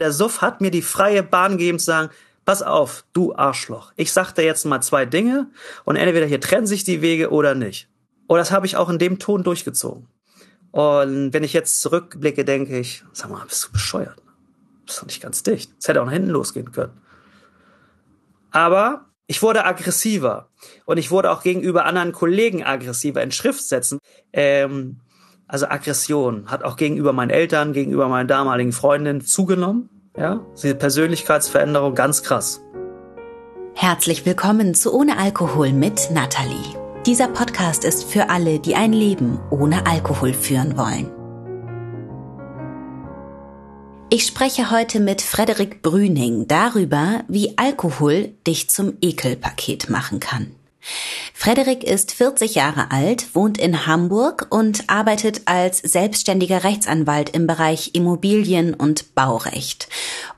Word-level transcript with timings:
Der 0.00 0.12
Suff 0.12 0.40
hat 0.40 0.60
mir 0.60 0.70
die 0.70 0.82
freie 0.82 1.22
Bahn 1.22 1.52
gegeben 1.58 1.78
zu 1.78 1.84
sagen, 1.84 2.10
pass 2.46 2.62
auf, 2.62 3.04
du 3.12 3.34
Arschloch. 3.34 3.92
Ich 3.96 4.12
sag 4.12 4.32
dir 4.32 4.44
jetzt 4.44 4.64
mal 4.64 4.80
zwei 4.80 5.04
Dinge 5.04 5.50
und 5.84 5.96
entweder 5.96 6.26
hier 6.26 6.40
trennen 6.40 6.66
sich 6.66 6.84
die 6.84 7.02
Wege 7.02 7.30
oder 7.30 7.54
nicht. 7.54 7.88
Und 8.26 8.38
das 8.38 8.50
habe 8.50 8.64
ich 8.64 8.76
auch 8.76 8.88
in 8.88 8.98
dem 8.98 9.18
Ton 9.18 9.42
durchgezogen. 9.42 10.08
Und 10.70 11.32
wenn 11.32 11.44
ich 11.44 11.52
jetzt 11.52 11.82
zurückblicke, 11.82 12.44
denke 12.44 12.78
ich, 12.78 13.04
sag 13.12 13.30
mal, 13.30 13.44
bist 13.46 13.66
du 13.66 13.72
bescheuert? 13.72 14.22
Bist 14.86 15.02
du 15.02 15.06
nicht 15.06 15.20
ganz 15.20 15.42
dicht? 15.42 15.72
Es 15.78 15.88
hätte 15.88 16.00
auch 16.00 16.06
nach 16.06 16.12
hinten 16.12 16.30
losgehen 16.30 16.72
können. 16.72 17.00
Aber 18.52 19.06
ich 19.26 19.42
wurde 19.42 19.64
aggressiver 19.64 20.48
und 20.86 20.96
ich 20.96 21.10
wurde 21.10 21.30
auch 21.30 21.42
gegenüber 21.42 21.84
anderen 21.84 22.12
Kollegen 22.12 22.64
aggressiver 22.64 23.22
in 23.22 23.32
Schriftsätzen. 23.32 23.98
Ähm, 24.32 25.00
also 25.50 25.66
Aggression 25.66 26.44
hat 26.46 26.62
auch 26.62 26.76
gegenüber 26.76 27.12
meinen 27.12 27.30
Eltern, 27.30 27.72
gegenüber 27.72 28.08
meinen 28.08 28.28
damaligen 28.28 28.72
Freundinnen 28.72 29.20
zugenommen. 29.20 29.88
Ja, 30.16 30.40
diese 30.56 30.74
Persönlichkeitsveränderung 30.74 31.94
ganz 31.94 32.22
krass. 32.22 32.60
Herzlich 33.74 34.26
willkommen 34.26 34.74
zu 34.74 34.94
Ohne 34.94 35.18
Alkohol 35.18 35.72
mit 35.72 36.10
Nathalie. 36.12 36.76
Dieser 37.06 37.28
Podcast 37.28 37.84
ist 37.84 38.04
für 38.04 38.28
alle, 38.28 38.58
die 38.58 38.74
ein 38.74 38.92
Leben 38.92 39.38
ohne 39.50 39.86
Alkohol 39.86 40.34
führen 40.34 40.76
wollen. 40.76 41.10
Ich 44.12 44.26
spreche 44.26 44.70
heute 44.70 44.98
mit 45.00 45.22
Frederik 45.22 45.82
Brüning 45.82 46.46
darüber, 46.48 47.22
wie 47.28 47.56
Alkohol 47.56 48.32
dich 48.46 48.68
zum 48.68 48.94
Ekelpaket 49.00 49.88
machen 49.88 50.18
kann. 50.20 50.52
Frederik 51.34 51.84
ist 51.84 52.12
40 52.12 52.54
Jahre 52.54 52.90
alt, 52.90 53.34
wohnt 53.34 53.56
in 53.56 53.86
Hamburg 53.86 54.48
und 54.50 54.90
arbeitet 54.90 55.42
als 55.46 55.78
selbstständiger 55.78 56.64
Rechtsanwalt 56.64 57.30
im 57.30 57.46
Bereich 57.46 57.94
Immobilien 57.94 58.74
und 58.74 59.14
Baurecht. 59.14 59.88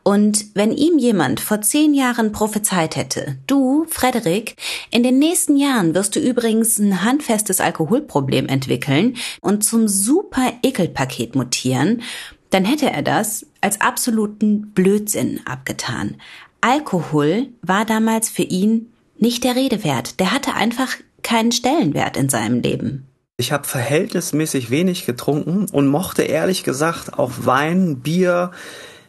Und 0.05 0.47
wenn 0.55 0.71
ihm 0.71 0.99
jemand 0.99 1.41
vor 1.41 1.61
zehn 1.61 1.95
Jahren 1.95 2.31
prophezeit 2.31 2.95
hätte, 2.95 3.37
du, 3.47 3.85
Frederik, 3.89 4.57
in 4.91 5.03
den 5.03 5.19
nächsten 5.19 5.57
Jahren 5.57 5.95
wirst 5.95 6.15
du 6.15 6.21
übrigens 6.21 6.79
ein 6.79 7.03
handfestes 7.05 7.61
Alkoholproblem 7.61 8.47
entwickeln 8.47 9.17
und 9.41 9.65
zum 9.65 9.89
super 9.89 10.53
Ekelpaket 10.63 11.35
mutieren, 11.35 12.03
dann 12.51 12.65
hätte 12.65 12.91
er 12.91 13.03
das 13.03 13.47
als 13.61 13.81
absoluten 13.81 14.73
Blödsinn 14.73 15.41
abgetan. 15.47 16.17
Alkohol 16.61 17.49
war 17.63 17.85
damals 17.85 18.31
für 18.31 18.43
ihn 18.43 18.92
nicht 19.23 19.45
der 19.45 19.57
Rede 19.57 19.85
wert. 19.85 20.21
Der 20.21 20.33
hatte 20.33 20.55
einfach 20.55 20.89
keinen 21.23 21.53
Stellenwert 21.53 22.17
in 22.17 22.29
seinem 22.29 22.61
Leben. 22.61 23.07
Ich 23.39 23.53
habe 23.53 23.67
verhältnismäßig 23.67 24.71
wenig 24.71 25.07
getrunken 25.07 25.67
und 25.73 25.87
mochte 25.87 26.23
ehrlich 26.23 26.65
gesagt 26.65 27.19
auch 27.19 27.31
Wein, 27.39 28.01
Bier 28.01 28.51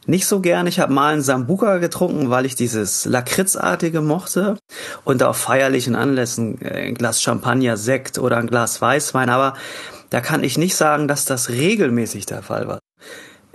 nicht 0.05 0.25
so 0.25 0.39
gern. 0.39 0.67
Ich 0.67 0.79
habe 0.79 0.93
mal 0.93 1.13
einen 1.13 1.21
Sambuca 1.21 1.77
getrunken, 1.77 2.29
weil 2.29 2.45
ich 2.45 2.55
dieses 2.55 3.05
Lakritzartige 3.05 4.01
mochte 4.01 4.57
und 5.03 5.23
auf 5.23 5.37
feierlichen 5.37 5.95
Anlässen 5.95 6.61
äh, 6.61 6.87
ein 6.87 6.95
Glas 6.95 7.21
Champagner, 7.21 7.77
Sekt 7.77 8.19
oder 8.19 8.37
ein 8.37 8.47
Glas 8.47 8.81
Weißwein. 8.81 9.29
Aber 9.29 9.53
da 10.09 10.21
kann 10.21 10.43
ich 10.43 10.57
nicht 10.57 10.75
sagen, 10.75 11.07
dass 11.07 11.25
das 11.25 11.49
regelmäßig 11.49 12.25
der 12.25 12.43
Fall 12.43 12.67
war. 12.67 12.79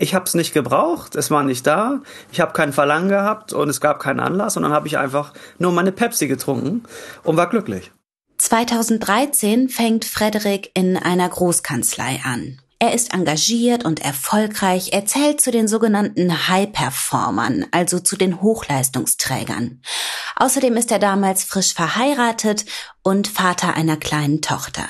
Ich 0.01 0.15
habe 0.15 0.25
es 0.27 0.35
nicht 0.35 0.55
gebraucht, 0.55 1.17
es 1.17 1.31
war 1.31 1.43
nicht 1.43 1.67
da, 1.67 2.01
ich 2.31 2.41
habe 2.41 2.53
kein 2.53 2.73
Verlangen 2.73 3.09
gehabt 3.09 3.53
und 3.53 3.69
es 3.69 3.81
gab 3.81 3.99
keinen 3.99 4.21
Anlass 4.21 4.57
und 4.57 4.63
dann 4.63 4.73
habe 4.73 4.87
ich 4.87 4.97
einfach 4.97 5.35
nur 5.59 5.73
meine 5.73 5.91
Pepsi 5.91 6.29
getrunken 6.29 6.85
und 7.25 7.37
war 7.37 7.51
glücklich. 7.51 7.91
2013 8.39 9.69
fängt 9.69 10.05
Frederik 10.05 10.71
in 10.75 10.97
einer 10.97 11.29
Großkanzlei 11.29 12.21
an. 12.25 12.61
Er 12.79 12.95
ist 12.95 13.13
engagiert 13.13 13.85
und 13.85 14.05
erfolgreich, 14.05 14.91
er 14.93 15.05
zählt 15.05 15.41
zu 15.41 15.51
den 15.51 15.67
sogenannten 15.67 16.47
High-Performern, 16.47 17.67
also 17.73 17.99
zu 17.99 18.17
den 18.17 18.41
Hochleistungsträgern. 18.41 19.83
Außerdem 20.37 20.77
ist 20.77 20.93
er 20.93 21.01
damals 21.01 21.43
frisch 21.43 21.75
verheiratet 21.75 22.67
und 23.03 23.27
Vater 23.27 23.75
einer 23.75 23.97
kleinen 23.97 24.43
Tochter. 24.43 24.85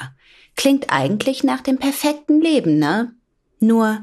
Klingt 0.54 0.92
eigentlich 0.92 1.44
nach 1.44 1.62
dem 1.62 1.78
perfekten 1.78 2.42
Leben, 2.42 2.78
ne? 2.78 3.14
Nur, 3.58 4.02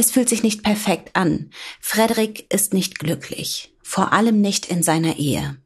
es 0.00 0.10
fühlt 0.10 0.30
sich 0.30 0.42
nicht 0.42 0.62
perfekt 0.62 1.10
an. 1.14 1.50
Frederik 1.78 2.50
ist 2.50 2.72
nicht 2.72 2.98
glücklich. 2.98 3.76
Vor 3.82 4.14
allem 4.14 4.40
nicht 4.40 4.64
in 4.64 4.82
seiner 4.82 5.18
Ehe. 5.18 5.58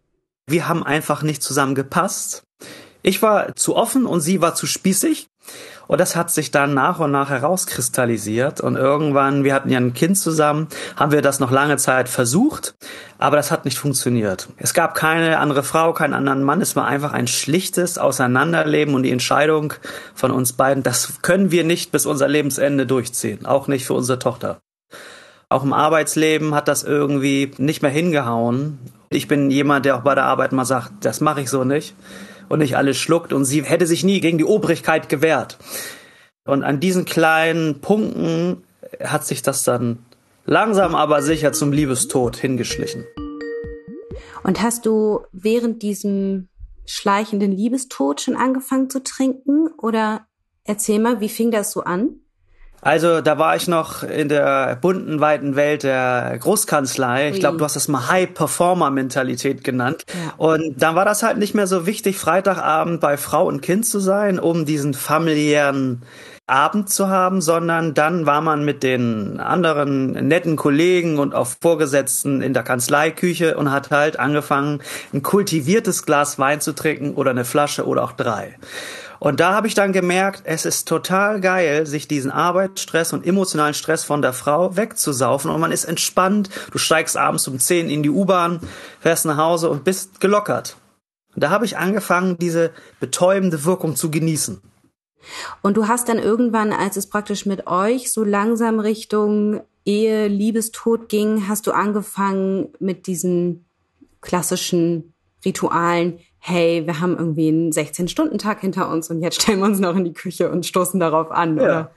Wir 0.49 0.67
haben 0.67 0.83
einfach 0.83 1.23
nicht 1.23 1.41
zusammengepasst. 1.41 2.43
Ich 3.03 3.23
war 3.23 3.55
zu 3.55 3.77
offen 3.77 4.07
und 4.07 4.21
sie 4.23 4.41
war 4.41 4.57
zu 4.57 4.67
spießig. 4.67 5.29
Und 5.87 6.01
das 6.01 6.17
hat 6.17 6.31
sich 6.31 6.51
dann 6.51 6.75
nach 6.75 7.01
und 7.01 7.11
nach 7.11 7.31
herauskristallisiert. 7.31 8.61
Und 8.61 8.77
irgendwann, 8.77 9.45
wir 9.45 9.55
hatten 9.55 9.71
ja 9.71 9.79
ein 9.79 9.95
Kind 9.95 10.17
zusammen, 10.17 10.69
haben 10.97 11.13
wir 11.13 11.23
das 11.23 11.41
noch 11.41 11.51
lange 11.51 11.77
Zeit 11.77 12.09
versucht, 12.09 12.75
aber 13.19 13.37
das 13.37 13.51
hat 13.51 13.65
nicht 13.65 13.79
funktioniert. 13.79 14.49
Es 14.57 14.75
gab 14.75 14.95
keine 14.95 15.39
andere 15.39 15.63
Frau, 15.63 15.93
keinen 15.93 16.15
anderen 16.15 16.43
Mann. 16.43 16.61
Es 16.61 16.77
war 16.77 16.87
einfach 16.87 17.13
ein 17.13 17.27
schlichtes 17.27 17.99
Auseinanderleben 17.99 18.95
und 18.95 19.03
die 19.03 19.13
Entscheidung 19.13 19.75
von 20.15 20.31
uns 20.31 20.55
beiden, 20.55 20.83
das 20.83 21.23
können 21.23 21.51
wir 21.51 21.65
nicht 21.65 21.93
bis 21.93 22.07
unser 22.07 22.29
Lebensende 22.29 22.87
durchziehen. 22.87 23.47
Auch 23.47 23.69
nicht 23.69 23.87
für 23.87 23.95
unsere 23.95 24.19
Tochter. 24.19 24.61
Auch 25.49 25.63
im 25.63 25.73
Arbeitsleben 25.73 26.55
hat 26.55 26.69
das 26.69 26.83
irgendwie 26.83 27.53
nicht 27.59 27.83
mehr 27.83 27.91
hingehauen. 27.91 28.79
Ich 29.11 29.29
bin 29.29 29.51
jemand, 29.51 29.85
der 29.85 29.97
auch 29.97 30.01
bei 30.01 30.15
der 30.15 30.25
Arbeit 30.25 30.53
mal 30.53 30.65
sagt, 30.65 31.05
das 31.05 31.21
mache 31.21 31.43
ich 31.43 31.51
so 31.51 31.63
nicht 31.63 31.95
und 32.49 32.59
nicht 32.61 32.77
alles 32.77 32.97
schluckt 32.97 33.33
und 33.33 33.45
sie 33.45 33.63
hätte 33.63 33.87
sich 33.87 34.05
nie 34.05 34.21
gegen 34.21 34.39
die 34.39 34.45
Obrigkeit 34.45 35.09
gewehrt. 35.09 35.59
Und 36.47 36.63
an 36.63 36.81
diesen 36.81 37.05
kleinen 37.05 37.81
Punkten 37.81 38.65
hat 39.03 39.25
sich 39.25 39.43
das 39.43 39.63
dann 39.63 40.05
langsam 40.45 40.95
aber 40.95 41.23
sicher 41.23 41.53
zum 41.53 41.73
Liebestod 41.73 42.37
hingeschlichen. 42.37 43.05
Und 44.43 44.63
hast 44.63 44.85
du 44.85 45.21
während 45.33 45.83
diesem 45.83 46.49
schleichenden 46.87 47.53
Liebestod 47.53 48.21
schon 48.21 48.37
angefangen 48.37 48.91
zu 48.91 49.03
trinken? 49.03 49.69
Oder 49.79 50.27
erzähl 50.65 50.99
mal, 50.99 51.21
wie 51.21 51.31
fing 51.31 51.51
das 51.51 51.73
so 51.73 51.83
an? 51.83 52.21
Also 52.85 53.23
da 53.23 53.39
war 53.39 53.57
ich 53.57 53.67
noch 53.67 54.03
in 54.03 54.29
der 54.29 54.77
bunten, 54.77 55.19
weiten 55.19 55.57
Welt 55.57 55.85
der 55.85 56.37
Großkanzlei. 56.39 57.31
Ich 57.31 57.41
glaube, 57.41 57.57
du 57.57 57.65
hast 57.65 57.77
das 57.77 57.89
mal 57.89 58.09
High-Performer-Mentalität 58.09 59.65
genannt. 59.65 60.05
Ja. 60.09 60.35
Und 60.37 60.83
dann 60.83 60.95
war 60.95 61.07
das 61.07 61.23
halt 61.23 61.39
nicht 61.39 61.55
mehr 61.55 61.67
so 61.67 61.87
wichtig, 61.87 62.19
Freitagabend 62.19 63.01
bei 63.01 63.17
Frau 63.17 63.47
und 63.47 63.63
Kind 63.63 63.87
zu 63.87 64.01
sein, 64.01 64.39
um 64.39 64.67
diesen 64.67 64.93
familiären 64.93 66.03
Abend 66.47 66.91
zu 66.91 67.09
haben, 67.09 67.41
sondern 67.41 67.95
dann 67.95 68.27
war 68.27 68.43
man 68.43 68.67
mit 68.67 68.83
den 68.83 69.41
anderen 69.41 70.13
netten 70.13 70.57
Kollegen 70.57 71.19
und 71.19 71.35
auch 71.35 71.49
Vorgesetzten 71.63 72.43
in 72.43 72.53
der 72.53 72.65
Kanzleiküche 72.65 73.57
und 73.57 73.73
hat 73.73 73.91
halt 73.91 74.19
angefangen, 74.19 74.83
ein 75.15 75.23
kultiviertes 75.23 76.05
Glas 76.05 76.39
Wein 76.39 76.61
zu 76.61 76.75
trinken 76.75 77.15
oder 77.15 77.31
eine 77.31 77.47
Flasche 77.47 77.87
oder 77.87 78.05
auch 78.05 78.13
drei. 78.13 78.59
Und 79.25 79.41
da 79.41 79.55
habe 79.55 79.67
ich 79.67 79.73
dann 79.73 79.95
gemerkt, 79.95 80.43
es 80.45 80.67
ist 80.67 80.87
total 80.87 81.41
geil, 81.41 81.87
sich 81.87 82.07
diesen 82.07 82.31
Arbeitsstress 82.31 83.15
und 83.15 83.27
emotionalen 83.27 83.73
Stress 83.73 84.05
von 84.05 84.21
der 84.21 84.35
Frau 84.35 84.77
wegzusaufen 84.77 85.51
und 85.51 85.63
man 85.63 85.73
ist 85.73 85.87
entspannt. 85.87 86.51
Du 86.73 86.77
steigst 86.77 87.17
abends 87.17 87.49
um 87.49 87.59
10 87.59 87.89
in 87.89 88.03
die 88.03 88.11
U-Bahn, 88.11 88.61
fährst 89.01 89.25
nach 89.25 89.39
Hause 89.39 89.71
und 89.71 89.83
bist 89.83 90.21
gelockert. 90.21 90.77
Und 91.35 91.43
da 91.43 91.49
habe 91.49 91.65
ich 91.65 91.79
angefangen, 91.79 92.37
diese 92.37 92.71
betäubende 93.01 93.65
Wirkung 93.65 93.97
zu 93.97 94.11
genießen. 94.11 94.61
Und 95.63 95.79
du 95.79 95.89
hast 95.89 96.11
dann 96.11 96.19
irgendwann, 96.19 96.75
als 96.75 96.99
es 96.99 97.09
praktisch 97.09 97.47
mit 97.47 97.67
euch 97.67 98.13
so 98.13 98.25
langsam 98.25 98.79
Richtung 98.79 99.63
Ehe, 99.87 100.29
Liebestod 100.29 101.09
ging, 101.09 101.49
hast 101.49 101.67
du 101.67 101.73
angefangen 101.73 102.75
mit 102.79 103.07
diesen 103.07 103.65
klassischen 104.21 105.15
Ritualen, 105.47 106.19
hey, 106.47 106.87
wir 106.87 107.01
haben 107.01 107.17
irgendwie 107.17 107.49
einen 107.49 107.71
16-Stunden-Tag 107.71 108.61
hinter 108.61 108.91
uns 108.91 109.09
und 109.09 109.23
jetzt 109.23 109.41
stellen 109.41 109.61
wir 109.61 109.65
uns 109.65 109.81
noch 109.81 109.97
in 109.97 110.05
die 110.05 110.13
Küche 110.13 110.51
und 110.51 110.67
stoßen 110.67 111.01
darauf 111.01 111.31
an, 111.31 111.57
ja. 111.57 111.63
oder? 111.63 111.91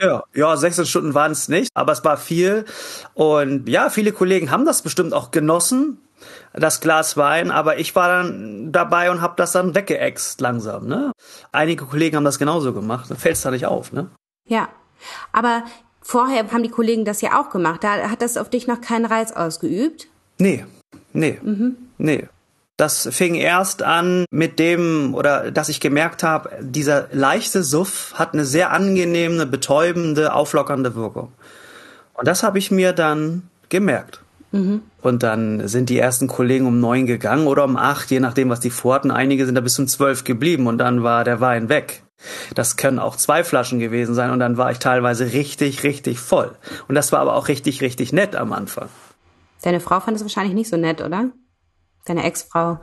Ja, 0.00 0.24
ja, 0.34 0.56
16 0.56 0.86
Stunden 0.86 1.14
waren 1.14 1.30
es 1.30 1.48
nicht, 1.48 1.70
aber 1.74 1.92
es 1.92 2.04
war 2.04 2.16
viel. 2.16 2.64
Und 3.14 3.68
ja, 3.68 3.90
viele 3.90 4.10
Kollegen 4.10 4.50
haben 4.50 4.66
das 4.66 4.82
bestimmt 4.82 5.12
auch 5.12 5.30
genossen, 5.30 5.98
das 6.52 6.80
Glas 6.80 7.16
Wein, 7.16 7.52
aber 7.52 7.78
ich 7.78 7.94
war 7.94 8.08
dann 8.08 8.72
dabei 8.72 9.08
und 9.12 9.20
habe 9.20 9.34
das 9.36 9.52
dann 9.52 9.76
weggeext 9.76 10.40
langsam. 10.40 10.88
Ne? 10.88 11.12
Einige 11.52 11.84
Kollegen 11.84 12.16
haben 12.16 12.24
das 12.24 12.40
genauso 12.40 12.72
gemacht, 12.72 13.08
dann 13.08 13.18
fällt 13.18 13.36
es 13.36 13.42
da 13.42 13.52
nicht 13.52 13.66
auf. 13.66 13.92
Ne? 13.92 14.10
Ja, 14.48 14.68
aber 15.30 15.62
vorher 16.00 16.50
haben 16.50 16.64
die 16.64 16.70
Kollegen 16.70 17.04
das 17.04 17.20
ja 17.20 17.40
auch 17.40 17.50
gemacht. 17.50 17.84
Da 17.84 18.10
hat 18.10 18.20
das 18.20 18.36
auf 18.36 18.50
dich 18.50 18.66
noch 18.66 18.80
keinen 18.80 19.06
Reiz 19.06 19.30
ausgeübt? 19.30 20.08
Nee, 20.38 20.66
nee, 21.12 21.38
mhm. 21.40 21.76
nee. 21.98 22.26
Das 22.76 23.08
fing 23.12 23.34
erst 23.34 23.82
an 23.82 24.24
mit 24.30 24.58
dem, 24.58 25.14
oder 25.14 25.50
dass 25.50 25.68
ich 25.68 25.78
gemerkt 25.78 26.22
habe, 26.22 26.50
dieser 26.60 27.08
leichte 27.12 27.62
Suff 27.62 28.14
hat 28.14 28.32
eine 28.32 28.44
sehr 28.44 28.72
angenehme, 28.72 29.46
betäubende, 29.46 30.32
auflockernde 30.34 30.94
Wirkung. 30.94 31.32
Und 32.14 32.26
das 32.26 32.42
habe 32.42 32.58
ich 32.58 32.70
mir 32.70 32.92
dann 32.92 33.48
gemerkt. 33.68 34.20
Mhm. 34.52 34.82
Und 35.00 35.22
dann 35.22 35.66
sind 35.66 35.88
die 35.88 35.98
ersten 35.98 36.28
Kollegen 36.28 36.66
um 36.66 36.78
neun 36.80 37.06
gegangen 37.06 37.46
oder 37.46 37.64
um 37.64 37.76
acht, 37.76 38.10
je 38.10 38.20
nachdem, 38.20 38.50
was 38.50 38.60
die 38.60 38.70
vorhatten. 38.70 39.10
Einige 39.10 39.46
sind 39.46 39.54
da 39.54 39.60
bis 39.60 39.78
um 39.78 39.88
zwölf 39.88 40.24
geblieben 40.24 40.66
und 40.66 40.78
dann 40.78 41.02
war 41.02 41.24
der 41.24 41.40
Wein 41.40 41.68
weg. 41.68 42.02
Das 42.54 42.76
können 42.76 42.98
auch 42.98 43.16
zwei 43.16 43.44
Flaschen 43.44 43.80
gewesen 43.80 44.14
sein 44.14 44.30
und 44.30 44.38
dann 44.38 44.56
war 44.56 44.70
ich 44.70 44.78
teilweise 44.78 45.32
richtig, 45.32 45.82
richtig 45.82 46.20
voll. 46.20 46.52
Und 46.86 46.94
das 46.94 47.10
war 47.12 47.20
aber 47.20 47.34
auch 47.34 47.48
richtig, 47.48 47.80
richtig 47.80 48.12
nett 48.12 48.36
am 48.36 48.52
Anfang. 48.52 48.88
Deine 49.62 49.80
Frau 49.80 50.00
fand 50.00 50.16
es 50.16 50.22
wahrscheinlich 50.22 50.54
nicht 50.54 50.68
so 50.68 50.76
nett, 50.76 51.00
oder? 51.00 51.30
Deine 52.04 52.24
Ex-Frau. 52.24 52.80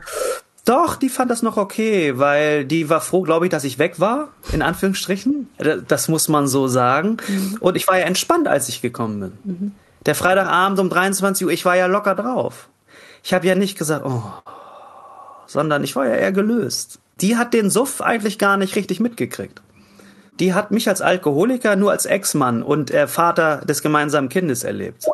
Doch, 0.66 0.98
die 0.98 1.10
fand 1.10 1.32
das 1.32 1.42
noch 1.42 1.58
okay, 1.58 2.20
weil 2.20 2.64
die 2.64 2.90
war 2.90 3.02
froh, 3.02 3.24
glaube 3.24 3.46
ich, 3.46 3.52
dass 3.52 3.64
ich 3.64 3.80
weg 3.80 4.00
war, 4.00 4.30
in 4.52 4.62
Anführungsstrichen. 4.62 5.50
Das 5.88 6.08
muss 6.10 6.28
man 6.28 6.48
so 6.48 6.68
sagen. 6.68 7.18
Mhm. 7.28 7.58
Und 7.60 7.76
ich 7.76 7.88
war 7.88 7.98
ja 7.98 8.06
entspannt, 8.06 8.48
als 8.48 8.70
ich 8.70 8.82
gekommen 8.82 9.20
bin. 9.20 9.38
Mhm. 9.44 9.72
Der 10.06 10.16
Freitagabend 10.16 10.80
um 10.80 10.90
23 10.90 11.46
Uhr, 11.46 11.52
ich 11.52 11.66
war 11.66 11.76
ja 11.76 11.88
locker 11.88 12.16
drauf. 12.16 12.70
Ich 13.24 13.34
habe 13.34 13.48
ja 13.48 13.56
nicht 13.56 13.78
gesagt, 13.78 14.06
oh, 14.06 14.24
sondern 15.48 15.84
ich 15.84 15.96
war 15.96 16.06
ja 16.06 16.16
eher 16.16 16.32
gelöst. 16.32 17.00
Die 17.20 17.36
hat 17.36 17.54
den 17.54 17.70
Suff 17.70 18.02
eigentlich 18.02 18.38
gar 18.38 18.56
nicht 18.56 18.76
richtig 18.76 19.00
mitgekriegt. 19.00 19.62
Die 20.40 20.54
hat 20.54 20.72
mich 20.72 20.88
als 20.88 21.02
Alkoholiker 21.02 21.76
nur 21.76 21.92
als 21.92 22.06
Ex-Mann 22.06 22.64
und 22.64 22.92
äh, 22.92 23.08
Vater 23.08 23.58
des 23.66 23.82
gemeinsamen 23.82 24.30
Kindes 24.30 24.64
erlebt. 24.64 25.06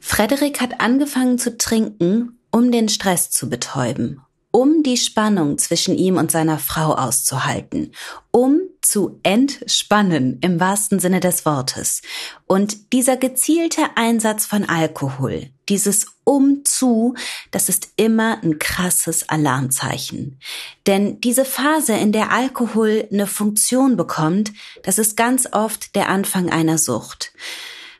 Frederik 0.00 0.60
hat 0.60 0.80
angefangen 0.80 1.38
zu 1.38 1.56
trinken, 1.56 2.39
um 2.50 2.72
den 2.72 2.88
Stress 2.88 3.30
zu 3.30 3.48
betäuben, 3.48 4.20
um 4.50 4.82
die 4.82 4.96
Spannung 4.96 5.58
zwischen 5.58 5.96
ihm 5.96 6.16
und 6.16 6.30
seiner 6.30 6.58
Frau 6.58 6.94
auszuhalten, 6.94 7.92
um 8.30 8.60
zu 8.82 9.20
entspannen 9.22 10.38
im 10.40 10.58
wahrsten 10.58 10.98
Sinne 10.98 11.20
des 11.20 11.44
Wortes. 11.44 12.02
Und 12.46 12.92
dieser 12.92 13.16
gezielte 13.16 13.82
Einsatz 13.94 14.46
von 14.46 14.68
Alkohol, 14.68 15.50
dieses 15.68 16.06
Umzu, 16.24 17.14
das 17.50 17.68
ist 17.68 17.90
immer 17.96 18.42
ein 18.42 18.58
krasses 18.58 19.28
Alarmzeichen. 19.28 20.40
Denn 20.86 21.20
diese 21.20 21.44
Phase, 21.44 21.92
in 21.92 22.12
der 22.12 22.32
Alkohol 22.32 23.06
eine 23.12 23.26
Funktion 23.26 23.96
bekommt, 23.96 24.52
das 24.82 24.98
ist 24.98 25.16
ganz 25.16 25.48
oft 25.52 25.94
der 25.94 26.08
Anfang 26.08 26.50
einer 26.50 26.78
Sucht. 26.78 27.32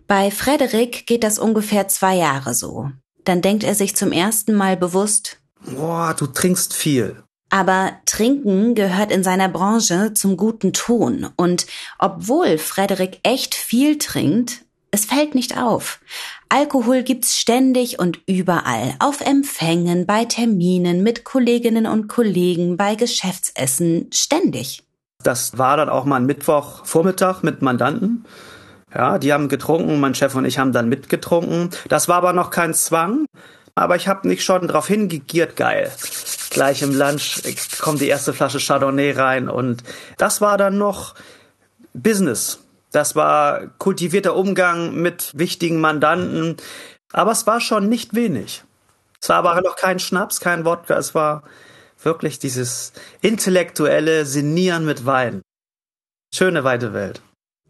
Bei 0.06 0.30
Frederik 0.32 1.06
geht 1.06 1.22
das 1.22 1.38
ungefähr 1.38 1.86
zwei 1.86 2.16
Jahre 2.16 2.54
so. 2.54 2.90
Dann 3.24 3.42
denkt 3.42 3.64
er 3.64 3.74
sich 3.74 3.96
zum 3.96 4.12
ersten 4.12 4.54
Mal 4.54 4.76
bewusst, 4.76 5.40
Boah, 5.66 6.14
du 6.18 6.26
trinkst 6.26 6.74
viel. 6.74 7.22
Aber 7.50 7.92
Trinken 8.06 8.74
gehört 8.74 9.10
in 9.10 9.24
seiner 9.24 9.48
Branche 9.48 10.14
zum 10.14 10.36
guten 10.36 10.72
Ton. 10.72 11.28
Und 11.36 11.66
obwohl 11.98 12.58
Frederik 12.58 13.18
echt 13.24 13.54
viel 13.54 13.98
trinkt, 13.98 14.62
es 14.92 15.04
fällt 15.04 15.34
nicht 15.34 15.58
auf. 15.58 16.00
Alkohol 16.48 17.02
gibt's 17.02 17.36
ständig 17.38 17.98
und 17.98 18.20
überall. 18.26 18.94
Auf 18.98 19.20
Empfängen, 19.20 20.06
bei 20.06 20.24
Terminen, 20.24 21.02
mit 21.02 21.24
Kolleginnen 21.24 21.86
und 21.86 22.08
Kollegen, 22.08 22.76
bei 22.76 22.94
Geschäftsessen, 22.94 24.10
ständig. 24.12 24.82
Das 25.22 25.58
war 25.58 25.76
dann 25.76 25.88
auch 25.88 26.04
mal 26.04 26.16
ein 26.16 26.26
Mittwochvormittag 26.26 27.42
mit 27.42 27.62
Mandanten. 27.62 28.24
Ja, 28.94 29.18
die 29.18 29.32
haben 29.32 29.48
getrunken, 29.48 30.00
mein 30.00 30.14
Chef 30.14 30.34
und 30.34 30.44
ich 30.44 30.58
haben 30.58 30.72
dann 30.72 30.88
mitgetrunken. 30.88 31.70
Das 31.88 32.08
war 32.08 32.16
aber 32.16 32.32
noch 32.32 32.50
kein 32.50 32.74
Zwang 32.74 33.26
aber 33.80 33.96
ich 33.96 34.08
habe 34.08 34.28
nicht 34.28 34.44
schon 34.44 34.68
drauf 34.68 34.86
hingegiert, 34.88 35.56
geil. 35.56 35.90
Gleich 36.50 36.82
im 36.82 36.94
Lunch 36.94 37.42
kommt 37.80 38.00
die 38.00 38.08
erste 38.08 38.32
Flasche 38.32 38.58
Chardonnay 38.58 39.12
rein 39.12 39.48
und 39.48 39.82
das 40.18 40.40
war 40.40 40.58
dann 40.58 40.78
noch 40.78 41.14
Business. 41.94 42.58
Das 42.92 43.16
war 43.16 43.68
kultivierter 43.78 44.34
Umgang 44.34 44.94
mit 44.96 45.30
wichtigen 45.34 45.80
Mandanten, 45.80 46.56
aber 47.12 47.30
es 47.32 47.46
war 47.46 47.60
schon 47.60 47.88
nicht 47.88 48.14
wenig. 48.14 48.64
Es 49.22 49.28
war 49.28 49.36
aber 49.36 49.60
noch 49.60 49.76
kein 49.76 49.98
Schnaps, 49.98 50.40
kein 50.40 50.64
Wodka, 50.64 50.98
es 50.98 51.14
war 51.14 51.42
wirklich 52.02 52.38
dieses 52.38 52.92
intellektuelle 53.20 54.26
Sinieren 54.26 54.84
mit 54.84 55.06
Wein. 55.06 55.42
Schöne 56.34 56.64
weite 56.64 56.92
Welt. 56.92 57.22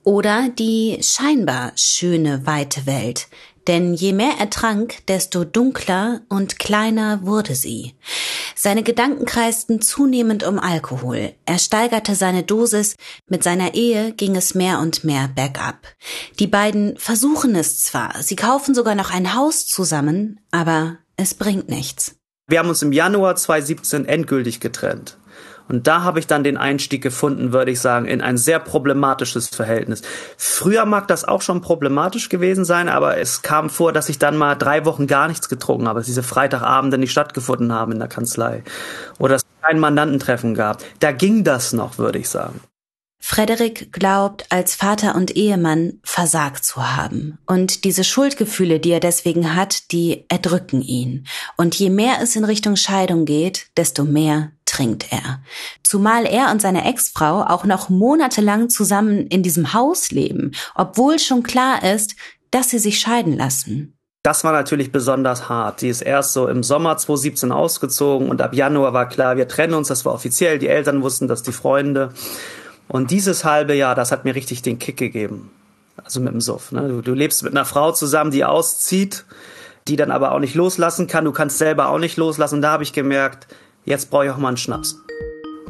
Oder 0.02 0.48
die 0.48 0.98
scheinbar 1.02 1.72
schöne 1.76 2.46
weite 2.46 2.86
Welt, 2.86 3.28
denn 3.66 3.94
je 3.94 4.12
mehr 4.12 4.34
er 4.38 4.48
trank, 4.48 5.06
desto 5.06 5.44
dunkler 5.44 6.22
und 6.28 6.58
kleiner 6.58 7.26
wurde 7.26 7.54
sie. 7.54 7.94
Seine 8.54 8.82
Gedanken 8.82 9.26
kreisten 9.26 9.80
zunehmend 9.80 10.42
um 10.42 10.58
Alkohol. 10.58 11.34
Er 11.44 11.58
steigerte 11.58 12.14
seine 12.14 12.42
Dosis, 12.42 12.96
mit 13.28 13.42
seiner 13.42 13.74
Ehe 13.74 14.12
ging 14.12 14.36
es 14.36 14.54
mehr 14.54 14.80
und 14.80 15.04
mehr 15.04 15.28
bergab. 15.28 15.86
Die 16.38 16.46
beiden 16.46 16.96
versuchen 16.96 17.54
es 17.54 17.80
zwar, 17.80 18.22
sie 18.22 18.36
kaufen 18.36 18.74
sogar 18.74 18.94
noch 18.94 19.12
ein 19.12 19.34
Haus 19.34 19.66
zusammen, 19.66 20.40
aber 20.50 20.98
es 21.16 21.34
bringt 21.34 21.68
nichts. 21.68 22.16
Wir 22.48 22.58
haben 22.58 22.68
uns 22.68 22.82
im 22.82 22.92
Januar 22.92 23.36
2017 23.36 24.06
endgültig 24.06 24.58
getrennt. 24.60 25.18
Und 25.70 25.86
da 25.86 26.02
habe 26.02 26.18
ich 26.18 26.26
dann 26.26 26.44
den 26.44 26.56
Einstieg 26.56 27.02
gefunden, 27.02 27.52
würde 27.52 27.70
ich 27.70 27.80
sagen, 27.80 28.06
in 28.06 28.20
ein 28.20 28.36
sehr 28.36 28.58
problematisches 28.58 29.48
Verhältnis. 29.48 30.02
Früher 30.36 30.84
mag 30.84 31.08
das 31.08 31.24
auch 31.24 31.42
schon 31.42 31.60
problematisch 31.60 32.28
gewesen 32.28 32.64
sein, 32.64 32.88
aber 32.88 33.18
es 33.18 33.42
kam 33.42 33.70
vor, 33.70 33.92
dass 33.92 34.08
ich 34.08 34.18
dann 34.18 34.36
mal 34.36 34.54
drei 34.54 34.84
Wochen 34.84 35.06
gar 35.06 35.28
nichts 35.28 35.48
getrunken 35.48 35.88
habe, 35.88 36.00
dass 36.00 36.06
diese 36.06 36.22
Freitagabende 36.22 36.98
nicht 36.98 37.12
stattgefunden 37.12 37.72
haben 37.72 37.92
in 37.92 37.98
der 37.98 38.08
Kanzlei 38.08 38.62
oder 39.18 39.36
es 39.36 39.42
kein 39.62 39.78
Mandantentreffen 39.78 40.54
gab. 40.54 40.82
Da 41.00 41.12
ging 41.12 41.44
das 41.44 41.72
noch, 41.72 41.98
würde 41.98 42.18
ich 42.18 42.28
sagen. 42.28 42.60
Frederik 43.22 43.92
glaubt, 43.92 44.46
als 44.48 44.74
Vater 44.74 45.14
und 45.14 45.36
Ehemann 45.36 46.00
versagt 46.02 46.64
zu 46.64 46.96
haben. 46.96 47.38
Und 47.46 47.84
diese 47.84 48.02
Schuldgefühle, 48.02 48.80
die 48.80 48.90
er 48.90 49.00
deswegen 49.00 49.54
hat, 49.54 49.92
die 49.92 50.24
erdrücken 50.28 50.80
ihn. 50.80 51.26
Und 51.56 51.74
je 51.74 51.90
mehr 51.90 52.18
es 52.22 52.34
in 52.34 52.44
Richtung 52.44 52.76
Scheidung 52.76 53.26
geht, 53.26 53.66
desto 53.76 54.04
mehr 54.04 54.52
trinkt 54.64 55.12
er. 55.12 55.40
Zumal 55.82 56.24
er 56.24 56.50
und 56.50 56.62
seine 56.62 56.86
Ex-Frau 56.88 57.42
auch 57.42 57.64
noch 57.64 57.90
monatelang 57.90 58.70
zusammen 58.70 59.26
in 59.26 59.42
diesem 59.42 59.74
Haus 59.74 60.10
leben, 60.10 60.52
obwohl 60.74 61.18
schon 61.18 61.42
klar 61.42 61.82
ist, 61.84 62.16
dass 62.50 62.70
sie 62.70 62.78
sich 62.78 63.00
scheiden 63.00 63.36
lassen. 63.36 63.96
Das 64.22 64.44
war 64.44 64.52
natürlich 64.52 64.92
besonders 64.92 65.48
hart. 65.48 65.80
Die 65.80 65.88
ist 65.88 66.02
erst 66.02 66.34
so 66.34 66.46
im 66.46 66.62
Sommer 66.62 66.96
2017 66.96 67.52
ausgezogen 67.52 68.28
und 68.28 68.42
ab 68.42 68.54
Januar 68.54 68.92
war 68.92 69.08
klar, 69.08 69.36
wir 69.38 69.48
trennen 69.48 69.72
uns. 69.72 69.88
Das 69.88 70.04
war 70.04 70.12
offiziell. 70.12 70.58
Die 70.58 70.68
Eltern 70.68 71.02
wussten 71.02 71.26
das, 71.26 71.42
die 71.42 71.52
Freunde. 71.52 72.12
Und 72.90 73.10
dieses 73.10 73.44
halbe 73.44 73.74
Jahr, 73.74 73.94
das 73.94 74.12
hat 74.12 74.24
mir 74.24 74.34
richtig 74.34 74.62
den 74.62 74.78
Kick 74.78 74.98
gegeben. 74.98 75.50
Also 75.96 76.20
mit 76.20 76.32
dem 76.32 76.40
Suff. 76.40 76.72
Ne? 76.72 76.88
Du, 76.88 77.00
du 77.00 77.14
lebst 77.14 77.42
mit 77.42 77.52
einer 77.52 77.64
Frau 77.64 77.92
zusammen, 77.92 78.30
die 78.30 78.44
auszieht, 78.44 79.24
die 79.88 79.96
dann 79.96 80.10
aber 80.10 80.32
auch 80.32 80.38
nicht 80.40 80.54
loslassen 80.54 81.06
kann. 81.06 81.24
Du 81.24 81.32
kannst 81.32 81.58
selber 81.58 81.88
auch 81.88 81.98
nicht 81.98 82.16
loslassen. 82.16 82.56
Und 82.56 82.62
da 82.62 82.72
habe 82.72 82.82
ich 82.82 82.92
gemerkt, 82.92 83.46
Jetzt 83.84 84.10
brauche 84.10 84.26
ich 84.26 84.30
auch 84.30 84.36
mal 84.36 84.48
einen 84.48 84.56
Schnaps. 84.56 84.96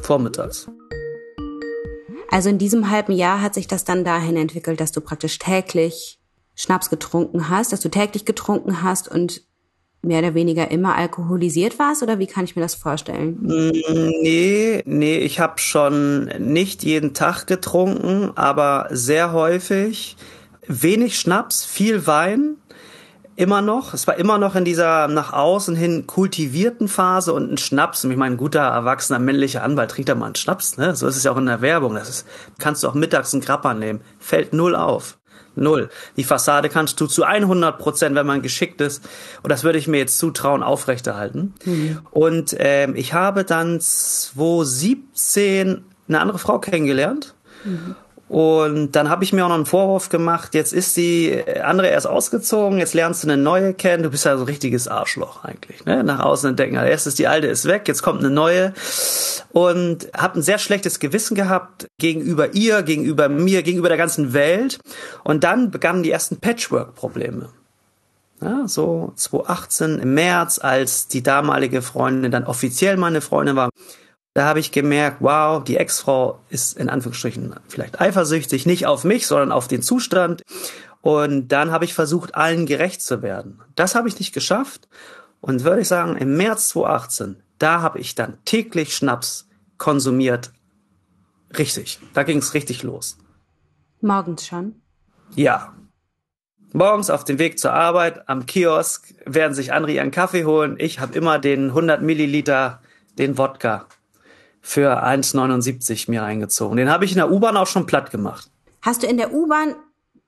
Vormittags. 0.02 0.68
Also 2.28 2.48
in 2.48 2.58
diesem 2.58 2.90
halben 2.90 3.12
Jahr 3.12 3.40
hat 3.40 3.54
sich 3.54 3.66
das 3.66 3.84
dann 3.84 4.04
dahin 4.04 4.36
entwickelt, 4.36 4.80
dass 4.80 4.92
du 4.92 5.00
praktisch 5.00 5.38
täglich 5.38 6.18
Schnaps 6.54 6.90
getrunken 6.90 7.48
hast, 7.48 7.72
dass 7.72 7.80
du 7.80 7.88
täglich 7.88 8.24
getrunken 8.24 8.82
hast 8.82 9.08
und 9.08 9.42
mehr 10.02 10.20
oder 10.20 10.34
weniger 10.34 10.70
immer 10.70 10.96
alkoholisiert 10.96 11.78
warst 11.78 12.02
oder 12.02 12.18
wie 12.18 12.26
kann 12.26 12.44
ich 12.44 12.56
mir 12.56 12.62
das 12.62 12.74
vorstellen? 12.74 13.38
Nee, 13.42 14.82
nee, 14.86 15.18
ich 15.18 15.40
habe 15.40 15.58
schon 15.58 16.24
nicht 16.38 16.82
jeden 16.82 17.12
Tag 17.12 17.46
getrunken, 17.46 18.32
aber 18.34 18.88
sehr 18.90 19.32
häufig 19.32 20.16
wenig 20.66 21.18
Schnaps, 21.18 21.64
viel 21.64 22.06
Wein 22.06 22.56
immer 23.40 23.62
noch. 23.62 23.94
Es 23.94 24.06
war 24.06 24.16
immer 24.16 24.38
noch 24.38 24.54
in 24.54 24.64
dieser 24.64 25.08
nach 25.08 25.32
außen 25.32 25.74
hin 25.74 26.06
kultivierten 26.06 26.88
Phase 26.88 27.32
und 27.32 27.50
ein 27.50 27.56
Schnaps. 27.56 28.04
Ich 28.04 28.16
meine, 28.16 28.34
ein 28.34 28.38
guter, 28.38 28.60
erwachsener, 28.60 29.18
männlicher 29.18 29.62
Anwalt 29.62 29.90
trinkt 29.90 30.10
da 30.10 30.14
mal 30.14 30.26
einen 30.26 30.34
Schnaps. 30.34 30.76
Ne? 30.76 30.94
So 30.94 31.06
ist 31.06 31.16
es 31.16 31.24
ja 31.24 31.32
auch 31.32 31.38
in 31.38 31.46
der 31.46 31.62
Werbung. 31.62 31.94
Das 31.94 32.08
ist, 32.08 32.26
kannst 32.58 32.82
du 32.82 32.88
auch 32.88 32.94
mittags 32.94 33.32
einen 33.32 33.42
Grappa 33.42 33.72
nehmen. 33.72 34.02
Fällt 34.18 34.52
null 34.52 34.76
auf. 34.76 35.18
Null. 35.60 35.90
Die 36.16 36.24
Fassade 36.24 36.68
kannst 36.68 37.00
du 37.00 37.06
zu 37.06 37.22
100 37.22 37.78
Prozent, 37.78 38.16
wenn 38.16 38.26
man 38.26 38.42
geschickt 38.42 38.80
ist, 38.80 39.08
und 39.42 39.50
das 39.50 39.62
würde 39.64 39.78
ich 39.78 39.86
mir 39.86 39.98
jetzt 39.98 40.18
zutrauen, 40.18 40.62
aufrechterhalten. 40.62 41.54
Mhm. 41.64 41.98
Und 42.10 42.56
ähm, 42.58 42.96
ich 42.96 43.12
habe 43.12 43.44
dann 43.44 43.78
2017 43.80 45.84
eine 46.08 46.20
andere 46.20 46.38
Frau 46.38 46.58
kennengelernt. 46.58 47.34
Mhm. 47.64 47.94
Und 48.30 48.92
dann 48.92 49.10
habe 49.10 49.24
ich 49.24 49.32
mir 49.32 49.44
auch 49.44 49.48
noch 49.48 49.56
einen 49.56 49.66
Vorwurf 49.66 50.08
gemacht, 50.08 50.54
jetzt 50.54 50.72
ist 50.72 50.96
die 50.96 51.42
andere 51.64 51.88
erst 51.88 52.06
ausgezogen, 52.06 52.78
jetzt 52.78 52.94
lernst 52.94 53.24
du 53.24 53.28
eine 53.28 53.42
neue 53.42 53.74
kennen, 53.74 54.04
du 54.04 54.10
bist 54.10 54.24
ja 54.24 54.36
so 54.36 54.44
ein 54.44 54.46
richtiges 54.46 54.86
Arschloch 54.86 55.42
eigentlich. 55.42 55.84
Ne? 55.84 56.04
Nach 56.04 56.20
außen 56.20 56.50
entdecken, 56.50 56.78
also 56.78 56.88
erst 56.88 57.08
ist 57.08 57.18
die 57.18 57.26
alte 57.26 57.48
ist 57.48 57.66
weg, 57.66 57.88
jetzt 57.88 58.02
kommt 58.02 58.20
eine 58.20 58.30
neue. 58.30 58.72
Und 59.50 60.10
habe 60.16 60.38
ein 60.38 60.42
sehr 60.42 60.58
schlechtes 60.58 61.00
Gewissen 61.00 61.34
gehabt 61.34 61.88
gegenüber 61.98 62.54
ihr, 62.54 62.84
gegenüber 62.84 63.28
mir, 63.28 63.64
gegenüber 63.64 63.88
der 63.88 63.98
ganzen 63.98 64.32
Welt. 64.32 64.78
Und 65.24 65.42
dann 65.42 65.72
begannen 65.72 66.04
die 66.04 66.12
ersten 66.12 66.36
Patchwork-Probleme. 66.36 67.48
Ja, 68.40 68.68
so 68.68 69.12
2018 69.16 69.98
im 69.98 70.14
März, 70.14 70.60
als 70.60 71.08
die 71.08 71.24
damalige 71.24 71.82
Freundin 71.82 72.30
dann 72.30 72.44
offiziell 72.44 72.96
meine 72.96 73.22
Freundin 73.22 73.56
war. 73.56 73.70
Da 74.32 74.44
habe 74.44 74.60
ich 74.60 74.70
gemerkt, 74.70 75.16
wow, 75.20 75.62
die 75.62 75.76
Ex-Frau 75.76 76.40
ist 76.50 76.76
in 76.76 76.88
Anführungsstrichen 76.88 77.56
vielleicht 77.68 78.00
eifersüchtig, 78.00 78.64
nicht 78.64 78.86
auf 78.86 79.02
mich, 79.02 79.26
sondern 79.26 79.50
auf 79.50 79.66
den 79.66 79.82
Zustand. 79.82 80.42
Und 81.00 81.48
dann 81.48 81.72
habe 81.72 81.84
ich 81.84 81.94
versucht, 81.94 82.34
allen 82.36 82.66
gerecht 82.66 83.02
zu 83.02 83.22
werden. 83.22 83.60
Das 83.74 83.94
habe 83.94 84.08
ich 84.08 84.18
nicht 84.18 84.32
geschafft. 84.32 84.88
Und 85.40 85.64
würde 85.64 85.80
ich 85.80 85.88
sagen, 85.88 86.16
im 86.16 86.36
März 86.36 86.68
2018, 86.68 87.42
da 87.58 87.80
habe 87.80 87.98
ich 87.98 88.14
dann 88.14 88.38
täglich 88.44 88.94
Schnaps 88.94 89.48
konsumiert. 89.78 90.52
Richtig. 91.58 91.98
Da 92.14 92.22
ging 92.22 92.38
es 92.38 92.54
richtig 92.54 92.82
los. 92.82 93.18
Morgens 94.00 94.46
schon? 94.46 94.76
Ja. 95.34 95.74
Morgens 96.72 97.10
auf 97.10 97.24
dem 97.24 97.38
Weg 97.40 97.58
zur 97.58 97.72
Arbeit 97.72 98.28
am 98.28 98.46
Kiosk 98.46 99.12
werden 99.24 99.54
sich 99.54 99.72
andere 99.72 99.92
ihren 99.92 100.12
Kaffee 100.12 100.44
holen. 100.44 100.76
Ich 100.78 101.00
habe 101.00 101.18
immer 101.18 101.40
den 101.40 101.70
100 101.70 102.02
Milliliter, 102.02 102.80
den 103.18 103.36
Wodka 103.38 103.88
für 104.60 105.04
1,79 105.04 106.10
mir 106.10 106.22
eingezogen. 106.22 106.76
Den 106.76 106.90
habe 106.90 107.04
ich 107.04 107.12
in 107.12 107.18
der 107.18 107.30
U-Bahn 107.30 107.56
auch 107.56 107.66
schon 107.66 107.86
platt 107.86 108.10
gemacht. 108.10 108.50
Hast 108.82 109.02
du 109.02 109.06
in 109.06 109.16
der 109.16 109.32
U-Bahn 109.32 109.74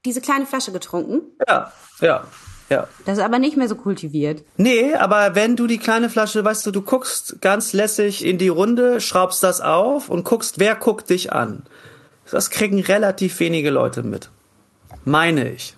diese 0.05 0.21
kleine 0.21 0.47
Flasche 0.47 0.73
getrunken? 0.73 1.23
Ja, 1.47 1.73
ja, 2.01 2.25
ja. 2.69 2.89
Das 3.05 3.19
ist 3.19 3.25
aber 3.25 3.39
nicht 3.39 3.57
mehr 3.57 3.69
so 3.69 3.75
kultiviert. 3.75 4.45
Nee, 4.57 4.95
aber 4.95 5.35
wenn 5.35 5.57
du 5.57 5.67
die 5.67 5.79
kleine 5.79 6.09
Flasche, 6.09 6.45
weißt 6.45 6.67
du, 6.67 6.71
du 6.71 6.83
guckst 6.83 7.41
ganz 7.41 7.73
lässig 7.73 8.25
in 8.25 8.39
die 8.39 8.49
Runde, 8.49 9.01
schraubst 9.01 9.43
das 9.43 9.61
auf 9.61 10.09
und 10.09 10.25
guckst, 10.25 10.59
wer 10.59 10.75
guckt 10.75 11.11
dich 11.11 11.33
an. 11.33 11.65
Das 12.31 12.51
kriegen 12.51 12.81
relativ 12.81 13.41
wenige 13.41 13.71
Leute 13.71 14.03
mit. 14.03 14.31
Meine 15.05 15.51
ich. 15.51 15.77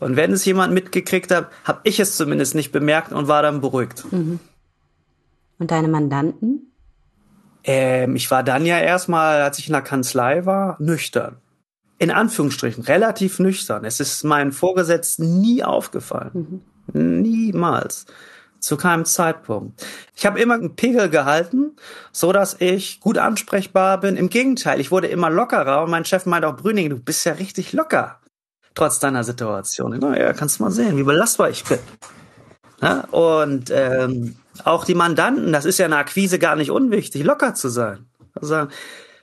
Und 0.00 0.16
wenn 0.16 0.32
es 0.32 0.44
jemand 0.44 0.74
mitgekriegt 0.74 1.30
hat, 1.30 1.48
habe 1.64 1.80
ich 1.84 1.98
es 1.98 2.16
zumindest 2.16 2.54
nicht 2.54 2.72
bemerkt 2.72 3.12
und 3.12 3.28
war 3.28 3.42
dann 3.42 3.62
beruhigt. 3.62 4.04
Mhm. 4.12 4.38
Und 5.58 5.70
deine 5.70 5.88
Mandanten? 5.88 6.73
Ähm, 7.64 8.14
ich 8.14 8.30
war 8.30 8.42
dann 8.42 8.66
ja 8.66 8.78
erstmal, 8.78 9.42
als 9.42 9.58
ich 9.58 9.66
in 9.66 9.72
der 9.72 9.82
Kanzlei 9.82 10.46
war, 10.46 10.76
nüchtern. 10.78 11.36
In 11.98 12.10
Anführungsstrichen, 12.10 12.84
relativ 12.84 13.38
nüchtern. 13.38 13.84
Es 13.84 14.00
ist 14.00 14.24
meinen 14.24 14.52
Vorgesetzten 14.52 15.40
nie 15.40 15.64
aufgefallen. 15.64 16.62
Mhm. 16.92 17.22
Niemals. 17.22 18.06
Zu 18.60 18.76
keinem 18.76 19.04
Zeitpunkt. 19.04 19.84
Ich 20.14 20.24
habe 20.24 20.40
immer 20.40 20.54
einen 20.54 20.74
Pegel 20.74 21.10
gehalten, 21.10 21.76
so 22.12 22.32
dass 22.32 22.56
ich 22.60 23.00
gut 23.00 23.18
ansprechbar 23.18 24.00
bin. 24.00 24.16
Im 24.16 24.30
Gegenteil, 24.30 24.80
ich 24.80 24.90
wurde 24.90 25.06
immer 25.08 25.28
lockerer 25.28 25.82
und 25.82 25.90
mein 25.90 26.04
Chef 26.04 26.24
meinte 26.24 26.48
auch, 26.48 26.56
Brüning, 26.56 26.90
du 26.90 26.96
bist 26.96 27.26
ja 27.26 27.34
richtig 27.34 27.72
locker. 27.72 28.20
Trotz 28.74 28.98
deiner 28.98 29.22
Situation. 29.22 30.00
Ja, 30.14 30.32
kannst 30.32 30.58
du 30.58 30.64
mal 30.64 30.70
sehen, 30.70 30.96
wie 30.96 31.02
belastbar 31.02 31.50
ich 31.50 31.64
bin. 31.64 31.78
Ja, 32.84 33.00
und 33.10 33.72
ähm, 33.74 34.36
auch 34.62 34.84
die 34.84 34.94
Mandanten, 34.94 35.52
das 35.52 35.64
ist 35.64 35.78
ja 35.78 35.86
eine 35.86 35.96
Akquise 35.96 36.38
gar 36.38 36.54
nicht 36.54 36.70
unwichtig, 36.70 37.24
locker 37.24 37.54
zu 37.54 37.68
sein. 37.70 38.06
Also, 38.34 38.66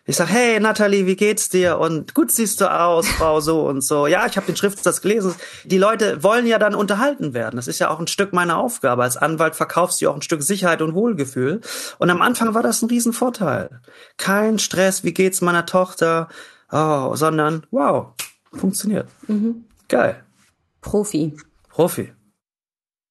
ich 0.05 0.15
sag, 0.15 0.29
hey 0.29 0.59
Natalie, 0.59 1.05
wie 1.05 1.15
geht's 1.15 1.49
dir? 1.49 1.77
Und 1.77 2.15
gut 2.15 2.31
siehst 2.31 2.59
du 2.59 2.71
aus, 2.71 3.07
Frau 3.07 3.39
so 3.39 3.67
und 3.67 3.81
so. 3.81 4.07
Ja, 4.07 4.25
ich 4.25 4.35
habe 4.35 4.47
den 4.47 4.55
Schriftsatz 4.55 5.01
gelesen. 5.01 5.35
Die 5.63 5.77
Leute 5.77 6.23
wollen 6.23 6.47
ja 6.47 6.57
dann 6.57 6.73
unterhalten 6.73 7.35
werden. 7.35 7.55
Das 7.55 7.67
ist 7.67 7.77
ja 7.77 7.91
auch 7.91 7.99
ein 7.99 8.07
Stück 8.07 8.33
meiner 8.33 8.57
Aufgabe. 8.57 9.03
Als 9.03 9.15
Anwalt 9.15 9.55
verkaufst 9.55 10.01
du 10.01 10.09
auch 10.09 10.15
ein 10.15 10.23
Stück 10.23 10.41
Sicherheit 10.41 10.81
und 10.81 10.95
Wohlgefühl. 10.95 11.61
Und 11.99 12.09
am 12.09 12.23
Anfang 12.23 12.55
war 12.55 12.63
das 12.63 12.81
ein 12.81 12.89
Riesenvorteil. 12.89 13.79
Kein 14.17 14.57
Stress, 14.57 15.03
wie 15.03 15.13
geht's 15.13 15.39
meiner 15.39 15.67
Tochter? 15.67 16.29
Oh, 16.71 17.15
sondern 17.15 17.67
wow, 17.69 18.07
funktioniert. 18.53 19.07
Mhm. 19.27 19.65
Geil. 19.87 20.23
Profi. 20.81 21.37
Profi. 21.69 22.11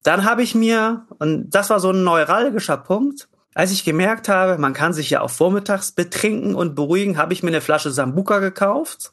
Dann 0.03 0.25
habe 0.25 0.43
ich 0.43 0.55
mir, 0.55 1.05
und 1.19 1.51
das 1.51 1.69
war 1.69 1.79
so 1.79 1.91
ein 1.91 2.03
neuralgischer 2.03 2.77
Punkt, 2.77 3.27
als 3.53 3.71
ich 3.71 3.83
gemerkt 3.83 4.29
habe, 4.29 4.57
man 4.57 4.73
kann 4.73 4.93
sich 4.93 5.09
ja 5.09 5.21
auch 5.21 5.29
vormittags 5.29 5.91
betrinken 5.91 6.55
und 6.55 6.75
beruhigen, 6.75 7.17
habe 7.17 7.33
ich 7.33 7.43
mir 7.43 7.49
eine 7.49 7.61
Flasche 7.61 7.91
Sambuka 7.91 8.39
gekauft 8.39 9.11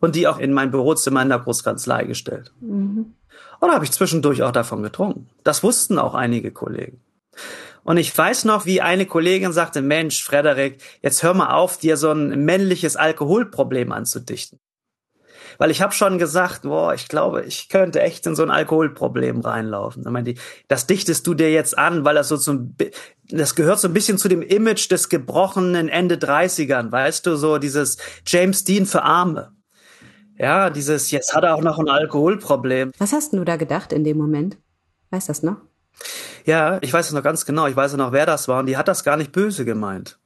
und 0.00 0.16
die 0.16 0.26
auch 0.26 0.38
in 0.38 0.52
mein 0.52 0.70
Bürozimmer 0.70 1.22
in 1.22 1.28
der 1.28 1.38
Großkanzlei 1.38 2.04
gestellt. 2.04 2.52
Mhm. 2.60 3.14
Und 3.60 3.70
habe 3.72 3.84
ich 3.84 3.92
zwischendurch 3.92 4.42
auch 4.42 4.52
davon 4.52 4.82
getrunken. 4.82 5.28
Das 5.42 5.62
wussten 5.62 5.98
auch 5.98 6.14
einige 6.14 6.50
Kollegen. 6.50 7.00
Und 7.82 7.98
ich 7.98 8.16
weiß 8.16 8.46
noch, 8.46 8.64
wie 8.64 8.80
eine 8.80 9.06
Kollegin 9.06 9.52
sagte, 9.52 9.82
Mensch, 9.82 10.24
Frederik, 10.24 10.82
jetzt 11.02 11.22
hör 11.22 11.34
mal 11.34 11.52
auf, 11.52 11.78
dir 11.78 11.96
so 11.96 12.10
ein 12.10 12.44
männliches 12.44 12.96
Alkoholproblem 12.96 13.92
anzudichten. 13.92 14.58
Weil 15.58 15.70
ich 15.70 15.82
habe 15.82 15.92
schon 15.92 16.18
gesagt, 16.18 16.62
boah, 16.62 16.94
ich 16.94 17.08
glaube, 17.08 17.42
ich 17.42 17.68
könnte 17.68 18.02
echt 18.02 18.26
in 18.26 18.34
so 18.34 18.42
ein 18.42 18.50
Alkoholproblem 18.50 19.40
reinlaufen. 19.40 20.02
Ich 20.04 20.10
meine, 20.10 20.34
das 20.68 20.86
dichtest 20.86 21.26
du 21.26 21.34
dir 21.34 21.50
jetzt 21.50 21.76
an, 21.78 22.04
weil 22.04 22.14
das 22.14 22.28
so 22.28 22.36
zum, 22.36 22.76
das 23.28 23.54
gehört 23.54 23.80
so 23.80 23.88
ein 23.88 23.94
bisschen 23.94 24.18
zu 24.18 24.28
dem 24.28 24.42
Image 24.42 24.90
des 24.90 25.08
gebrochenen 25.08 25.88
Ende 25.88 26.16
30ern, 26.16 26.90
weißt 26.90 27.26
du, 27.26 27.36
so 27.36 27.58
dieses 27.58 27.98
James 28.26 28.64
Dean 28.64 28.86
für 28.86 29.02
Arme. 29.02 29.52
Ja, 30.36 30.70
dieses, 30.70 31.10
jetzt 31.10 31.34
hat 31.34 31.44
er 31.44 31.54
auch 31.54 31.62
noch 31.62 31.78
ein 31.78 31.88
Alkoholproblem. 31.88 32.92
Was 32.98 33.12
hast 33.12 33.32
du 33.32 33.44
da 33.44 33.56
gedacht 33.56 33.92
in 33.92 34.02
dem 34.02 34.18
Moment? 34.18 34.58
Weißt 35.10 35.28
du 35.28 35.30
das 35.30 35.42
noch? 35.42 35.58
Ja, 36.44 36.78
ich 36.82 36.92
weiß 36.92 37.06
es 37.06 37.12
noch 37.12 37.22
ganz 37.22 37.46
genau. 37.46 37.66
Ich 37.68 37.76
weiß 37.76 37.94
noch, 37.96 38.12
wer 38.12 38.26
das 38.26 38.48
war 38.48 38.60
und 38.60 38.66
die 38.66 38.76
hat 38.76 38.88
das 38.88 39.04
gar 39.04 39.16
nicht 39.16 39.32
böse 39.32 39.64
gemeint. 39.64 40.18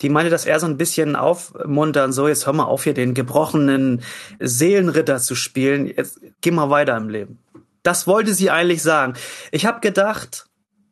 Die 0.00 0.08
meinte 0.08 0.30
das 0.30 0.44
eher 0.44 0.60
so 0.60 0.66
ein 0.66 0.76
bisschen 0.76 1.16
aufmuntern, 1.16 2.12
so 2.12 2.28
jetzt 2.28 2.46
hör 2.46 2.52
mal 2.52 2.64
auf 2.64 2.84
hier 2.84 2.94
den 2.94 3.14
gebrochenen 3.14 4.02
Seelenritter 4.40 5.18
zu 5.18 5.34
spielen, 5.34 5.86
jetzt 5.86 6.20
geh 6.40 6.50
mal 6.50 6.70
weiter 6.70 6.96
im 6.96 7.08
Leben. 7.08 7.38
Das 7.82 8.06
wollte 8.06 8.34
sie 8.34 8.50
eigentlich 8.50 8.82
sagen. 8.82 9.14
Ich 9.50 9.66
habe 9.66 9.80
gedacht, 9.80 10.46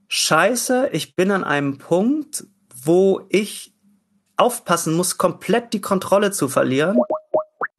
scheiße, 0.09 0.91
ich 0.93 1.15
bin 1.15 1.31
an 1.31 1.45
einem 1.45 1.79
Punkt, 1.79 2.45
wo 2.83 3.23
ich 3.29 3.73
aufpassen 4.37 4.95
muss, 4.95 5.19
komplett 5.19 5.73
die 5.73 5.81
Kontrolle 5.81 6.33
zu 6.33 6.49
verlieren. 6.49 6.99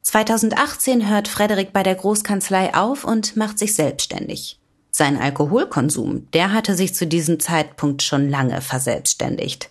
2018 0.03 1.09
hört 1.09 1.27
Frederik 1.27 1.73
bei 1.73 1.83
der 1.83 1.95
Großkanzlei 1.95 2.73
auf 2.75 3.03
und 3.03 3.35
macht 3.35 3.59
sich 3.59 3.75
selbstständig. 3.75 4.59
Sein 4.91 5.17
Alkoholkonsum, 5.17 6.29
der 6.31 6.51
hatte 6.51 6.75
sich 6.75 6.93
zu 6.93 7.07
diesem 7.07 7.39
Zeitpunkt 7.39 8.03
schon 8.03 8.29
lange 8.29 8.61
verselbstständigt. 8.61 9.69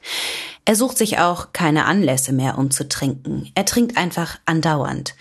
Er 0.71 0.77
sucht 0.77 0.99
sich 0.99 1.19
auch 1.19 1.53
keine 1.53 1.85
Anlässe 1.85 2.33
mehr, 2.33 2.57
um 2.57 2.71
zu 2.71 2.87
trinken. 2.89 3.50
Er 3.57 3.65
trinkt 3.65 3.97
einfach 3.97 4.39
andauernd. 4.47 5.17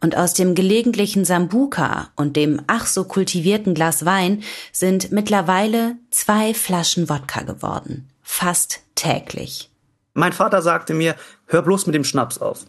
Und 0.00 0.16
aus 0.16 0.32
dem 0.32 0.54
gelegentlichen 0.54 1.24
Sambuka 1.24 2.10
und 2.14 2.36
dem 2.36 2.62
ach 2.68 2.86
so 2.86 3.02
kultivierten 3.02 3.74
Glas 3.74 4.04
Wein 4.04 4.44
sind 4.70 5.10
mittlerweile 5.10 5.96
zwei 6.12 6.54
Flaschen 6.54 7.08
Wodka 7.08 7.42
geworden. 7.42 8.08
Fast 8.22 8.82
täglich. 8.94 9.72
Mein 10.14 10.32
Vater 10.32 10.62
sagte 10.62 10.94
mir, 10.94 11.16
hör 11.46 11.62
bloß 11.62 11.86
mit 11.86 11.96
dem 11.96 12.04
Schnaps 12.04 12.38
auf. 12.38 12.64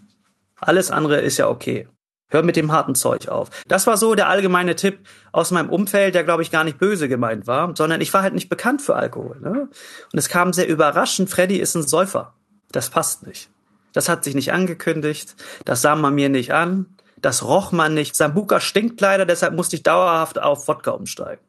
Alles 0.56 0.90
andere 0.90 1.22
ist 1.22 1.38
ja 1.38 1.48
okay. 1.48 1.88
Hör 2.34 2.42
mit 2.42 2.56
dem 2.56 2.72
harten 2.72 2.96
Zeug 2.96 3.28
auf. 3.28 3.52
Das 3.68 3.86
war 3.86 3.96
so 3.96 4.16
der 4.16 4.28
allgemeine 4.28 4.75
Tipp 4.75 5.08
aus 5.32 5.52
meinem 5.52 5.70
Umfeld, 5.70 6.16
der 6.16 6.24
glaube 6.24 6.42
ich 6.42 6.50
gar 6.50 6.63
nicht 6.63 6.80
böse 6.80 7.08
gemeint 7.08 7.46
war, 7.46 7.75
sondern 7.78 8.02
ich 8.02 8.12
war 8.12 8.24
halt 8.24 8.34
nicht 8.34 8.50
bekannt 8.50 8.82
für 8.82 8.96
Alkohol. 8.96 9.38
Ne? 9.40 9.70
Und 10.12 10.18
es 10.18 10.30
kam 10.30 10.52
sehr 10.52 10.68
überraschend, 10.68 11.30
Freddy 11.30 11.58
ist 11.58 11.75
ein 11.75 11.84
Säufer. 11.84 12.34
Das 12.72 12.90
passt 12.90 13.28
nicht. 13.28 13.52
Das 13.94 14.10
hat 14.10 14.24
sich 14.24 14.34
nicht 14.34 14.52
angekündigt, 14.52 15.36
das 15.63 15.84
sah 15.84 15.96
man 15.96 16.16
mir 16.16 16.30
nicht 16.30 16.56
an, 16.56 16.88
das 17.22 17.44
roch 17.44 17.72
man 17.72 17.94
nicht. 17.94 18.16
Sambuka 18.16 18.60
stinkt 18.60 19.00
leider, 19.00 19.28
deshalb 19.28 19.54
musste 19.54 19.75
ich 19.75 19.84
dauerhaft 19.84 20.42
auf 20.42 20.68
Wodka 20.68 20.90
umsteigen. 20.90 21.44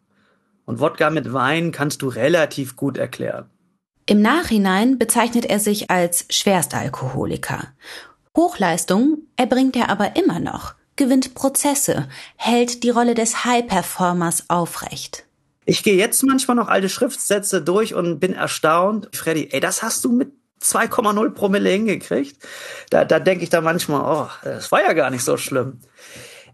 Und 0.66 0.80
Wodka 0.80 1.08
mit 1.08 1.32
Wein 1.32 1.72
kannst 1.72 2.02
du 2.02 2.08
relativ 2.08 2.76
gut 2.76 2.98
erklären. 2.98 3.48
Im 4.04 4.20
Nachhinein 4.20 4.98
bezeichnet 4.98 5.46
er 5.46 5.60
sich 5.60 5.90
als 5.90 6.26
Schwerstalkoholiker 6.28 7.68
Hochleistung 8.36 9.18
erbringt 9.36 9.76
er 9.76 9.90
aber 9.90 10.16
immer 10.16 10.40
noch, 10.40 10.74
gewinnt 10.96 11.34
Prozesse, 11.34 12.08
hält 12.36 12.82
die 12.82 12.90
Rolle 12.90 13.14
des 13.14 13.44
High-Performers 13.44 14.50
aufrecht. 14.50 15.24
Ich 15.66 15.82
gehe 15.82 15.96
jetzt 15.96 16.22
manchmal 16.24 16.56
noch 16.56 16.68
alte 16.68 16.88
Schriftsätze 16.88 17.62
durch 17.62 17.94
und 17.94 18.18
bin 18.18 18.34
erstaunt. 18.34 19.08
Freddy, 19.14 19.48
ey, 19.52 19.60
das 19.60 19.82
hast 19.82 20.04
du 20.04 20.12
mit 20.12 20.32
2,0 20.60 21.30
Promille 21.30 21.70
hingekriegt. 21.70 22.36
Da, 22.90 23.04
da 23.04 23.20
denke 23.20 23.44
ich 23.44 23.50
da 23.50 23.60
manchmal, 23.60 24.02
oh, 24.02 24.30
das 24.42 24.72
war 24.72 24.82
ja 24.82 24.92
gar 24.92 25.10
nicht 25.10 25.24
so 25.24 25.36
schlimm. 25.36 25.80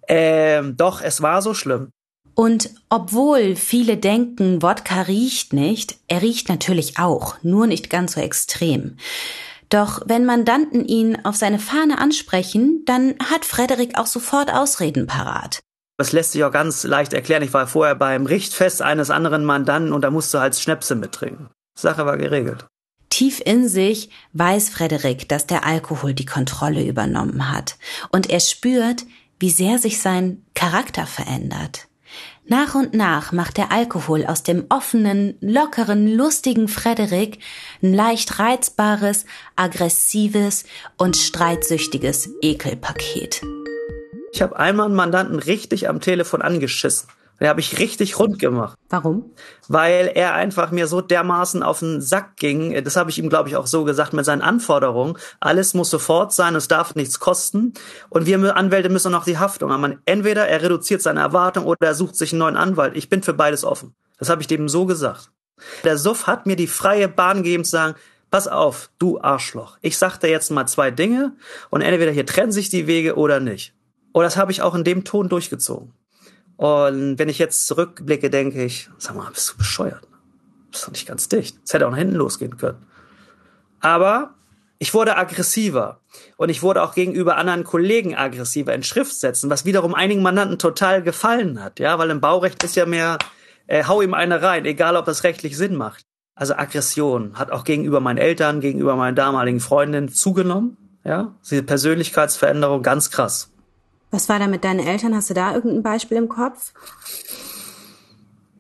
Ähm, 0.07 0.77
doch, 0.77 1.01
es 1.01 1.23
war 1.23 1.43
so 1.43 1.55
schlimm. 1.55 1.91
Und 2.35 2.71
obwohl 2.89 3.57
viele 3.57 3.97
denken, 3.97 4.63
Wodka 4.63 5.03
riecht 5.03 5.53
nicht, 5.53 5.97
er 6.09 6.23
riecht 6.23 6.49
natürlich 6.49 6.99
auch, 6.99 7.37
nur 7.43 7.67
nicht 7.67 7.91
ganz 7.91 8.13
so 8.13 8.21
extrem. 8.21 8.97
Doch 9.71 10.03
wenn 10.05 10.27
Mandanten 10.27 10.85
ihn 10.85 11.25
auf 11.25 11.37
seine 11.37 11.61
Fahne 11.61 11.99
ansprechen, 11.99 12.83
dann 12.87 13.15
hat 13.31 13.45
Frederik 13.45 13.99
auch 13.99 14.07
sofort 14.07 14.53
Ausreden 14.53 15.07
parat. 15.07 15.61
Das 15.97 16.13
lässt 16.13 16.33
sich 16.33 16.43
auch 16.45 16.53
ganz 16.53 16.83
leicht 16.85 17.13
erklären. 17.13 17.43
Ich 17.43 17.53
war 17.53 17.67
vorher 17.67 17.95
beim 17.95 18.27
Richtfest 18.27 18.83
eines 18.83 19.11
anderen 19.11 19.45
Mandanten 19.45 19.93
und 19.93 20.03
da 20.03 20.11
musste 20.11 20.41
halt 20.41 20.57
Schnäpse 20.57 20.95
mittrinken. 20.95 21.51
Sache 21.79 22.05
war 22.05 22.17
geregelt. 22.17 22.67
Tief 23.11 23.43
in 23.45 23.69
sich 23.69 24.11
weiß 24.33 24.71
Frederik, 24.71 25.29
dass 25.29 25.47
der 25.47 25.67
Alkohol 25.67 26.15
die 26.15 26.27
Kontrolle 26.27 26.85
übernommen 26.85 27.51
hat. 27.51 27.77
Und 28.11 28.31
er 28.31 28.41
spürt, 28.41 29.05
wie 29.39 29.51
sehr 29.51 29.79
sich 29.79 30.01
sein 30.01 30.45
Charakter 30.55 31.07
verändert. 31.07 31.90
Nach 32.51 32.75
und 32.75 32.95
nach 32.95 33.31
macht 33.31 33.59
der 33.59 33.71
Alkohol 33.71 34.27
aus 34.27 34.43
dem 34.43 34.65
offenen, 34.71 35.37
lockeren, 35.41 36.13
lustigen 36.13 36.67
Frederik 36.67 37.39
ein 37.81 37.95
leicht 37.95 38.41
reizbares, 38.41 39.25
aggressives 39.55 40.65
und 40.97 41.17
streitsüchtiges 41.17 42.29
Ekelpaket. 42.43 43.43
Ich 44.33 44.43
habe 44.43 44.59
einmal 44.59 44.87
einen 44.87 44.97
Mandanten 44.97 45.39
richtig 45.39 45.89
am 45.89 46.01
Telefon 46.01 46.43
angeschissen. 46.43 47.09
Den 47.41 47.49
habe 47.49 47.61
ich 47.61 47.79
richtig 47.79 48.19
rund 48.19 48.39
gemacht. 48.39 48.79
Warum? 48.91 49.33
Weil 49.67 50.13
er 50.15 50.35
einfach 50.35 50.71
mir 50.71 50.87
so 50.87 51.01
dermaßen 51.01 51.63
auf 51.63 51.79
den 51.79 52.03
Sack 52.03 52.37
ging. 52.37 52.85
Das 52.85 52.97
habe 52.97 53.09
ich 53.09 53.19
ihm, 53.19 53.31
glaube 53.31 53.49
ich, 53.49 53.57
auch 53.57 53.67
so 53.67 53.85
gesagt 53.85 54.13
mit 54.13 54.27
seinen 54.27 54.43
Anforderungen. 54.43 55.17
Alles 55.41 55.73
muss 55.73 55.89
sofort 55.89 56.35
sein, 56.35 56.55
es 56.55 56.69
darf 56.69 56.95
nichts 56.95 57.19
kosten. 57.19 57.73
Und 58.11 58.27
wir 58.27 58.57
Anwälte 58.57 58.91
müssen 58.91 59.11
noch 59.11 59.25
die 59.25 59.39
Haftung 59.39 59.73
haben. 59.73 59.99
Entweder 60.05 60.47
er 60.49 60.61
reduziert 60.63 61.01
seine 61.01 61.21
Erwartung 61.21 61.65
oder 61.65 61.87
er 61.87 61.95
sucht 61.95 62.15
sich 62.15 62.33
einen 62.33 62.41
neuen 62.41 62.57
Anwalt. 62.57 62.95
Ich 62.95 63.09
bin 63.09 63.23
für 63.23 63.33
beides 63.33 63.65
offen. 63.65 63.95
Das 64.19 64.29
habe 64.29 64.43
ich 64.43 64.47
dem 64.47 64.69
so 64.69 64.85
gesagt. 64.85 65.31
Der 65.85 65.97
Suff 65.97 66.27
hat 66.27 66.47
mir 66.47 66.57
die 66.57 66.67
freie 66.67 67.09
Bahn 67.09 67.39
gegeben 67.39 67.65
zu 67.65 67.71
sagen, 67.71 67.95
pass 68.31 68.49
auf, 68.49 68.91
du 68.99 69.21
Arschloch. 69.21 69.79
Ich 69.81 69.97
sag 69.97 70.19
dir 70.19 70.29
jetzt 70.29 70.51
mal 70.51 70.67
zwei 70.67 70.91
Dinge 70.91 71.33
und 71.71 71.81
entweder 71.81 72.13
hier 72.13 72.27
trennen 72.27 72.53
sich 72.53 72.69
die 72.69 72.87
Wege 72.87 73.17
oder 73.17 73.41
nicht. 73.41 73.75
Und 74.13 74.25
das 74.25 74.37
habe 74.37 74.53
ich 74.53 74.63
auch 74.63 74.75
in 74.75 74.85
dem 74.85 75.05
Ton 75.05 75.29
durchgezogen. 75.29 75.93
Und 76.61 77.19
wenn 77.19 77.31
ich 77.31 77.39
jetzt 77.39 77.67
zurückblicke, 77.67 78.29
denke 78.29 78.63
ich, 78.63 78.91
sag 78.99 79.17
mal, 79.17 79.31
bist 79.31 79.51
du 79.51 79.57
bescheuert? 79.57 80.07
Bist 80.71 80.87
doch 80.87 80.91
nicht 80.91 81.09
ganz 81.09 81.27
dicht. 81.27 81.57
Es 81.65 81.73
hätte 81.73 81.87
auch 81.87 81.91
nach 81.91 81.97
hinten 81.97 82.17
losgehen 82.17 82.59
können. 82.59 82.85
Aber 83.81 84.35
ich 84.79 84.93
wurde 84.93 85.17
aggressiver 85.17 86.01
und 86.37 86.51
ich 86.51 86.63
wurde 86.63 86.83
auch 86.83 86.95
gegenüber 86.95 87.39
anderen 87.39 87.65
Kollegen 87.65 88.15
aggressiver 88.15 88.75
in 88.75 88.83
Schriftsätzen, 88.83 89.49
was 89.49 89.65
wiederum 89.65 89.95
einigen 89.95 90.21
Mandanten 90.21 90.59
total 90.59 91.03
gefallen 91.03 91.65
hat, 91.65 91.81
ja, 91.81 91.99
weil 91.99 92.11
im 92.11 92.21
Baurecht 92.21 92.63
ist 92.63 92.77
ja 92.77 92.85
mehr, 92.85 93.17
äh, 93.67 93.85
hau 93.85 94.03
ihm 94.03 94.13
eine 94.13 94.43
rein, 94.43 94.67
egal 94.67 94.97
ob 94.97 95.07
das 95.07 95.25
rechtlich 95.25 95.57
Sinn 95.57 95.77
macht. 95.77 96.05
Also 96.35 96.57
Aggression 96.57 97.39
hat 97.39 97.51
auch 97.51 97.65
gegenüber 97.65 98.01
meinen 98.01 98.19
Eltern, 98.19 98.61
gegenüber 98.61 98.97
meinen 98.97 99.17
damaligen 99.17 99.61
Freundinnen 99.61 100.11
zugenommen, 100.11 100.77
ja, 101.05 101.35
diese 101.43 101.63
Persönlichkeitsveränderung 101.63 102.83
ganz 102.83 103.11
krass. 103.11 103.51
Was 104.11 104.29
war 104.29 104.39
da 104.39 104.47
mit 104.47 104.65
deinen 104.65 104.81
Eltern? 104.81 105.15
Hast 105.15 105.31
du 105.31 105.35
da 105.35 105.55
irgendein 105.55 105.83
Beispiel 105.83 106.17
im 106.17 106.29
Kopf? 106.29 106.73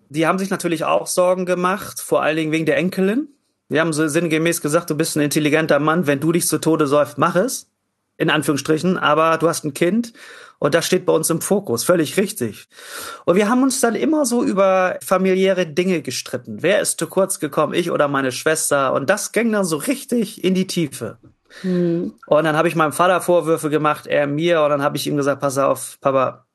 Die 0.08 0.26
haben 0.26 0.38
sich 0.38 0.50
natürlich 0.50 0.84
auch 0.84 1.06
Sorgen 1.06 1.46
gemacht, 1.46 2.00
vor 2.00 2.22
allen 2.22 2.36
Dingen 2.36 2.52
wegen 2.52 2.66
der 2.66 2.76
Enkelin. 2.76 3.28
Die 3.68 3.78
haben 3.80 3.92
so 3.92 4.06
sinngemäß 4.08 4.60
gesagt, 4.60 4.90
du 4.90 4.96
bist 4.96 5.16
ein 5.16 5.22
intelligenter 5.22 5.78
Mann, 5.78 6.06
wenn 6.06 6.20
du 6.20 6.32
dich 6.32 6.48
zu 6.48 6.58
Tode 6.58 6.86
säufst, 6.86 7.18
mach 7.18 7.36
es. 7.36 7.68
In 8.16 8.28
Anführungsstrichen, 8.28 8.98
aber 8.98 9.38
du 9.38 9.48
hast 9.48 9.64
ein 9.64 9.72
Kind 9.72 10.12
und 10.58 10.74
das 10.74 10.84
steht 10.84 11.06
bei 11.06 11.12
uns 11.14 11.30
im 11.30 11.40
Fokus, 11.40 11.84
völlig 11.84 12.18
richtig. 12.18 12.68
Und 13.24 13.36
wir 13.36 13.48
haben 13.48 13.62
uns 13.62 13.80
dann 13.80 13.94
immer 13.94 14.26
so 14.26 14.44
über 14.44 14.98
familiäre 15.02 15.66
Dinge 15.66 16.02
gestritten. 16.02 16.58
Wer 16.60 16.80
ist 16.80 16.98
zu 16.98 17.06
kurz 17.06 17.40
gekommen, 17.40 17.72
ich 17.72 17.90
oder 17.90 18.08
meine 18.08 18.30
Schwester? 18.30 18.92
Und 18.92 19.08
das 19.08 19.32
ging 19.32 19.50
dann 19.50 19.64
so 19.64 19.78
richtig 19.78 20.44
in 20.44 20.54
die 20.54 20.66
Tiefe. 20.66 21.16
Mhm. 21.62 22.14
Und 22.26 22.44
dann 22.44 22.56
habe 22.56 22.68
ich 22.68 22.76
meinem 22.76 22.92
Vater 22.92 23.20
Vorwürfe 23.20 23.70
gemacht, 23.70 24.06
er 24.06 24.26
mir, 24.26 24.62
und 24.62 24.70
dann 24.70 24.82
habe 24.82 24.96
ich 24.96 25.06
ihm 25.06 25.16
gesagt, 25.16 25.40
pass 25.40 25.58
auf, 25.58 25.98
Papa, 26.00 26.46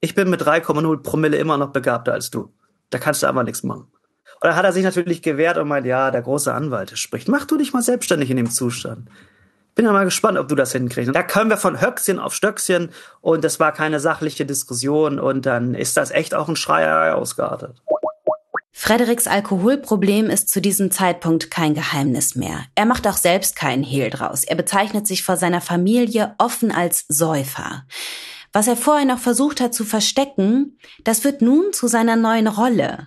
ich 0.00 0.14
bin 0.14 0.30
mit 0.30 0.42
3,0 0.42 1.02
Promille 1.02 1.36
immer 1.36 1.56
noch 1.56 1.70
begabter 1.70 2.12
als 2.12 2.30
du. 2.30 2.52
Da 2.90 2.98
kannst 2.98 3.22
du 3.22 3.26
einfach 3.26 3.44
nichts 3.44 3.62
machen. 3.62 3.86
Und 4.42 4.48
dann 4.48 4.56
hat 4.56 4.64
er 4.64 4.72
sich 4.72 4.82
natürlich 4.82 5.22
gewehrt 5.22 5.56
und 5.56 5.68
meint, 5.68 5.86
ja, 5.86 6.10
der 6.10 6.22
große 6.22 6.52
Anwalt 6.52 6.98
spricht. 6.98 7.28
Mach 7.28 7.44
du 7.44 7.56
dich 7.56 7.72
mal 7.72 7.82
selbstständig 7.82 8.30
in 8.30 8.36
dem 8.36 8.50
Zustand. 8.50 9.08
Bin 9.74 9.84
ja 9.84 9.92
mal 9.92 10.04
gespannt, 10.04 10.36
ob 10.36 10.48
du 10.48 10.54
das 10.54 10.72
hinkriegst. 10.72 11.08
Und 11.08 11.14
da 11.14 11.22
können 11.22 11.48
wir 11.48 11.56
von 11.56 11.80
Höchstchen 11.80 12.18
auf 12.18 12.34
Stöckchen 12.34 12.90
und 13.20 13.44
das 13.44 13.60
war 13.60 13.72
keine 13.72 14.00
sachliche 14.00 14.44
Diskussion 14.44 15.18
und 15.18 15.46
dann 15.46 15.74
ist 15.74 15.96
das 15.96 16.10
echt 16.10 16.34
auch 16.34 16.48
ein 16.48 16.56
Schreier 16.56 17.16
ausgeartet. 17.16 17.80
Frederiks 18.84 19.28
Alkoholproblem 19.28 20.28
ist 20.28 20.48
zu 20.48 20.60
diesem 20.60 20.90
Zeitpunkt 20.90 21.52
kein 21.52 21.72
Geheimnis 21.72 22.34
mehr. 22.34 22.64
Er 22.74 22.84
macht 22.84 23.06
auch 23.06 23.16
selbst 23.16 23.54
keinen 23.54 23.84
Hehl 23.84 24.10
draus. 24.10 24.42
Er 24.42 24.56
bezeichnet 24.56 25.06
sich 25.06 25.22
vor 25.22 25.36
seiner 25.36 25.60
Familie 25.60 26.34
offen 26.38 26.72
als 26.72 27.04
Säufer. 27.06 27.86
Was 28.52 28.66
er 28.66 28.76
vorher 28.76 29.04
noch 29.04 29.20
versucht 29.20 29.60
hat 29.60 29.72
zu 29.72 29.84
verstecken, 29.84 30.80
das 31.04 31.22
wird 31.22 31.42
nun 31.42 31.72
zu 31.72 31.86
seiner 31.86 32.16
neuen 32.16 32.48
Rolle. 32.48 33.06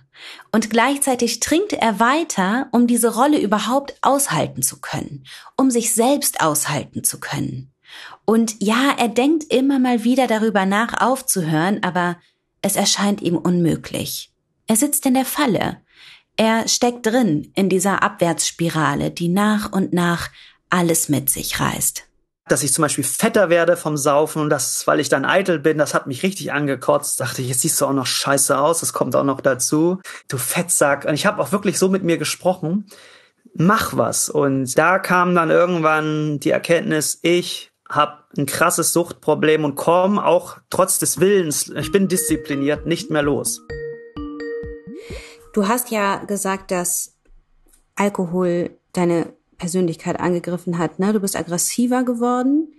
Und 0.50 0.70
gleichzeitig 0.70 1.40
trinkt 1.40 1.74
er 1.74 2.00
weiter, 2.00 2.68
um 2.72 2.86
diese 2.86 3.14
Rolle 3.14 3.38
überhaupt 3.38 3.98
aushalten 4.00 4.62
zu 4.62 4.80
können, 4.80 5.24
um 5.58 5.70
sich 5.70 5.92
selbst 5.92 6.40
aushalten 6.40 7.04
zu 7.04 7.20
können. 7.20 7.74
Und 8.24 8.56
ja, 8.62 8.94
er 8.96 9.08
denkt 9.08 9.52
immer 9.52 9.78
mal 9.78 10.04
wieder 10.04 10.26
darüber 10.26 10.64
nach, 10.64 11.02
aufzuhören, 11.02 11.82
aber 11.82 12.16
es 12.62 12.76
erscheint 12.76 13.20
ihm 13.20 13.36
unmöglich. 13.36 14.32
Er 14.66 14.76
sitzt 14.76 15.06
in 15.06 15.14
der 15.14 15.24
Falle. 15.24 15.78
Er 16.36 16.68
steckt 16.68 17.06
drin 17.06 17.50
in 17.54 17.68
dieser 17.68 18.02
Abwärtsspirale, 18.02 19.10
die 19.10 19.28
nach 19.28 19.72
und 19.72 19.92
nach 19.92 20.28
alles 20.68 21.08
mit 21.08 21.30
sich 21.30 21.60
reißt. 21.60 22.04
Dass 22.48 22.62
ich 22.62 22.72
zum 22.72 22.82
Beispiel 22.82 23.04
fetter 23.04 23.48
werde 23.48 23.76
vom 23.76 23.96
Saufen 23.96 24.42
und 24.42 24.50
das, 24.50 24.86
weil 24.86 25.00
ich 25.00 25.08
dann 25.08 25.24
eitel 25.24 25.58
bin, 25.58 25.78
das 25.78 25.94
hat 25.94 26.06
mich 26.06 26.22
richtig 26.22 26.52
angekotzt. 26.52 27.20
Dachte 27.20 27.42
ich, 27.42 27.48
jetzt 27.48 27.62
siehst 27.62 27.80
du 27.80 27.86
auch 27.86 27.92
noch 27.92 28.06
scheiße 28.06 28.58
aus, 28.58 28.80
das 28.80 28.92
kommt 28.92 29.16
auch 29.16 29.24
noch 29.24 29.40
dazu. 29.40 30.00
Du 30.28 30.36
Fettsack. 30.36 31.06
Und 31.06 31.14
ich 31.14 31.26
habe 31.26 31.40
auch 31.42 31.52
wirklich 31.52 31.78
so 31.78 31.88
mit 31.88 32.04
mir 32.04 32.18
gesprochen. 32.18 32.86
Mach 33.54 33.96
was. 33.96 34.28
Und 34.28 34.76
da 34.76 34.98
kam 34.98 35.34
dann 35.34 35.50
irgendwann 35.50 36.38
die 36.40 36.50
Erkenntnis, 36.50 37.18
ich 37.22 37.72
habe 37.88 38.24
ein 38.36 38.46
krasses 38.46 38.92
Suchtproblem 38.92 39.64
und 39.64 39.76
komme 39.76 40.24
auch 40.24 40.58
trotz 40.70 40.98
des 40.98 41.20
Willens, 41.20 41.70
ich 41.70 41.92
bin 41.92 42.08
diszipliniert, 42.08 42.86
nicht 42.86 43.10
mehr 43.10 43.22
los. 43.22 43.62
Du 45.56 45.66
hast 45.66 45.90
ja 45.90 46.16
gesagt, 46.16 46.70
dass 46.70 47.14
Alkohol 47.94 48.76
deine 48.92 49.32
Persönlichkeit 49.56 50.20
angegriffen 50.20 50.76
hat. 50.76 50.98
Ne? 50.98 51.14
Du 51.14 51.20
bist 51.20 51.34
aggressiver 51.34 52.04
geworden. 52.04 52.74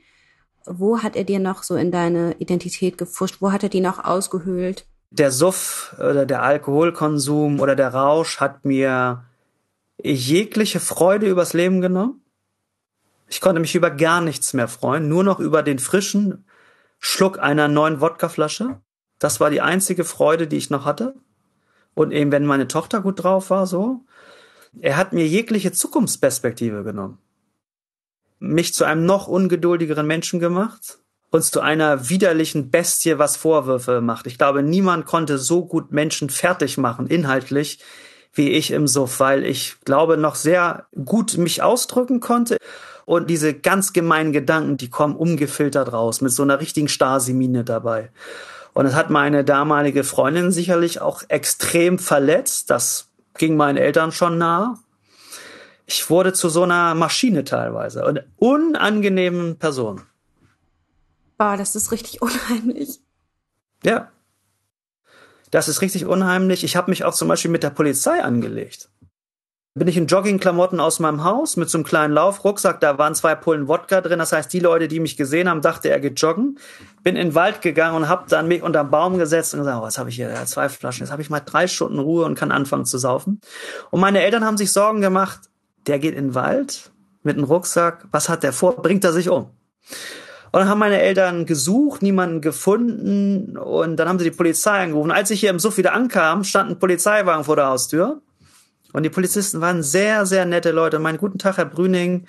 Wo 0.64 1.02
hat 1.02 1.16
er 1.16 1.24
dir 1.24 1.40
noch 1.40 1.64
so 1.64 1.76
in 1.76 1.92
deine 1.92 2.36
Identität 2.38 3.00
gefuscht? 3.00 3.38
Wo 3.40 3.52
hat 3.52 3.64
er 3.64 3.70
die 3.70 3.80
noch 3.80 4.06
ausgehöhlt? 4.06 4.86
Der 5.10 5.32
Suff 5.32 5.96
oder 5.98 6.28
der 6.28 6.44
Alkoholkonsum 6.44 7.60
oder 7.62 7.76
der 7.76 7.96
Rausch 7.96 8.40
hat 8.40 8.64
mir 8.64 9.24
jegliche 10.04 10.80
Freude 10.80 11.28
übers 11.28 11.54
Leben 11.54 11.82
genommen. 11.82 12.22
Ich 13.28 13.42
konnte 13.42 13.60
mich 13.60 13.74
über 13.74 13.90
gar 13.90 14.22
nichts 14.22 14.54
mehr 14.54 14.68
freuen, 14.68 15.10
nur 15.10 15.24
noch 15.24 15.40
über 15.40 15.64
den 15.64 15.80
frischen 15.80 16.46
Schluck 17.00 17.40
einer 17.40 17.70
neuen 17.70 18.02
Wodkaflasche. 18.02 18.80
Das 19.18 19.40
war 19.40 19.50
die 19.50 19.62
einzige 19.62 20.04
Freude, 20.04 20.46
die 20.46 20.58
ich 20.58 20.70
noch 20.70 20.86
hatte. 20.86 21.16
Und 21.98 22.12
eben, 22.12 22.32
wenn 22.32 22.46
meine 22.46 22.68
Tochter 22.68 23.02
gut 23.02 23.24
drauf 23.24 23.50
war, 23.50 23.66
so. 23.66 24.02
Er 24.80 24.98
hat 24.98 25.14
mir 25.14 25.26
jegliche 25.26 25.72
Zukunftsperspektive 25.72 26.84
genommen. 26.84 27.18
Mich 28.38 28.76
zu 28.76 28.86
einem 28.86 29.08
noch 29.08 29.28
ungeduldigeren 29.28 30.06
Menschen 30.06 30.40
gemacht 30.40 31.00
und 31.32 31.44
zu 31.44 31.60
einer 31.60 32.08
widerlichen 32.08 32.70
Bestie, 32.70 33.18
was 33.18 33.36
Vorwürfe 33.36 34.00
macht. 34.02 34.28
Ich 34.28 34.38
glaube, 34.38 34.62
niemand 34.62 35.08
konnte 35.08 35.40
so 35.40 35.66
gut 35.66 35.92
Menschen 35.92 36.30
fertig 36.30 36.78
machen, 36.78 37.08
inhaltlich, 37.08 37.80
wie 38.32 38.52
ich 38.52 38.70
im 38.70 38.86
Suff, 38.88 39.20
weil 39.20 39.44
ich 39.44 39.78
glaube, 39.84 40.18
noch 40.18 40.36
sehr 40.36 40.86
gut 41.04 41.36
mich 41.40 41.64
ausdrücken 41.64 42.20
konnte. 42.20 42.58
Und 43.06 43.28
diese 43.28 43.56
ganz 43.56 43.92
gemeinen 43.92 44.34
Gedanken, 44.34 44.78
die 44.78 44.92
kommen 44.92 45.16
ungefiltert 45.16 45.92
raus, 45.94 46.22
mit 46.22 46.32
so 46.32 46.44
einer 46.44 46.60
richtigen 46.60 46.90
Stasi-Mine 46.90 47.64
dabei. 47.64 48.12
Und 48.78 48.86
es 48.86 48.94
hat 48.94 49.10
meine 49.10 49.44
damalige 49.44 50.04
Freundin 50.04 50.52
sicherlich 50.52 51.02
auch 51.02 51.24
extrem 51.30 51.98
verletzt. 51.98 52.70
Das 52.70 53.10
ging 53.36 53.58
meinen 53.58 53.76
Eltern 53.76 54.12
schon 54.12 54.38
nah. 54.38 54.78
Ich 55.88 56.12
wurde 56.12 56.32
zu 56.32 56.48
so 56.48 56.62
einer 56.62 56.94
Maschine 56.94 57.44
teilweise 57.44 58.06
und 58.06 58.22
unangenehmen 58.36 59.58
Person. 59.58 60.04
Boah, 61.40 61.58
das 61.58 61.76
ist 61.76 61.92
richtig 61.92 62.22
unheimlich. 62.22 63.00
Ja. 63.84 64.12
Das 65.50 65.68
ist 65.68 65.82
richtig 65.82 66.06
unheimlich. 66.06 66.64
Ich 66.64 66.76
habe 66.76 66.92
mich 66.92 67.04
auch 67.04 67.16
zum 67.16 67.30
Beispiel 67.30 67.50
mit 67.50 67.64
der 67.64 67.72
Polizei 67.72 68.22
angelegt 68.22 68.90
bin 69.78 69.88
ich 69.88 69.98
in 69.98 70.08
Joggingklamotten 70.08 70.80
aus 70.80 71.00
meinem 71.00 71.24
Haus 71.24 71.56
mit 71.56 71.70
so 71.70 71.78
einem 71.78 71.86
kleinen 71.86 72.14
Laufrucksack. 72.14 72.80
Da 72.80 72.98
waren 72.98 73.16
zwei 73.16 73.36
Pullen 73.36 73.68
Wodka 73.68 74.02
drin. 74.02 74.20
Das 74.20 74.32
heißt, 74.32 74.52
die 74.52 74.60
Leute, 74.60 74.88
die 74.88 75.00
mich 75.00 75.18
gesehen 75.18 75.50
haben, 75.50 75.62
dachte, 75.62 75.90
er 75.90 76.00
geht 76.00 76.20
joggen. 76.20 76.58
Bin 77.04 77.16
in 77.16 77.28
den 77.28 77.36
Wald 77.36 77.62
gegangen 77.62 77.96
und 77.96 78.10
habe 78.10 78.26
dann 78.28 78.48
mich 78.48 78.64
unterm 78.64 78.90
Baum 78.90 79.18
gesetzt 79.18 79.54
und 79.54 79.60
gesagt, 79.60 79.78
oh, 79.80 79.84
was 79.84 79.98
habe 79.98 80.10
ich 80.10 80.16
hier? 80.16 80.34
Zwei 80.46 80.70
Flaschen. 80.70 81.04
Jetzt 81.04 81.12
habe 81.12 81.22
ich 81.22 81.30
mal 81.30 81.42
drei 81.42 81.68
Stunden 81.68 82.00
Ruhe 82.00 82.26
und 82.26 82.36
kann 82.36 82.52
anfangen 82.52 82.86
zu 82.86 82.98
saufen. 82.98 83.40
Und 83.92 84.00
meine 84.00 84.22
Eltern 84.22 84.46
haben 84.46 84.58
sich 84.58 84.72
Sorgen 84.72 85.02
gemacht. 85.02 85.42
Der 85.86 86.00
geht 86.00 86.16
in 86.16 86.28
den 86.28 86.36
Wald 86.36 86.92
mit 87.24 87.38
einem 87.38 87.46
Rucksack. 87.46 88.06
Was 88.12 88.30
hat 88.30 88.44
der 88.44 88.54
vor? 88.54 88.82
Bringt 88.82 89.04
er 89.04 89.14
sich 89.14 89.30
um? 89.30 89.52
Und 90.52 90.62
dann 90.62 90.70
haben 90.70 90.80
meine 90.80 91.00
Eltern 91.00 91.46
gesucht, 91.46 92.02
niemanden 92.02 92.42
gefunden 92.42 93.58
und 93.58 93.98
dann 93.98 94.08
haben 94.08 94.18
sie 94.18 94.24
die 94.24 94.36
Polizei 94.36 94.82
angerufen. 94.82 95.12
Als 95.12 95.30
ich 95.30 95.42
hier 95.42 95.50
im 95.50 95.60
Suff 95.60 95.78
wieder 95.78 95.94
ankam, 95.94 96.46
stand 96.46 96.72
ein 96.72 96.80
Polizeiwagen 96.80 97.44
vor 97.44 97.58
der 97.58 97.68
Haustür 97.68 98.22
und 98.94 99.04
die 99.04 99.10
Polizisten 99.10 99.62
waren 99.62 99.84
sehr, 99.84 100.26
sehr 100.26 100.46
nette 100.46 100.72
Leute. 100.72 101.00
Mein 101.00 101.18
guten 101.18 101.38
Tag, 101.38 101.58
Herr 101.58 101.66
Brüning. 101.66 102.26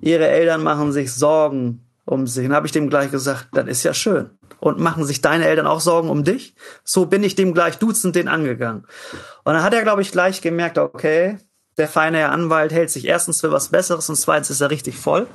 Ihre 0.00 0.28
Eltern 0.28 0.62
machen 0.62 0.92
sich 0.92 1.12
Sorgen 1.12 1.84
um 2.04 2.26
sich. 2.26 2.46
Und 2.46 2.54
habe 2.54 2.66
ich 2.66 2.72
dem 2.72 2.88
gleich 2.88 3.10
gesagt, 3.10 3.48
das 3.52 3.66
ist 3.66 3.82
ja 3.82 3.94
schön. 3.94 4.30
Und 4.58 4.78
machen 4.78 5.04
sich 5.04 5.20
deine 5.20 5.46
Eltern 5.46 5.66
auch 5.66 5.80
Sorgen 5.80 6.10
um 6.10 6.24
dich? 6.24 6.54
So 6.84 7.06
bin 7.06 7.22
ich 7.22 7.34
dem 7.34 7.54
gleich 7.54 7.78
dutzend 7.78 8.16
den 8.16 8.28
angegangen. 8.28 8.86
Und 9.44 9.54
dann 9.54 9.62
hat 9.62 9.74
er, 9.74 9.82
glaube 9.82 10.02
ich, 10.02 10.12
gleich 10.12 10.40
gemerkt, 10.40 10.78
okay, 10.78 11.38
der 11.78 11.88
feine 11.88 12.18
Herr 12.18 12.32
Anwalt 12.32 12.72
hält 12.72 12.90
sich 12.90 13.06
erstens 13.06 13.40
für 13.40 13.52
was 13.52 13.68
Besseres 13.68 14.08
und 14.08 14.16
zweitens 14.16 14.50
ist 14.50 14.60
er 14.60 14.70
richtig 14.70 14.96
voll. 14.98 15.26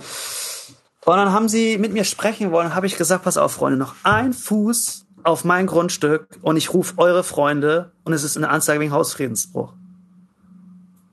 Und 1.05 1.17
dann 1.17 1.31
haben 1.31 1.49
sie 1.49 1.77
mit 1.77 1.93
mir 1.93 2.03
sprechen 2.03 2.51
wollen, 2.51 2.75
habe 2.75 2.87
ich 2.87 2.97
gesagt, 2.97 3.23
pass 3.23 3.37
auf, 3.37 3.53
Freunde, 3.53 3.77
noch 3.77 3.95
ein 4.03 4.33
Fuß 4.33 5.05
auf 5.23 5.43
mein 5.43 5.65
Grundstück 5.65 6.27
und 6.41 6.57
ich 6.57 6.73
rufe 6.73 6.95
eure 6.97 7.23
Freunde 7.23 7.93
und 8.03 8.13
es 8.13 8.23
ist 8.23 8.37
eine 8.37 8.49
Anzeige 8.49 8.79
wegen 8.79 8.91
Hausfriedensbruch. 8.91 9.73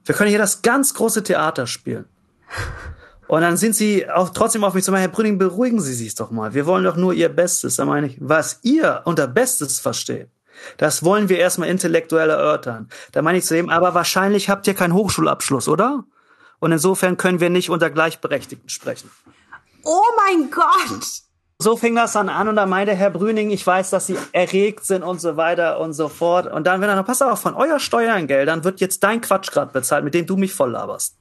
Wir 0.05 0.15
können 0.15 0.31
hier 0.31 0.39
das 0.39 0.63
ganz 0.63 0.95
große 0.95 1.23
Theater 1.23 1.67
spielen. 1.67 2.07
Und 3.29 3.41
dann 3.41 3.57
sind 3.57 3.75
sie 3.75 4.11
auch 4.11 4.31
trotzdem 4.31 4.65
auf 4.65 4.75
mich 4.75 4.85
zu 4.85 4.95
Herr 4.95 5.09
Brüning, 5.09 5.39
beruhigen 5.39 5.81
Sie 5.81 5.95
sich 5.95 6.15
doch 6.15 6.31
mal. 6.31 6.53
Wir 6.53 6.67
wollen 6.67 6.85
doch 6.85 6.97
nur 6.97 7.15
Ihr 7.15 7.31
Bestes. 7.31 7.77
Da 7.77 7.85
meine 7.85 8.09
ich, 8.09 8.19
was 8.21 8.59
ihr 8.63 9.01
unter 9.05 9.27
Bestes 9.27 9.81
versteht, 9.81 10.29
das 10.77 11.03
wollen 11.03 11.29
wir 11.29 11.39
erstmal 11.39 11.69
intellektuell 11.69 12.29
erörtern. 12.29 12.89
Da 13.13 13.23
meine 13.23 13.39
ich 13.39 13.45
zu 13.45 13.55
dem, 13.55 13.71
aber 13.71 13.95
wahrscheinlich 13.95 14.51
habt 14.51 14.67
ihr 14.67 14.75
keinen 14.75 14.93
Hochschulabschluss, 14.93 15.69
oder? 15.69 16.05
Und 16.59 16.73
insofern 16.73 17.17
können 17.17 17.41
wir 17.41 17.51
nicht 17.51 17.71
unter 17.71 17.91
Gleichberechtigten 17.91 18.69
sprechen. 18.69 19.11
Oh 19.83 20.05
mein 20.17 20.51
Gott! 20.51 21.23
So 21.63 21.77
fing 21.77 21.95
das 21.95 22.13
dann 22.13 22.29
an 22.29 22.49
und 22.49 22.57
da 22.57 22.67
meinte 22.67 22.93
Herr 22.93 23.11
Brüning, 23.11 23.51
ich 23.51 23.65
weiß, 23.65 23.91
dass 23.91 24.07
Sie 24.07 24.17
erregt 24.33 24.85
sind 24.85 25.05
und 25.05 25.21
so 25.21 25.37
weiter 25.37 25.79
und 25.79 25.93
so 25.93 26.09
fort. 26.09 26.51
Und 26.51 26.67
dann, 26.67 26.81
wenn 26.81 26.89
er 26.89 26.97
noch, 26.97 27.07
pass 27.07 27.23
auf, 27.23 27.41
von 27.41 27.55
euer 27.55 27.79
Steuergeldern 27.79 28.65
wird 28.65 28.81
jetzt 28.81 29.05
dein 29.05 29.21
Quatsch 29.21 29.53
gerade 29.53 29.73
bezahlt, 29.73 30.05
mit 30.05 30.13
dem 30.15 30.27
du 30.27 30.37
mich 30.37 30.53
voll 30.53 30.73
laberst. 30.73 31.19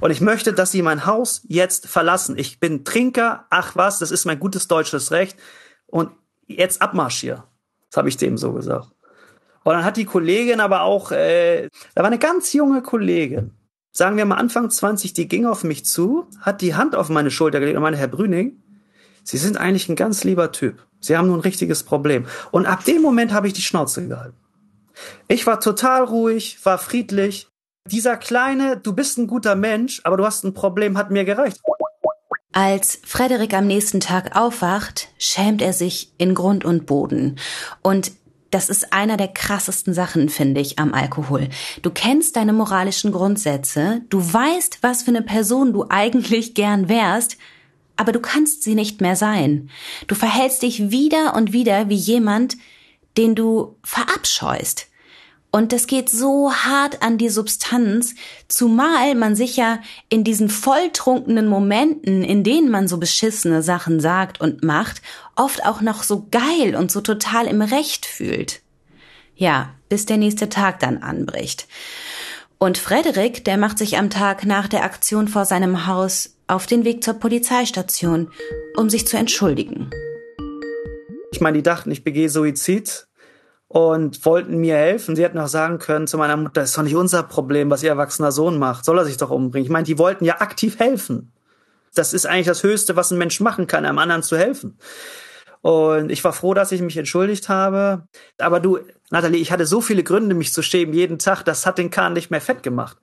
Und 0.00 0.10
ich 0.10 0.20
möchte, 0.20 0.52
dass 0.52 0.72
Sie 0.72 0.82
mein 0.82 1.06
Haus 1.06 1.42
jetzt 1.46 1.86
verlassen. 1.86 2.36
Ich 2.36 2.58
bin 2.58 2.84
Trinker, 2.84 3.46
ach 3.48 3.76
was, 3.76 4.00
das 4.00 4.10
ist 4.10 4.24
mein 4.24 4.40
gutes 4.40 4.66
deutsches 4.66 5.12
Recht. 5.12 5.38
Und 5.86 6.10
jetzt 6.48 6.82
Abmarsch 6.82 7.20
hier. 7.20 7.44
Das 7.90 7.98
habe 7.98 8.08
ich 8.08 8.16
dem 8.16 8.36
so 8.36 8.52
gesagt. 8.52 8.88
Und 9.62 9.72
dann 9.72 9.84
hat 9.84 9.96
die 9.96 10.04
Kollegin 10.04 10.58
aber 10.58 10.82
auch, 10.82 11.12
äh, 11.12 11.68
da 11.94 12.02
war 12.02 12.08
eine 12.08 12.18
ganz 12.18 12.52
junge 12.52 12.82
Kollegin, 12.82 13.52
sagen 13.92 14.16
wir 14.16 14.24
mal 14.24 14.34
Anfang 14.34 14.68
20, 14.68 15.14
die 15.14 15.28
ging 15.28 15.46
auf 15.46 15.62
mich 15.62 15.86
zu, 15.86 16.26
hat 16.40 16.60
die 16.60 16.74
Hand 16.74 16.96
auf 16.96 17.08
meine 17.08 17.30
Schulter 17.30 17.60
gelegt 17.60 17.76
und 17.76 17.82
meinte, 17.82 18.00
Herr 18.00 18.08
Brüning, 18.08 18.63
Sie 19.24 19.38
sind 19.38 19.56
eigentlich 19.56 19.88
ein 19.88 19.96
ganz 19.96 20.22
lieber 20.22 20.52
Typ. 20.52 20.86
Sie 21.00 21.16
haben 21.16 21.26
nur 21.26 21.36
ein 21.36 21.40
richtiges 21.40 21.82
Problem. 21.82 22.26
Und 22.50 22.66
ab 22.66 22.84
dem 22.84 23.02
Moment 23.02 23.32
habe 23.32 23.46
ich 23.46 23.52
die 23.52 23.62
Schnauze 23.62 24.06
gehalten. 24.06 24.36
Ich 25.26 25.46
war 25.46 25.60
total 25.60 26.04
ruhig, 26.04 26.58
war 26.64 26.78
friedlich. 26.78 27.48
Dieser 27.90 28.16
kleine, 28.16 28.76
du 28.76 28.92
bist 28.92 29.18
ein 29.18 29.26
guter 29.26 29.56
Mensch, 29.56 30.00
aber 30.04 30.16
du 30.16 30.24
hast 30.24 30.44
ein 30.44 30.54
Problem, 30.54 30.96
hat 30.96 31.10
mir 31.10 31.24
gereicht. 31.24 31.60
Als 32.52 33.00
Frederik 33.04 33.52
am 33.52 33.66
nächsten 33.66 33.98
Tag 33.98 34.36
aufwacht, 34.36 35.08
schämt 35.18 35.60
er 35.60 35.72
sich 35.72 36.12
in 36.18 36.34
Grund 36.34 36.64
und 36.64 36.86
Boden. 36.86 37.40
Und 37.82 38.12
das 38.50 38.68
ist 38.68 38.92
einer 38.92 39.16
der 39.16 39.28
krassesten 39.28 39.92
Sachen, 39.92 40.28
finde 40.28 40.60
ich, 40.60 40.78
am 40.78 40.94
Alkohol. 40.94 41.48
Du 41.82 41.90
kennst 41.90 42.36
deine 42.36 42.52
moralischen 42.52 43.10
Grundsätze, 43.10 44.02
du 44.08 44.20
weißt, 44.20 44.78
was 44.82 45.02
für 45.02 45.10
eine 45.10 45.22
Person 45.22 45.72
du 45.72 45.86
eigentlich 45.88 46.54
gern 46.54 46.88
wärst, 46.88 47.36
aber 47.96 48.12
du 48.12 48.20
kannst 48.20 48.62
sie 48.62 48.74
nicht 48.74 49.00
mehr 49.00 49.16
sein. 49.16 49.70
Du 50.06 50.14
verhältst 50.14 50.62
dich 50.62 50.90
wieder 50.90 51.34
und 51.34 51.52
wieder 51.52 51.88
wie 51.88 51.94
jemand, 51.94 52.56
den 53.16 53.34
du 53.34 53.76
verabscheust. 53.82 54.88
Und 55.54 55.72
das 55.72 55.86
geht 55.86 56.10
so 56.10 56.52
hart 56.52 57.00
an 57.00 57.16
die 57.16 57.28
Substanz, 57.28 58.16
zumal 58.48 59.14
man 59.14 59.36
sich 59.36 59.56
ja 59.56 59.78
in 60.08 60.24
diesen 60.24 60.48
volltrunkenen 60.48 61.46
Momenten, 61.46 62.24
in 62.24 62.42
denen 62.42 62.72
man 62.72 62.88
so 62.88 62.98
beschissene 62.98 63.62
Sachen 63.62 64.00
sagt 64.00 64.40
und 64.40 64.64
macht, 64.64 65.00
oft 65.36 65.64
auch 65.64 65.80
noch 65.80 66.02
so 66.02 66.26
geil 66.32 66.74
und 66.74 66.90
so 66.90 67.00
total 67.00 67.46
im 67.46 67.62
Recht 67.62 68.04
fühlt. 68.04 68.62
Ja, 69.36 69.74
bis 69.88 70.06
der 70.06 70.16
nächste 70.16 70.48
Tag 70.48 70.80
dann 70.80 70.98
anbricht. 70.98 71.68
Und 72.58 72.76
Frederik, 72.76 73.44
der 73.44 73.56
macht 73.56 73.78
sich 73.78 73.96
am 73.96 74.10
Tag 74.10 74.44
nach 74.44 74.66
der 74.66 74.82
Aktion 74.82 75.28
vor 75.28 75.44
seinem 75.44 75.86
Haus 75.86 76.33
auf 76.46 76.66
den 76.66 76.84
Weg 76.84 77.02
zur 77.02 77.14
Polizeistation, 77.14 78.30
um 78.76 78.90
sich 78.90 79.06
zu 79.06 79.16
entschuldigen. 79.16 79.90
Ich 81.32 81.40
meine, 81.40 81.58
die 81.58 81.62
dachten, 81.62 81.90
ich 81.90 82.04
begehe 82.04 82.28
Suizid 82.28 83.06
und 83.68 84.24
wollten 84.24 84.58
mir 84.58 84.76
helfen. 84.76 85.16
Sie 85.16 85.24
hätten 85.24 85.38
auch 85.38 85.48
sagen 85.48 85.78
können 85.78 86.06
zu 86.06 86.18
meiner 86.18 86.36
Mutter, 86.36 86.60
das 86.60 86.70
ist 86.70 86.78
doch 86.78 86.82
nicht 86.82 86.94
unser 86.94 87.22
Problem, 87.22 87.70
was 87.70 87.82
ihr 87.82 87.90
erwachsener 87.90 88.30
Sohn 88.30 88.58
macht. 88.58 88.84
Soll 88.84 88.98
er 88.98 89.04
sich 89.04 89.16
doch 89.16 89.30
umbringen? 89.30 89.64
Ich 89.64 89.72
meine, 89.72 89.84
die 89.84 89.98
wollten 89.98 90.24
ja 90.24 90.40
aktiv 90.40 90.78
helfen. 90.78 91.32
Das 91.94 92.12
ist 92.12 92.26
eigentlich 92.26 92.46
das 92.46 92.62
Höchste, 92.62 92.96
was 92.96 93.10
ein 93.10 93.18
Mensch 93.18 93.40
machen 93.40 93.66
kann, 93.66 93.84
einem 93.84 93.98
anderen 93.98 94.22
zu 94.22 94.36
helfen. 94.36 94.78
Und 95.60 96.10
ich 96.10 96.22
war 96.22 96.32
froh, 96.32 96.52
dass 96.52 96.72
ich 96.72 96.82
mich 96.82 96.96
entschuldigt 96.96 97.48
habe. 97.48 98.06
Aber 98.38 98.60
du, 98.60 98.78
Nathalie, 99.10 99.40
ich 99.40 99.50
hatte 99.50 99.66
so 99.66 99.80
viele 99.80 100.02
Gründe, 100.02 100.34
mich 100.34 100.52
zu 100.52 100.62
schämen 100.62 100.92
jeden 100.92 101.18
Tag, 101.18 101.42
das 101.42 101.64
hat 101.64 101.78
den 101.78 101.90
Kahn 101.90 102.12
nicht 102.12 102.30
mehr 102.30 102.40
fett 102.40 102.62
gemacht. 102.62 102.98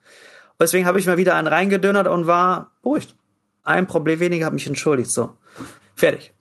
Deswegen 0.60 0.86
habe 0.86 1.00
ich 1.00 1.08
mal 1.08 1.18
wieder 1.18 1.36
einen 1.36 1.48
reingedönnert 1.48 2.08
und 2.08 2.28
war 2.28 2.72
beruhigt 2.84 3.16
ein 3.64 3.88
Problem 3.88 4.20
weniger, 4.20 4.46
habe 4.46 4.56
mich 4.56 4.68
entschuldigt. 4.68 5.12
So, 5.12 5.36
fertig. 5.96 6.34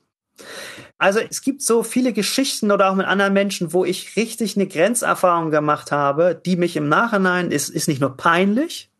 Also 0.99 1.21
es 1.21 1.43
gibt 1.43 1.63
so 1.63 1.83
viele 1.83 2.13
Geschichten 2.13 2.71
oder 2.71 2.91
auch 2.91 2.95
mit 2.95 3.07
anderen 3.07 3.33
Menschen, 3.33 3.73
wo 3.73 3.85
ich 3.85 4.17
richtig 4.17 4.57
eine 4.57 4.67
Grenzerfahrung 4.67 5.51
gemacht 5.51 5.93
habe, 5.93 6.35
die 6.35 6.57
mich 6.57 6.77
im 6.77 6.89
Nachhinein 6.89 7.51
ist, 7.51 7.71
ist 7.71 7.89
nicht 7.89 8.01
nur 8.01 8.17
peinlich, 8.17 8.91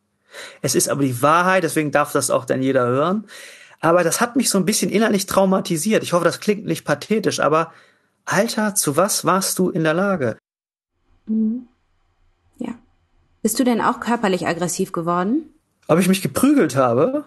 es 0.61 0.75
ist 0.75 0.89
aber 0.89 1.03
die 1.03 1.21
Wahrheit, 1.21 1.63
deswegen 1.63 1.91
darf 1.91 2.11
das 2.11 2.29
auch 2.29 2.45
dann 2.45 2.61
jeder 2.61 2.87
hören. 2.87 3.27
Aber 3.79 4.03
das 4.03 4.21
hat 4.21 4.35
mich 4.35 4.49
so 4.49 4.57
ein 4.57 4.65
bisschen 4.65 4.91
innerlich 4.91 5.25
traumatisiert. 5.25 6.03
Ich 6.03 6.13
hoffe, 6.13 6.25
das 6.25 6.39
klingt 6.39 6.65
nicht 6.65 6.85
pathetisch, 6.85 7.39
aber 7.39 7.73
Alter, 8.25 8.75
zu 8.75 8.95
was 8.95 9.25
warst 9.25 9.57
du 9.59 9.69
in 9.69 9.83
der 9.83 9.93
Lage? 9.93 10.37
Mhm. 11.25 11.67
Ja. 12.57 12.75
Bist 13.41 13.59
du 13.59 13.63
denn 13.63 13.81
auch 13.81 13.99
körperlich 13.99 14.47
aggressiv 14.47 14.91
geworden? 14.91 15.53
Ob 15.87 15.99
ich 15.99 16.07
mich 16.07 16.21
geprügelt 16.21 16.75
habe? 16.75 17.25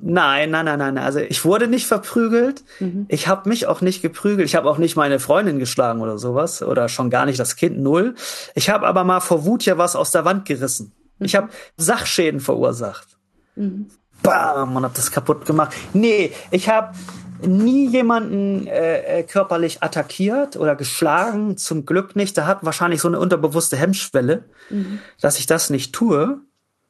Nein, 0.00 0.50
nein, 0.50 0.64
nein, 0.64 0.78
nein. 0.78 0.98
Also 0.98 1.20
ich 1.20 1.44
wurde 1.44 1.68
nicht 1.68 1.86
verprügelt. 1.86 2.64
Mhm. 2.80 3.06
Ich 3.08 3.28
habe 3.28 3.48
mich 3.48 3.66
auch 3.66 3.80
nicht 3.80 4.02
geprügelt. 4.02 4.46
Ich 4.46 4.54
habe 4.54 4.68
auch 4.68 4.78
nicht 4.78 4.96
meine 4.96 5.18
Freundin 5.18 5.58
geschlagen 5.58 6.00
oder 6.00 6.18
sowas 6.18 6.62
oder 6.62 6.88
schon 6.88 7.10
gar 7.10 7.26
nicht 7.26 7.38
das 7.38 7.56
Kind 7.56 7.78
null. 7.78 8.14
Ich 8.54 8.68
habe 8.68 8.86
aber 8.86 9.04
mal 9.04 9.20
vor 9.20 9.44
Wut 9.44 9.64
ja 9.64 9.78
was 9.78 9.96
aus 9.96 10.10
der 10.10 10.24
Wand 10.24 10.44
gerissen. 10.44 10.92
Mhm. 11.18 11.26
Ich 11.26 11.34
habe 11.34 11.48
Sachschäden 11.76 12.40
verursacht. 12.40 13.08
Mhm. 13.54 13.88
Bam 14.22 14.76
und 14.76 14.84
habe 14.84 14.94
das 14.94 15.10
kaputt 15.10 15.46
gemacht. 15.46 15.74
Nee, 15.92 16.32
ich 16.50 16.68
habe 16.68 16.94
nie 17.42 17.88
jemanden 17.88 18.66
äh, 18.66 19.20
äh, 19.20 19.22
körperlich 19.22 19.82
attackiert 19.82 20.56
oder 20.56 20.74
geschlagen. 20.74 21.56
Zum 21.56 21.86
Glück 21.86 22.16
nicht. 22.16 22.36
Da 22.36 22.46
hat 22.46 22.64
wahrscheinlich 22.64 23.00
so 23.00 23.08
eine 23.08 23.18
unterbewusste 23.18 23.76
Hemmschwelle, 23.76 24.44
mhm. 24.70 25.00
dass 25.20 25.38
ich 25.38 25.46
das 25.46 25.70
nicht 25.70 25.94
tue. 25.94 26.40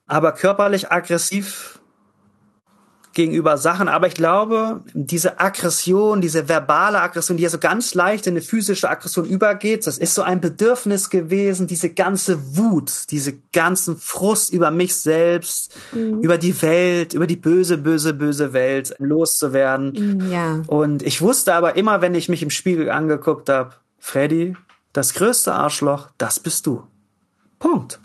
Aber 0.07 0.33
körperlich 0.33 0.93
aggressiv 0.93 1.81
gegenüber 3.17 3.57
Sachen. 3.57 3.89
Aber 3.89 4.07
ich 4.07 4.15
glaube, 4.15 4.83
diese 4.93 5.41
Aggression, 5.41 6.21
diese 6.21 6.49
verbale 6.49 7.01
Aggression, 7.01 7.37
die 7.37 7.43
ja 7.43 7.49
so 7.49 7.59
ganz 7.59 7.95
leicht 7.95 8.27
in 8.27 8.35
eine 8.35 8.43
physische 8.43 8.89
Aggression 8.89 9.25
übergeht, 9.25 9.87
das 9.87 9.99
ist 9.99 10.15
so 10.15 10.23
ein 10.23 10.41
Bedürfnis 10.41 11.11
gewesen, 11.11 11.67
diese 11.67 11.91
ganze 11.91 12.57
Wut, 12.57 13.11
diese 13.11 13.33
ganzen 13.53 13.97
Frust 13.97 14.53
über 14.53 14.71
mich 14.71 14.95
selbst, 14.95 15.75
mhm. 15.93 16.21
über 16.21 16.39
die 16.39 16.61
Welt, 16.63 17.15
über 17.15 17.27
die 17.27 17.37
böse, 17.37 17.79
böse, 17.79 18.15
böse 18.15 18.53
Welt 18.53 18.95
loszuwerden. 18.99 19.93
Mhm, 19.93 20.31
ja. 20.31 20.63
Und 20.67 21.03
ich 21.03 21.21
wusste 21.23 21.55
aber 21.55 21.75
immer, 21.77 22.03
wenn 22.03 22.15
ich 22.15 22.29
mich 22.29 22.43
im 22.43 22.51
Spiegel 22.51 22.91
angeguckt 22.91 23.49
habe, 23.49 23.73
Freddy, 23.99 24.57
das 24.93 25.15
größte 25.15 25.55
Arschloch, 25.55 26.11
das 26.19 26.39
bist 26.39 26.67
du. 26.67 26.85
Punkt. 27.59 27.99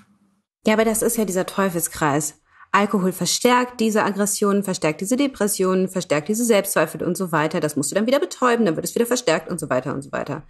Ja, 0.65 0.73
aber 0.73 0.85
das 0.85 1.01
ist 1.01 1.17
ja 1.17 1.25
dieser 1.25 1.45
Teufelskreis. 1.45 2.40
Alkohol 2.71 3.11
verstärkt 3.11 3.79
diese 3.79 4.03
Aggressionen, 4.03 4.63
verstärkt 4.63 5.01
diese 5.01 5.17
Depressionen, 5.17 5.89
verstärkt 5.89 6.29
diese 6.29 6.45
Selbstzweifel 6.45 7.03
und 7.03 7.17
so 7.17 7.31
weiter. 7.31 7.59
Das 7.59 7.75
musst 7.75 7.91
du 7.91 7.95
dann 7.95 8.07
wieder 8.07 8.19
betäuben, 8.19 8.65
dann 8.65 8.75
wird 8.75 8.85
es 8.85 8.95
wieder 8.95 9.05
verstärkt 9.05 9.49
und 9.49 9.59
so 9.59 9.69
weiter 9.69 9.93
und 9.93 10.01
so 10.01 10.11
weiter. 10.11 10.43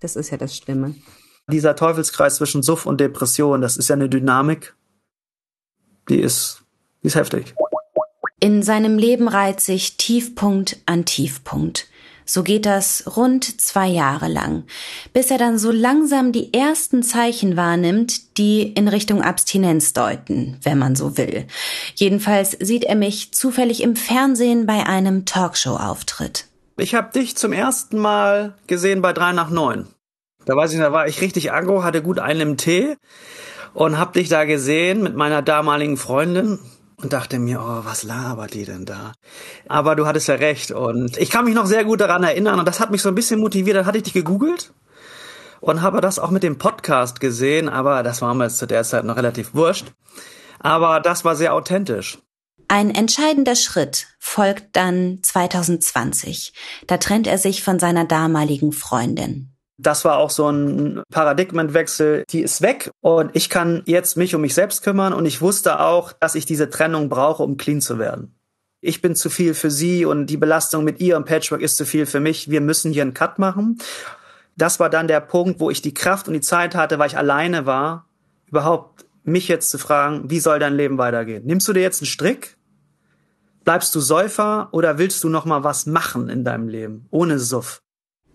Das 0.00 0.16
ist 0.16 0.30
ja 0.30 0.36
das 0.36 0.56
Schlimme. 0.56 0.96
Dieser 1.48 1.76
Teufelskreis 1.76 2.36
zwischen 2.36 2.62
Suff 2.62 2.86
und 2.86 3.00
Depression, 3.00 3.60
das 3.60 3.76
ist 3.76 3.88
ja 3.88 3.94
eine 3.94 4.08
Dynamik, 4.08 4.74
die 6.08 6.20
ist, 6.20 6.62
die 7.02 7.08
ist 7.08 7.14
heftig. 7.14 7.54
In 8.40 8.64
seinem 8.64 8.98
Leben 8.98 9.28
reiht 9.28 9.60
sich 9.60 9.96
Tiefpunkt 9.96 10.78
an 10.86 11.04
Tiefpunkt. 11.04 11.86
So 12.24 12.42
geht 12.42 12.66
das 12.66 13.16
rund 13.16 13.60
zwei 13.60 13.88
Jahre 13.88 14.28
lang, 14.28 14.64
bis 15.12 15.30
er 15.30 15.38
dann 15.38 15.58
so 15.58 15.70
langsam 15.70 16.32
die 16.32 16.54
ersten 16.54 17.02
Zeichen 17.02 17.56
wahrnimmt, 17.56 18.38
die 18.38 18.62
in 18.62 18.88
Richtung 18.88 19.22
Abstinenz 19.22 19.92
deuten, 19.92 20.58
wenn 20.62 20.78
man 20.78 20.96
so 20.96 21.16
will. 21.16 21.46
Jedenfalls 21.94 22.56
sieht 22.60 22.84
er 22.84 22.96
mich 22.96 23.32
zufällig 23.32 23.82
im 23.82 23.96
Fernsehen 23.96 24.66
bei 24.66 24.86
einem 24.86 25.24
Talkshow-Auftritt. 25.24 26.46
Ich 26.76 26.94
habe 26.94 27.12
dich 27.12 27.36
zum 27.36 27.52
ersten 27.52 27.98
Mal 27.98 28.54
gesehen 28.66 29.02
bei 29.02 29.12
drei 29.12 29.32
nach 29.32 29.50
neun. 29.50 29.88
Da 30.44 30.56
weiß 30.56 30.72
ich, 30.72 30.78
da 30.78 30.92
war 30.92 31.06
ich 31.06 31.20
richtig 31.20 31.52
aggro, 31.52 31.84
hatte 31.84 32.02
gut 32.02 32.18
einen 32.18 32.40
im 32.40 32.56
Tee 32.56 32.96
und 33.74 33.98
hab 33.98 34.14
dich 34.14 34.28
da 34.28 34.44
gesehen 34.44 35.02
mit 35.02 35.14
meiner 35.14 35.42
damaligen 35.42 35.96
Freundin 35.96 36.58
und 37.02 37.12
dachte 37.12 37.38
mir, 37.38 37.60
oh, 37.60 37.84
was 37.84 38.02
labert 38.02 38.54
die 38.54 38.64
denn 38.64 38.84
da? 38.84 39.12
Aber 39.68 39.96
du 39.96 40.06
hattest 40.06 40.28
ja 40.28 40.34
recht 40.34 40.70
und 40.70 41.16
ich 41.18 41.30
kann 41.30 41.44
mich 41.44 41.54
noch 41.54 41.66
sehr 41.66 41.84
gut 41.84 42.00
daran 42.00 42.22
erinnern 42.22 42.58
und 42.58 42.66
das 42.66 42.80
hat 42.80 42.90
mich 42.90 43.02
so 43.02 43.08
ein 43.08 43.14
bisschen 43.14 43.40
motiviert. 43.40 43.76
Dann 43.76 43.86
hatte 43.86 43.98
ich 43.98 44.04
dich 44.04 44.12
gegoogelt 44.12 44.72
und 45.60 45.82
habe 45.82 46.00
das 46.00 46.18
auch 46.18 46.30
mit 46.30 46.42
dem 46.42 46.58
Podcast 46.58 47.20
gesehen, 47.20 47.68
aber 47.68 48.02
das 48.02 48.22
war 48.22 48.34
mir 48.34 48.48
zu 48.48 48.66
der 48.66 48.84
Zeit 48.84 49.04
noch 49.04 49.16
relativ 49.16 49.54
wurscht. 49.54 49.92
Aber 50.58 51.00
das 51.00 51.24
war 51.24 51.36
sehr 51.36 51.54
authentisch. 51.54 52.18
Ein 52.68 52.90
entscheidender 52.94 53.56
Schritt 53.56 54.06
folgt 54.18 54.76
dann 54.76 55.18
2020. 55.22 56.54
Da 56.86 56.96
trennt 56.96 57.26
er 57.26 57.38
sich 57.38 57.62
von 57.62 57.78
seiner 57.78 58.04
damaligen 58.04 58.72
Freundin. 58.72 59.51
Das 59.82 60.04
war 60.04 60.18
auch 60.18 60.30
so 60.30 60.48
ein 60.48 61.02
Paradigmenwechsel. 61.10 62.24
Die 62.30 62.42
ist 62.42 62.62
weg 62.62 62.90
und 63.00 63.30
ich 63.34 63.50
kann 63.50 63.82
jetzt 63.86 64.16
mich 64.16 64.34
um 64.34 64.40
mich 64.40 64.54
selbst 64.54 64.82
kümmern 64.82 65.12
und 65.12 65.26
ich 65.26 65.40
wusste 65.40 65.80
auch, 65.80 66.12
dass 66.12 66.34
ich 66.34 66.46
diese 66.46 66.70
Trennung 66.70 67.08
brauche, 67.08 67.42
um 67.42 67.56
clean 67.56 67.80
zu 67.80 67.98
werden. 67.98 68.34
Ich 68.80 69.00
bin 69.00 69.14
zu 69.14 69.30
viel 69.30 69.54
für 69.54 69.70
sie 69.70 70.04
und 70.04 70.26
die 70.26 70.36
Belastung 70.36 70.84
mit 70.84 71.00
ihr 71.00 71.16
und 71.16 71.24
Patchwork 71.24 71.62
ist 71.62 71.76
zu 71.76 71.84
viel 71.84 72.06
für 72.06 72.20
mich. 72.20 72.50
Wir 72.50 72.60
müssen 72.60 72.92
hier 72.92 73.02
einen 73.02 73.14
Cut 73.14 73.38
machen. 73.38 73.78
Das 74.56 74.80
war 74.80 74.90
dann 74.90 75.08
der 75.08 75.20
Punkt, 75.20 75.60
wo 75.60 75.70
ich 75.70 75.82
die 75.82 75.94
Kraft 75.94 76.26
und 76.28 76.34
die 76.34 76.40
Zeit 76.40 76.74
hatte, 76.74 76.98
weil 76.98 77.08
ich 77.08 77.16
alleine 77.16 77.64
war, 77.66 78.06
überhaupt 78.46 79.06
mich 79.24 79.48
jetzt 79.48 79.70
zu 79.70 79.78
fragen, 79.78 80.30
wie 80.30 80.40
soll 80.40 80.58
dein 80.58 80.74
Leben 80.74 80.98
weitergehen? 80.98 81.44
Nimmst 81.44 81.68
du 81.68 81.72
dir 81.72 81.82
jetzt 81.82 82.02
einen 82.02 82.08
Strick 82.08 82.56
Bleibst 83.64 83.94
du 83.94 84.00
Säufer 84.00 84.68
oder 84.72 84.98
willst 84.98 85.22
du 85.22 85.28
noch 85.28 85.44
mal 85.44 85.62
was 85.62 85.86
machen 85.86 86.28
in 86.28 86.44
deinem 86.44 86.68
Leben 86.68 87.06
ohne 87.10 87.38
Suff? 87.38 87.80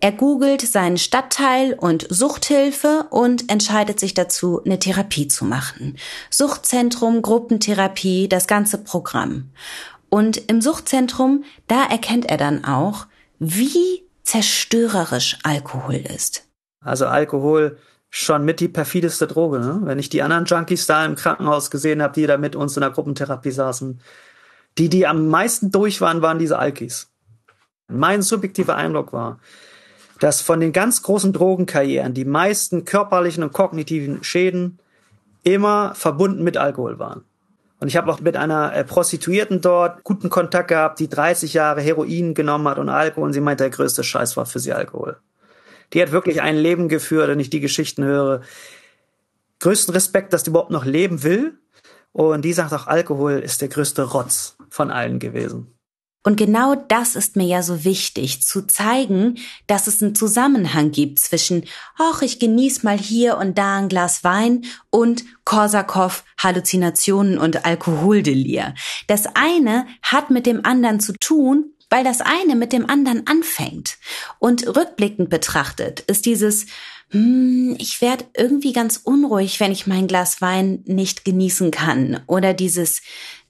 Er 0.00 0.12
googelt 0.12 0.60
seinen 0.60 0.96
Stadtteil 0.96 1.74
und 1.74 2.06
Suchthilfe 2.08 3.06
und 3.10 3.50
entscheidet 3.50 3.98
sich 3.98 4.14
dazu, 4.14 4.62
eine 4.64 4.78
Therapie 4.78 5.26
zu 5.26 5.44
machen. 5.44 5.96
Suchtzentrum, 6.30 7.20
Gruppentherapie, 7.20 8.28
das 8.28 8.46
ganze 8.46 8.78
Programm. 8.78 9.50
Und 10.08 10.36
im 10.48 10.60
Suchtzentrum, 10.60 11.44
da 11.66 11.84
erkennt 11.84 12.26
er 12.26 12.36
dann 12.36 12.64
auch, 12.64 13.06
wie 13.40 14.04
zerstörerisch 14.22 15.38
Alkohol 15.42 15.96
ist. 15.96 16.46
Also 16.80 17.06
Alkohol 17.06 17.78
schon 18.08 18.44
mit 18.44 18.60
die 18.60 18.68
perfideste 18.68 19.26
Droge. 19.26 19.58
Ne? 19.58 19.80
Wenn 19.82 19.98
ich 19.98 20.08
die 20.08 20.22
anderen 20.22 20.44
Junkies 20.44 20.86
da 20.86 21.04
im 21.04 21.16
Krankenhaus 21.16 21.70
gesehen 21.70 22.02
habe, 22.02 22.14
die 22.14 22.26
da 22.26 22.38
mit 22.38 22.54
uns 22.54 22.76
in 22.76 22.82
der 22.82 22.90
Gruppentherapie 22.90 23.50
saßen, 23.50 24.00
die, 24.78 24.88
die 24.88 25.06
am 25.06 25.28
meisten 25.28 25.72
durch 25.72 26.00
waren, 26.00 26.22
waren 26.22 26.38
diese 26.38 26.58
Alkis. 26.58 27.10
Mein 27.88 28.22
subjektiver 28.22 28.76
Eindruck 28.76 29.12
war, 29.12 29.40
dass 30.20 30.40
von 30.40 30.60
den 30.60 30.72
ganz 30.72 31.02
großen 31.02 31.32
Drogenkarrieren 31.32 32.14
die 32.14 32.24
meisten 32.24 32.84
körperlichen 32.84 33.42
und 33.42 33.52
kognitiven 33.52 34.24
Schäden 34.24 34.78
immer 35.42 35.94
verbunden 35.94 36.42
mit 36.42 36.56
Alkohol 36.56 36.98
waren. 36.98 37.24
Und 37.80 37.88
ich 37.88 37.96
habe 37.96 38.10
auch 38.10 38.20
mit 38.20 38.36
einer 38.36 38.74
äh, 38.74 38.84
Prostituierten 38.84 39.60
dort 39.60 40.02
guten 40.02 40.30
Kontakt 40.30 40.68
gehabt, 40.68 40.98
die 40.98 41.08
30 41.08 41.54
Jahre 41.54 41.80
Heroin 41.80 42.34
genommen 42.34 42.66
hat 42.66 42.78
und 42.78 42.88
Alkohol. 42.88 43.28
Und 43.28 43.32
sie 43.34 43.40
meinte, 43.40 43.62
der 43.64 43.70
größte 43.70 44.02
Scheiß 44.02 44.36
war 44.36 44.46
für 44.46 44.58
sie 44.58 44.72
Alkohol. 44.72 45.18
Die 45.92 46.02
hat 46.02 46.10
wirklich 46.10 46.42
ein 46.42 46.56
Leben 46.56 46.88
geführt, 46.88 47.28
wenn 47.28 47.40
ich 47.40 47.50
die 47.50 47.60
Geschichten 47.60 48.04
höre. 48.04 48.42
Größten 49.60 49.94
Respekt, 49.94 50.32
dass 50.32 50.42
die 50.42 50.50
überhaupt 50.50 50.70
noch 50.70 50.84
leben 50.84 51.22
will 51.22 51.58
und 52.12 52.44
die 52.44 52.52
sagt 52.52 52.72
auch, 52.72 52.86
Alkohol 52.86 53.34
ist 53.34 53.60
der 53.60 53.68
größte 53.68 54.02
Rotz 54.02 54.56
von 54.70 54.90
allen 54.90 55.18
gewesen. 55.18 55.77
Und 56.24 56.36
genau 56.36 56.74
das 56.74 57.14
ist 57.16 57.36
mir 57.36 57.46
ja 57.46 57.62
so 57.62 57.84
wichtig, 57.84 58.42
zu 58.42 58.66
zeigen, 58.66 59.36
dass 59.66 59.86
es 59.86 60.02
einen 60.02 60.14
Zusammenhang 60.14 60.90
gibt 60.90 61.20
zwischen, 61.20 61.64
ach, 61.96 62.22
ich 62.22 62.38
genieß 62.38 62.82
mal 62.82 62.98
hier 62.98 63.38
und 63.38 63.56
da 63.56 63.76
ein 63.76 63.88
Glas 63.88 64.24
Wein 64.24 64.64
und 64.90 65.24
Korsakow, 65.44 66.24
Halluzinationen 66.36 67.38
und 67.38 67.64
Alkoholdelir. 67.64 68.74
Das 69.06 69.26
eine 69.34 69.86
hat 70.02 70.30
mit 70.30 70.46
dem 70.46 70.64
anderen 70.64 71.00
zu 71.00 71.12
tun, 71.14 71.72
weil 71.88 72.04
das 72.04 72.20
eine 72.20 72.56
mit 72.56 72.72
dem 72.72 72.88
anderen 72.90 73.26
anfängt. 73.26 73.96
Und 74.38 74.66
rückblickend 74.66 75.30
betrachtet 75.30 76.00
ist 76.00 76.26
dieses, 76.26 76.66
hm, 77.10 77.76
ich 77.78 78.02
werde 78.02 78.26
irgendwie 78.36 78.72
ganz 78.72 78.98
unruhig, 79.02 79.60
wenn 79.60 79.72
ich 79.72 79.86
mein 79.86 80.06
Glas 80.06 80.42
Wein 80.42 80.82
nicht 80.84 81.24
genießen 81.24 81.70
kann. 81.70 82.20
Oder 82.26 82.52
dieses, 82.52 83.00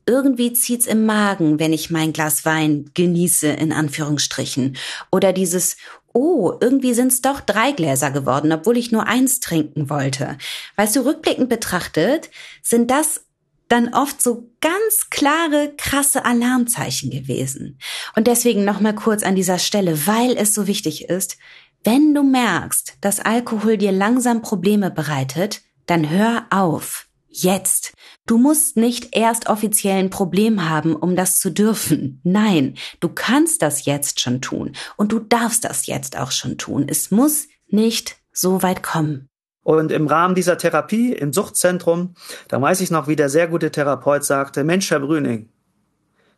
irgendwie 0.09 0.53
zieht's 0.53 0.87
im 0.87 1.07
Magen, 1.07 1.61
wenn 1.61 1.73
ich 1.73 1.91
mein 1.91 2.13
Glas 2.13 2.45
Wein 2.45 2.91
genieße, 2.95 3.47
in 3.49 3.73
Anführungsstrichen. 3.73 4.77
Oder 5.13 5.33
dieses, 5.33 5.77
oh, 6.13 6.55
irgendwie 6.61 6.95
sind's 6.95 7.21
doch 7.21 7.41
drei 7.41 7.73
Gläser 7.73 8.11
geworden, 8.11 8.51
obwohl 8.53 8.77
ich 8.77 8.91
nur 8.91 9.07
eins 9.07 9.41
trinken 9.41 9.91
wollte. 9.91 10.39
Weißt 10.77 10.97
du, 10.97 11.05
rückblickend 11.05 11.49
betrachtet, 11.49 12.31
sind 12.63 12.91
das 12.91 13.21
dann 13.69 13.93
oft 13.93 14.23
so 14.23 14.51
ganz 14.61 15.11
klare, 15.11 15.75
krasse 15.77 16.25
Alarmzeichen 16.25 17.11
gewesen. 17.11 17.79
Und 18.17 18.27
deswegen 18.27 18.65
nochmal 18.65 18.95
kurz 18.95 19.23
an 19.23 19.37
dieser 19.37 19.59
Stelle, 19.59 20.07
weil 20.07 20.37
es 20.37 20.55
so 20.55 20.67
wichtig 20.67 21.05
ist, 21.11 21.37
wenn 21.85 22.15
du 22.15 22.23
merkst, 22.23 22.95
dass 23.01 23.21
Alkohol 23.21 23.77
dir 23.77 23.93
langsam 23.93 24.43
Probleme 24.43 24.91
bereitet, 24.91 25.61
dann 25.87 26.11
hör 26.11 26.47
auf. 26.51 27.07
Jetzt. 27.29 27.93
Du 28.29 28.37
musst 28.37 28.77
nicht 28.77 29.17
erst 29.17 29.49
offiziell 29.49 29.99
ein 29.99 30.11
Problem 30.11 30.69
haben, 30.69 30.95
um 30.95 31.17
das 31.17 31.39
zu 31.39 31.51
dürfen. 31.51 32.21
Nein, 32.25 32.75
du 33.01 33.09
kannst 33.09 33.63
das 33.63 33.87
jetzt 33.87 34.21
schon 34.21 34.43
tun 34.43 34.73
und 34.97 35.13
du 35.13 35.19
darfst 35.19 35.65
das 35.65 35.87
jetzt 35.87 36.19
auch 36.19 36.31
schon 36.31 36.59
tun. 36.59 36.85
Es 36.89 37.11
muss 37.11 37.49
nicht 37.69 38.19
so 38.31 38.63
weit 38.63 38.83
kommen. 38.83 39.29
Und 39.63 39.91
im 39.91 40.07
Rahmen 40.07 40.35
dieser 40.35 40.59
Therapie 40.59 41.15
im 41.15 41.33
Suchtzentrum, 41.33 42.15
da 42.49 42.61
weiß 42.61 42.83
ich 42.83 42.91
noch, 42.91 43.09
wie 43.09 43.17
der 43.17 43.31
sehr 43.31 43.49
gute 43.49 43.71
Therapeut 43.71 44.25
sagte, 44.25 44.63
Mensch, 44.63 44.91
Herr 44.91 45.01
Brüning, 45.01 45.49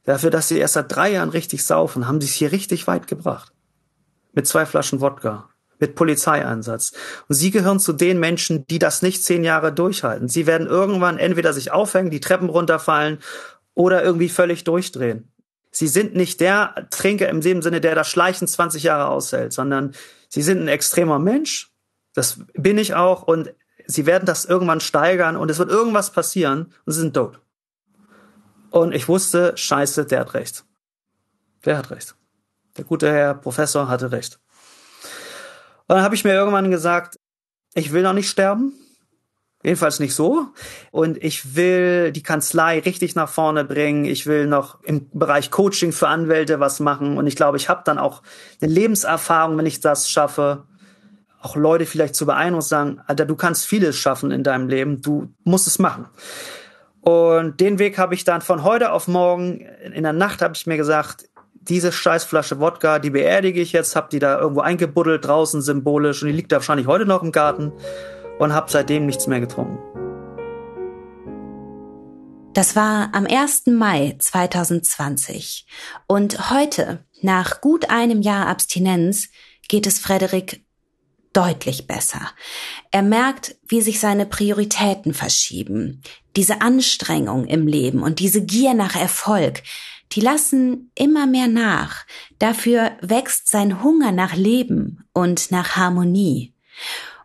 dafür, 0.04 0.30
dass 0.30 0.46
Sie 0.46 0.58
erst 0.58 0.74
seit 0.74 0.94
drei 0.94 1.10
Jahren 1.12 1.30
richtig 1.30 1.64
saufen, 1.64 2.06
haben 2.06 2.20
Sie 2.20 2.28
es 2.28 2.34
hier 2.34 2.52
richtig 2.52 2.86
weit 2.86 3.08
gebracht 3.08 3.52
mit 4.32 4.46
zwei 4.46 4.64
Flaschen 4.64 5.00
Wodka, 5.00 5.48
mit 5.80 5.94
Polizeieinsatz. 5.94 6.92
Und 7.28 7.34
sie 7.34 7.50
gehören 7.50 7.80
zu 7.80 7.92
den 7.92 8.20
Menschen, 8.20 8.66
die 8.66 8.78
das 8.78 9.02
nicht 9.02 9.24
zehn 9.24 9.44
Jahre 9.44 9.72
durchhalten. 9.72 10.28
Sie 10.28 10.46
werden 10.46 10.66
irgendwann 10.66 11.18
entweder 11.18 11.52
sich 11.52 11.72
aufhängen, 11.72 12.10
die 12.10 12.20
Treppen 12.20 12.48
runterfallen 12.48 13.18
oder 13.74 14.04
irgendwie 14.04 14.28
völlig 14.28 14.64
durchdrehen. 14.64 15.32
Sie 15.72 15.88
sind 15.88 16.14
nicht 16.14 16.40
der 16.40 16.88
Trinker 16.90 17.28
im 17.28 17.42
Sinne, 17.42 17.80
der 17.80 17.94
das 17.94 18.08
Schleichen 18.08 18.46
20 18.46 18.82
Jahre 18.82 19.08
aushält, 19.08 19.52
sondern 19.52 19.94
sie 20.28 20.42
sind 20.42 20.60
ein 20.60 20.68
extremer 20.68 21.18
Mensch. 21.18 21.72
Das 22.12 22.40
bin 22.54 22.76
ich 22.76 22.94
auch 22.94 23.22
und 23.22 23.54
sie 23.86 24.06
werden 24.06 24.26
das 24.26 24.44
irgendwann 24.44 24.80
steigern 24.80 25.36
und 25.36 25.50
es 25.50 25.58
wird 25.58 25.70
irgendwas 25.70 26.10
passieren 26.10 26.72
und 26.84 26.92
sie 26.92 27.00
sind 27.00 27.14
tot. 27.14 27.40
Und 28.70 28.94
ich 28.94 29.08
wusste, 29.08 29.56
scheiße, 29.56 30.06
der 30.06 30.20
hat 30.20 30.34
recht. 30.34 30.64
Der 31.64 31.78
hat 31.78 31.90
recht. 31.90 32.14
Der 32.76 32.84
gute 32.84 33.12
Herr 33.12 33.34
Professor 33.34 33.88
hatte 33.88 34.12
recht. 34.12 34.40
Und 35.90 35.96
dann 35.96 36.04
habe 36.04 36.14
ich 36.14 36.22
mir 36.22 36.34
irgendwann 36.34 36.70
gesagt, 36.70 37.18
ich 37.74 37.92
will 37.92 38.02
noch 38.02 38.12
nicht 38.12 38.30
sterben. 38.30 38.74
Jedenfalls 39.64 39.98
nicht 39.98 40.14
so. 40.14 40.46
Und 40.92 41.20
ich 41.20 41.56
will 41.56 42.12
die 42.12 42.22
Kanzlei 42.22 42.78
richtig 42.78 43.16
nach 43.16 43.28
vorne 43.28 43.64
bringen. 43.64 44.04
Ich 44.04 44.24
will 44.24 44.46
noch 44.46 44.80
im 44.84 45.10
Bereich 45.12 45.50
Coaching 45.50 45.90
für 45.90 46.06
Anwälte 46.06 46.60
was 46.60 46.78
machen. 46.78 47.18
Und 47.18 47.26
ich 47.26 47.34
glaube, 47.34 47.56
ich 47.56 47.68
habe 47.68 47.82
dann 47.84 47.98
auch 47.98 48.22
eine 48.62 48.70
Lebenserfahrung, 48.72 49.58
wenn 49.58 49.66
ich 49.66 49.80
das 49.80 50.08
schaffe, 50.08 50.62
auch 51.42 51.56
Leute 51.56 51.86
vielleicht 51.86 52.14
zu 52.14 52.24
beeindrucken 52.24 52.62
sagen, 52.62 53.00
Alter, 53.08 53.26
du 53.26 53.34
kannst 53.34 53.66
vieles 53.66 53.96
schaffen 53.96 54.30
in 54.30 54.44
deinem 54.44 54.68
Leben. 54.68 55.02
Du 55.02 55.34
musst 55.42 55.66
es 55.66 55.80
machen. 55.80 56.06
Und 57.00 57.58
den 57.60 57.80
Weg 57.80 57.98
habe 57.98 58.14
ich 58.14 58.22
dann 58.22 58.42
von 58.42 58.62
heute 58.62 58.92
auf 58.92 59.08
morgen, 59.08 59.66
in 59.92 60.04
der 60.04 60.12
Nacht 60.12 60.40
habe 60.40 60.54
ich 60.54 60.68
mir 60.68 60.76
gesagt, 60.76 61.29
diese 61.60 61.92
Scheißflasche 61.92 62.58
Wodka, 62.58 62.98
die 62.98 63.10
beerdige 63.10 63.60
ich 63.60 63.72
jetzt, 63.72 63.94
hab 63.94 64.10
die 64.10 64.18
da 64.18 64.38
irgendwo 64.38 64.60
eingebuddelt 64.60 65.26
draußen 65.26 65.60
symbolisch 65.62 66.22
und 66.22 66.28
die 66.28 66.34
liegt 66.34 66.52
da 66.52 66.56
wahrscheinlich 66.56 66.86
heute 66.86 67.06
noch 67.06 67.22
im 67.22 67.32
Garten 67.32 67.72
und 68.38 68.54
hab 68.54 68.70
seitdem 68.70 69.06
nichts 69.06 69.26
mehr 69.26 69.40
getrunken. 69.40 69.78
Das 72.54 72.74
war 72.74 73.10
am 73.12 73.26
1. 73.26 73.66
Mai 73.66 74.16
2020 74.18 75.66
und 76.08 76.50
heute, 76.50 77.04
nach 77.22 77.60
gut 77.60 77.90
einem 77.90 78.22
Jahr 78.22 78.48
Abstinenz, 78.48 79.28
geht 79.68 79.86
es 79.86 80.00
Frederik 80.00 80.64
deutlich 81.32 81.86
besser. 81.86 82.32
Er 82.90 83.02
merkt, 83.02 83.54
wie 83.68 83.82
sich 83.82 84.00
seine 84.00 84.26
Prioritäten 84.26 85.14
verschieben. 85.14 86.02
Diese 86.34 86.60
Anstrengung 86.60 87.44
im 87.46 87.68
Leben 87.68 88.02
und 88.02 88.18
diese 88.18 88.44
Gier 88.44 88.74
nach 88.74 88.96
Erfolg, 88.96 89.62
die 90.12 90.20
lassen 90.20 90.90
immer 90.94 91.26
mehr 91.26 91.48
nach. 91.48 92.04
Dafür 92.38 92.92
wächst 93.00 93.48
sein 93.48 93.82
Hunger 93.82 94.12
nach 94.12 94.34
Leben 94.34 95.04
und 95.12 95.50
nach 95.50 95.76
Harmonie. 95.76 96.54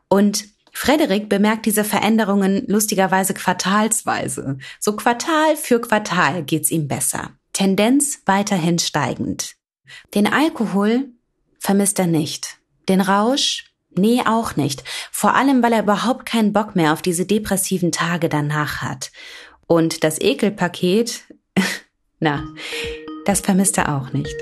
Und 0.07 0.45
Frederik 0.71 1.29
bemerkt 1.29 1.65
diese 1.65 1.83
Veränderungen 1.83 2.65
lustigerweise 2.67 3.33
quartalsweise. 3.33 4.57
So 4.79 4.95
Quartal 4.95 5.55
für 5.55 5.79
Quartal 5.79 6.43
geht's 6.43 6.69
ihm 6.69 6.87
besser. 6.87 7.31
Tendenz 7.53 8.21
weiterhin 8.25 8.77
steigend. 8.77 9.55
Den 10.13 10.27
Alkohol 10.27 11.07
vermisst 11.59 11.97
er 11.99 12.07
nicht. 12.07 12.57
Den 12.89 12.99
Rausch? 12.99 13.71
Nee, 13.97 14.21
auch 14.25 14.57
nicht. 14.57 14.83
Vor 15.11 15.35
allem, 15.35 15.63
weil 15.63 15.71
er 15.71 15.83
überhaupt 15.83 16.25
keinen 16.25 16.51
Bock 16.51 16.75
mehr 16.75 16.91
auf 16.91 17.01
diese 17.01 17.25
depressiven 17.25 17.93
Tage 17.93 18.27
danach 18.27 18.81
hat. 18.81 19.11
Und 19.67 20.03
das 20.03 20.19
Ekelpaket 20.19 21.23
Na, 22.25 22.43
das 23.25 23.41
vermisst 23.41 23.77
er 23.77 23.95
auch 23.95 24.11
nicht. 24.11 24.35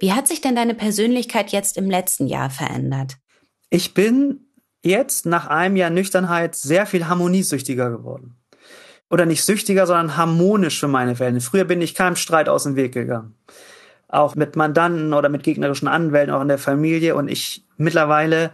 Wie 0.00 0.14
hat 0.14 0.26
sich 0.26 0.40
denn 0.40 0.56
deine 0.56 0.74
Persönlichkeit 0.74 1.52
jetzt 1.52 1.76
im 1.76 1.90
letzten 1.90 2.26
Jahr 2.28 2.48
verändert? 2.48 3.18
Ich 3.68 3.92
bin 3.92 4.46
jetzt 4.82 5.26
nach 5.26 5.48
einem 5.48 5.76
Jahr 5.76 5.90
Nüchternheit 5.90 6.54
sehr 6.54 6.86
viel 6.86 7.08
harmoniesüchtiger 7.08 7.90
geworden. 7.90 8.38
oder 9.10 9.26
nicht 9.26 9.44
süchtiger, 9.44 9.86
sondern 9.86 10.16
harmonisch 10.16 10.80
für 10.80 10.88
meine 10.88 11.14
Verhältnisse. 11.14 11.50
Früher 11.50 11.64
bin 11.64 11.82
ich 11.82 11.94
keinem 11.94 12.16
Streit 12.16 12.48
aus 12.48 12.62
dem 12.62 12.74
Weg 12.74 12.94
gegangen. 12.94 13.34
Auch 14.08 14.34
mit 14.34 14.56
Mandanten 14.56 15.12
oder 15.12 15.28
mit 15.28 15.42
gegnerischen 15.42 15.88
Anwälten, 15.88 16.32
auch 16.32 16.40
in 16.40 16.48
der 16.48 16.56
Familie. 16.56 17.16
Und 17.16 17.28
ich 17.28 17.66
mittlerweile 17.76 18.52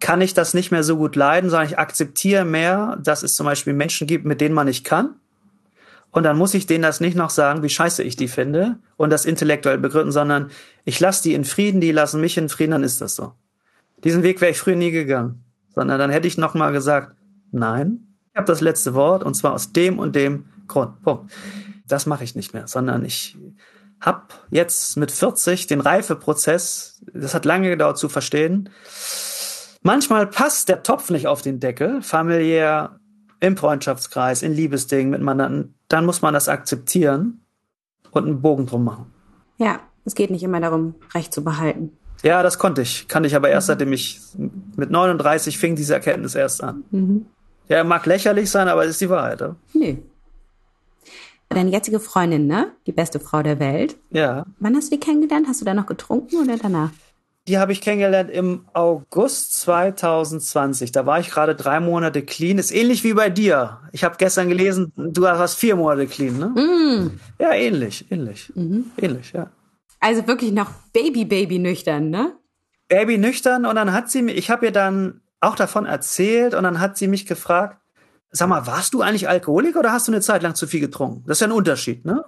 kann 0.00 0.22
ich 0.22 0.32
das 0.32 0.54
nicht 0.54 0.70
mehr 0.70 0.82
so 0.82 0.96
gut 0.96 1.14
leiden, 1.14 1.50
sondern 1.50 1.68
ich 1.68 1.78
akzeptiere 1.78 2.46
mehr, 2.46 2.96
dass 3.02 3.22
es 3.22 3.36
zum 3.36 3.44
Beispiel 3.44 3.74
Menschen 3.74 4.06
gibt, 4.06 4.24
mit 4.24 4.40
denen 4.40 4.54
man 4.54 4.66
nicht 4.66 4.84
kann. 4.84 5.16
Und 6.16 6.22
dann 6.22 6.38
muss 6.38 6.54
ich 6.54 6.64
denen 6.64 6.80
das 6.80 7.00
nicht 7.00 7.14
noch 7.14 7.28
sagen, 7.28 7.62
wie 7.62 7.68
scheiße 7.68 8.02
ich 8.02 8.16
die 8.16 8.28
finde 8.28 8.78
und 8.96 9.10
das 9.10 9.26
intellektuell 9.26 9.76
begründen, 9.76 10.12
sondern 10.12 10.50
ich 10.86 10.98
lasse 10.98 11.22
die 11.22 11.34
in 11.34 11.44
Frieden, 11.44 11.82
die 11.82 11.92
lassen 11.92 12.22
mich 12.22 12.38
in 12.38 12.48
Frieden, 12.48 12.70
dann 12.70 12.84
ist 12.84 13.02
das 13.02 13.16
so. 13.16 13.34
Diesen 14.02 14.22
Weg 14.22 14.40
wäre 14.40 14.50
ich 14.50 14.58
früher 14.58 14.76
nie 14.76 14.92
gegangen, 14.92 15.44
sondern 15.74 15.98
dann 15.98 16.08
hätte 16.08 16.26
ich 16.26 16.38
noch 16.38 16.54
mal 16.54 16.72
gesagt, 16.72 17.14
nein, 17.52 18.16
ich 18.32 18.38
habe 18.38 18.46
das 18.46 18.62
letzte 18.62 18.94
Wort 18.94 19.24
und 19.24 19.34
zwar 19.34 19.52
aus 19.52 19.74
dem 19.74 19.98
und 19.98 20.16
dem 20.16 20.46
Grund. 20.68 21.02
Punkt. 21.02 21.30
Das 21.86 22.06
mache 22.06 22.24
ich 22.24 22.34
nicht 22.34 22.54
mehr, 22.54 22.66
sondern 22.66 23.04
ich 23.04 23.36
habe 24.00 24.22
jetzt 24.50 24.96
mit 24.96 25.12
40 25.12 25.66
den 25.66 25.82
Reifeprozess, 25.82 27.02
das 27.12 27.34
hat 27.34 27.44
lange 27.44 27.68
gedauert 27.68 27.98
zu 27.98 28.08
verstehen, 28.08 28.70
Manchmal 29.82 30.26
passt 30.26 30.70
der 30.70 30.82
Topf 30.82 31.10
nicht 31.10 31.28
auf 31.28 31.42
den 31.42 31.60
Deckel, 31.60 32.02
familiär, 32.02 32.98
im 33.38 33.56
Freundschaftskreis, 33.56 34.42
in 34.42 34.52
Liebesdingen 34.52 35.10
mit 35.10 35.20
Mandanten. 35.20 35.75
Dann 35.88 36.06
muss 36.06 36.22
man 36.22 36.34
das 36.34 36.48
akzeptieren 36.48 37.40
und 38.10 38.26
einen 38.26 38.42
Bogen 38.42 38.66
drum 38.66 38.84
machen. 38.84 39.12
Ja, 39.58 39.80
es 40.04 40.14
geht 40.14 40.30
nicht 40.30 40.42
immer 40.42 40.60
darum, 40.60 40.94
Recht 41.14 41.32
zu 41.32 41.44
behalten. 41.44 41.96
Ja, 42.22 42.42
das 42.42 42.58
konnte 42.58 42.82
ich. 42.82 43.08
Kann 43.08 43.24
ich 43.24 43.36
aber 43.36 43.50
erst, 43.50 43.68
mhm. 43.68 43.72
seitdem 43.72 43.92
ich 43.92 44.20
mit 44.76 44.90
39 44.90 45.58
fing 45.58 45.76
diese 45.76 45.94
Erkenntnis 45.94 46.34
erst 46.34 46.62
an. 46.62 46.84
Mhm. 46.90 47.26
Ja, 47.68 47.84
mag 47.84 48.06
lächerlich 48.06 48.50
sein, 48.50 48.68
aber 48.68 48.84
es 48.84 48.90
ist 48.90 49.00
die 49.00 49.10
Wahrheit. 49.10 49.40
Ja? 49.40 49.56
Nee. 49.72 50.02
Deine 51.48 51.70
jetzige 51.70 52.00
Freundin, 52.00 52.46
ne? 52.46 52.72
Die 52.86 52.92
beste 52.92 53.20
Frau 53.20 53.42
der 53.42 53.60
Welt. 53.60 53.96
Ja. 54.10 54.44
Wann 54.58 54.74
hast 54.74 54.90
du 54.90 54.96
die 54.96 55.00
kennengelernt? 55.00 55.46
Hast 55.48 55.60
du 55.60 55.64
da 55.64 55.74
noch 55.74 55.86
getrunken 55.86 56.36
oder 56.42 56.56
danach? 56.56 56.90
Die 57.48 57.58
habe 57.58 57.72
ich 57.72 57.80
kennengelernt 57.80 58.30
im 58.30 58.66
August 58.72 59.60
2020. 59.60 60.90
Da 60.90 61.06
war 61.06 61.20
ich 61.20 61.30
gerade 61.30 61.54
drei 61.54 61.78
Monate 61.78 62.22
clean. 62.22 62.58
Ist 62.58 62.72
ähnlich 62.72 63.04
wie 63.04 63.14
bei 63.14 63.30
dir. 63.30 63.78
Ich 63.92 64.02
habe 64.02 64.16
gestern 64.18 64.48
gelesen, 64.48 64.92
du 64.96 65.28
hast 65.28 65.54
vier 65.54 65.76
Monate 65.76 66.08
clean, 66.08 66.38
ne? 66.38 66.48
Mm. 66.48 67.20
Ja, 67.38 67.52
ähnlich, 67.52 68.10
ähnlich, 68.10 68.52
mhm. 68.56 68.90
ähnlich, 68.96 69.32
ja. 69.32 69.50
Also 70.00 70.26
wirklich 70.26 70.52
noch 70.52 70.70
Baby, 70.92 71.24
Baby 71.24 71.58
nüchtern, 71.58 72.10
ne? 72.10 72.32
Baby 72.88 73.18
nüchtern 73.18 73.64
und 73.64 73.76
dann 73.76 73.92
hat 73.92 74.10
sie 74.10 74.22
mir, 74.22 74.32
ich 74.32 74.50
habe 74.50 74.66
ihr 74.66 74.72
dann 74.72 75.20
auch 75.40 75.56
davon 75.56 75.86
erzählt 75.86 76.54
und 76.54 76.64
dann 76.64 76.80
hat 76.80 76.96
sie 76.96 77.08
mich 77.08 77.26
gefragt, 77.26 77.80
sag 78.30 78.48
mal, 78.48 78.66
warst 78.66 78.94
du 78.94 79.02
eigentlich 79.02 79.28
Alkoholiker 79.28 79.80
oder 79.80 79.92
hast 79.92 80.08
du 80.08 80.12
eine 80.12 80.20
Zeit 80.20 80.42
lang 80.42 80.54
zu 80.54 80.66
viel 80.66 80.80
getrunken? 80.80 81.24
Das 81.26 81.36
ist 81.36 81.40
ja 81.40 81.48
ein 81.48 81.52
Unterschied, 81.52 82.04
ne? 82.04 82.24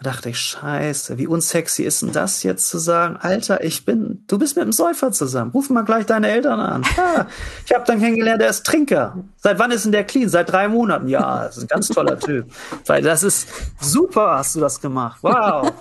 Da 0.00 0.10
dachte 0.12 0.30
ich, 0.30 0.38
scheiße, 0.38 1.18
wie 1.18 1.26
unsexy 1.26 1.82
ist 1.82 2.02
denn 2.02 2.12
das 2.12 2.44
jetzt 2.44 2.68
zu 2.68 2.78
sagen, 2.78 3.16
Alter, 3.16 3.64
ich 3.64 3.84
bin, 3.84 4.22
du 4.28 4.38
bist 4.38 4.54
mit 4.54 4.62
einem 4.62 4.72
Säufer 4.72 5.10
zusammen. 5.10 5.50
Ruf 5.50 5.70
mal 5.70 5.82
gleich 5.82 6.06
deine 6.06 6.28
Eltern 6.28 6.60
an. 6.60 6.84
Ja, 6.96 7.26
ich 7.66 7.74
habe 7.74 7.84
dann 7.84 7.98
kennengelernt, 7.98 8.40
der 8.40 8.50
ist 8.50 8.64
Trinker. 8.64 9.24
Seit 9.38 9.58
wann 9.58 9.72
ist 9.72 9.84
denn 9.84 9.92
der 9.92 10.04
clean? 10.04 10.28
Seit 10.28 10.52
drei 10.52 10.68
Monaten. 10.68 11.08
Ja, 11.08 11.44
das 11.44 11.56
ist 11.56 11.64
ein 11.64 11.68
ganz 11.68 11.88
toller 11.88 12.18
Typ. 12.18 12.46
Weil 12.86 13.02
das 13.02 13.24
ist 13.24 13.48
super, 13.80 14.36
hast 14.36 14.54
du 14.54 14.60
das 14.60 14.80
gemacht. 14.80 15.18
Wow. 15.22 15.72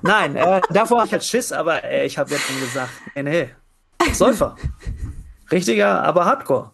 Nein, 0.00 0.36
äh, 0.36 0.62
davor 0.70 0.98
habe 0.98 1.06
ich 1.06 1.12
jetzt 1.12 1.28
Schiss, 1.28 1.52
aber 1.52 1.84
äh, 1.84 2.06
ich 2.06 2.16
habe 2.16 2.30
jetzt 2.30 2.44
schon 2.44 2.60
gesagt, 2.60 2.90
nee, 3.14 3.22
nee, 3.22 3.50
Säufer. 4.12 4.56
Richtiger, 5.52 6.02
aber 6.02 6.24
Hardcore. 6.24 6.72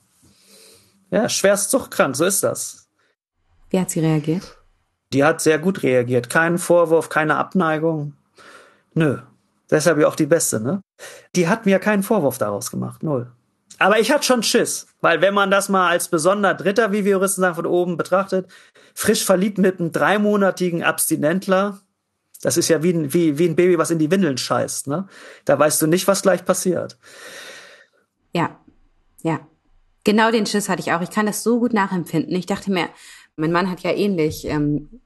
Ja, 1.10 1.28
schwerst 1.28 1.70
suchtkrank, 1.70 2.14
so 2.14 2.24
ist 2.24 2.44
das. 2.44 2.88
Wie 3.70 3.80
hat 3.80 3.90
sie 3.90 4.00
reagiert? 4.00 4.59
Die 5.12 5.24
hat 5.24 5.40
sehr 5.40 5.58
gut 5.58 5.82
reagiert. 5.82 6.30
Kein 6.30 6.58
Vorwurf, 6.58 7.08
keine 7.08 7.36
Abneigung. 7.36 8.14
Nö. 8.94 9.18
Deshalb 9.70 9.98
ja 9.98 10.08
auch 10.08 10.16
die 10.16 10.26
Beste, 10.26 10.60
ne? 10.60 10.80
Die 11.36 11.48
hat 11.48 11.66
mir 11.66 11.78
keinen 11.78 12.02
Vorwurf 12.02 12.38
daraus 12.38 12.70
gemacht. 12.70 13.02
Null. 13.02 13.30
Aber 13.78 13.98
ich 13.98 14.12
hatte 14.12 14.24
schon 14.24 14.42
Schiss. 14.42 14.86
Weil 15.00 15.20
wenn 15.20 15.34
man 15.34 15.50
das 15.50 15.68
mal 15.68 15.88
als 15.88 16.08
besonder 16.08 16.54
Dritter, 16.54 16.92
wie 16.92 17.04
wir 17.04 17.12
Juristen 17.12 17.40
sagen, 17.40 17.54
von 17.54 17.66
oben 17.66 17.96
betrachtet, 17.96 18.50
frisch 18.94 19.24
verliebt 19.24 19.58
mit 19.58 19.80
einem 19.80 19.92
dreimonatigen 19.92 20.82
Abstinentler, 20.82 21.80
das 22.42 22.56
ist 22.56 22.68
ja 22.68 22.82
wie 22.82 22.92
ein, 22.92 23.14
wie, 23.14 23.38
wie 23.38 23.48
ein 23.48 23.56
Baby, 23.56 23.78
was 23.78 23.90
in 23.90 23.98
die 23.98 24.10
Windeln 24.10 24.38
scheißt, 24.38 24.86
ne? 24.86 25.08
Da 25.44 25.58
weißt 25.58 25.80
du 25.82 25.86
nicht, 25.86 26.08
was 26.08 26.22
gleich 26.22 26.44
passiert. 26.44 26.98
Ja. 28.32 28.58
Ja. 29.22 29.40
Genau 30.04 30.30
den 30.30 30.46
Schiss 30.46 30.68
hatte 30.68 30.80
ich 30.80 30.92
auch. 30.92 31.02
Ich 31.02 31.10
kann 31.10 31.26
das 31.26 31.42
so 31.42 31.60
gut 31.60 31.72
nachempfinden. 31.74 32.34
Ich 32.34 32.46
dachte 32.46 32.70
mir, 32.70 32.88
mein 33.40 33.52
Mann 33.52 33.70
hat 33.70 33.80
ja 33.80 33.92
ähnlich 33.92 34.44
ähm, 34.46 35.00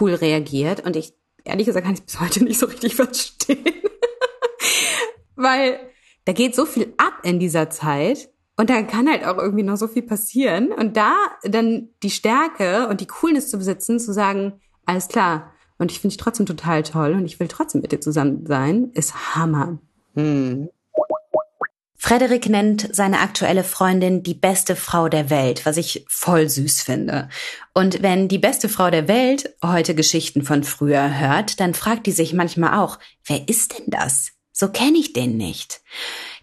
cool 0.00 0.14
reagiert 0.14 0.84
und 0.84 0.96
ich, 0.96 1.14
ehrlich 1.44 1.66
gesagt, 1.66 1.84
kann 1.84 1.94
ich 1.94 2.02
bis 2.02 2.20
heute 2.20 2.44
nicht 2.44 2.58
so 2.58 2.66
richtig 2.66 2.94
verstehen. 2.94 3.64
Weil 5.36 5.78
da 6.24 6.32
geht 6.32 6.54
so 6.54 6.66
viel 6.66 6.92
ab 6.98 7.20
in 7.22 7.38
dieser 7.38 7.70
Zeit 7.70 8.28
und 8.56 8.70
da 8.70 8.82
kann 8.82 9.08
halt 9.08 9.24
auch 9.24 9.38
irgendwie 9.38 9.62
noch 9.62 9.76
so 9.76 9.86
viel 9.88 10.02
passieren. 10.02 10.72
Und 10.72 10.96
da 10.96 11.14
dann 11.42 11.90
die 12.02 12.10
Stärke 12.10 12.88
und 12.88 13.00
die 13.00 13.06
Coolness 13.06 13.50
zu 13.50 13.58
besitzen, 13.58 14.00
zu 14.00 14.12
sagen, 14.12 14.60
alles 14.84 15.08
klar, 15.08 15.52
und 15.78 15.92
ich 15.92 16.00
finde 16.00 16.14
dich 16.14 16.22
trotzdem 16.22 16.44
total 16.44 16.82
toll 16.82 17.12
und 17.12 17.24
ich 17.24 17.38
will 17.38 17.48
trotzdem 17.48 17.80
mit 17.80 17.92
dir 17.92 18.00
zusammen 18.00 18.44
sein, 18.46 18.90
ist 18.94 19.36
Hammer. 19.36 19.78
Hm. 20.14 20.68
Frederik 22.00 22.48
nennt 22.48 22.94
seine 22.94 23.18
aktuelle 23.18 23.64
Freundin 23.64 24.22
die 24.22 24.34
beste 24.34 24.76
Frau 24.76 25.08
der 25.08 25.30
Welt, 25.30 25.66
was 25.66 25.76
ich 25.76 26.04
voll 26.08 26.48
süß 26.48 26.82
finde. 26.82 27.28
Und 27.74 28.02
wenn 28.02 28.28
die 28.28 28.38
beste 28.38 28.68
Frau 28.68 28.88
der 28.88 29.08
Welt 29.08 29.56
heute 29.64 29.96
Geschichten 29.96 30.42
von 30.42 30.62
früher 30.62 31.18
hört, 31.18 31.58
dann 31.58 31.74
fragt 31.74 32.06
die 32.06 32.12
sich 32.12 32.32
manchmal 32.32 32.78
auch, 32.78 33.00
wer 33.26 33.48
ist 33.48 33.76
denn 33.76 33.86
das? 33.88 34.30
So 34.52 34.68
kenne 34.68 34.98
ich 34.98 35.12
den 35.12 35.36
nicht. 35.36 35.80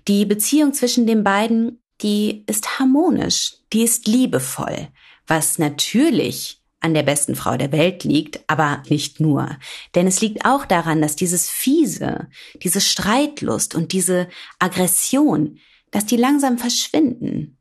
Die 0.10 0.26
Beziehung 0.26 0.74
zwischen 0.74 1.08
den 1.08 1.24
beiden, 1.24 1.82
die 2.02 2.44
ist 2.48 2.78
harmonisch, 2.78 3.54
die 3.72 3.84
ist 3.84 4.08
liebevoll, 4.08 4.90
was 5.26 5.58
natürlich 5.58 6.62
an 6.86 6.94
der 6.94 7.04
besten 7.04 7.36
Frau 7.36 7.58
der 7.58 7.72
Welt 7.72 8.04
liegt, 8.04 8.40
aber 8.48 8.84
nicht 8.90 9.20
nur. 9.20 9.58
Denn 9.96 10.06
es 10.06 10.22
liegt 10.22 10.46
auch 10.46 10.66
daran, 10.66 11.02
dass 11.02 11.16
dieses 11.16 11.50
Fiese, 11.50 12.28
diese 12.62 12.80
Streitlust 12.80 13.74
und 13.74 13.92
diese 13.92 14.30
Aggression, 14.60 15.58
dass 15.90 16.06
die 16.06 16.16
langsam 16.16 16.60
verschwinden. 16.60 17.58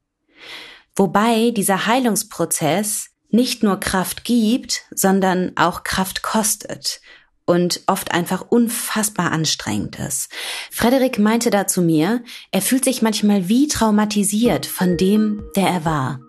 Wobei 0.95 1.51
dieser 1.51 1.87
Heilungsprozess 1.87 3.09
nicht 3.31 3.63
nur 3.63 3.81
Kraft 3.81 4.25
gibt, 4.25 4.83
sondern 4.95 5.53
auch 5.57 5.83
Kraft 5.83 6.23
kostet 6.23 7.01
und 7.47 7.83
oft 7.87 8.13
einfach 8.13 8.43
unfassbar 8.49 9.33
anstrengend 9.33 9.99
ist. 9.99 10.31
Frederik 10.71 11.19
meinte 11.19 11.51
da 11.51 11.67
zu 11.67 11.83
mir, 11.83 12.23
er 12.53 12.63
fühlt 12.63 12.85
sich 12.85 13.03
manchmal 13.03 13.49
wie 13.49 13.69
traumatisiert 13.69 14.67
von 14.67 14.97
dem, 14.97 15.43
der 15.57 15.69
er 15.69 15.85
war 15.85 16.21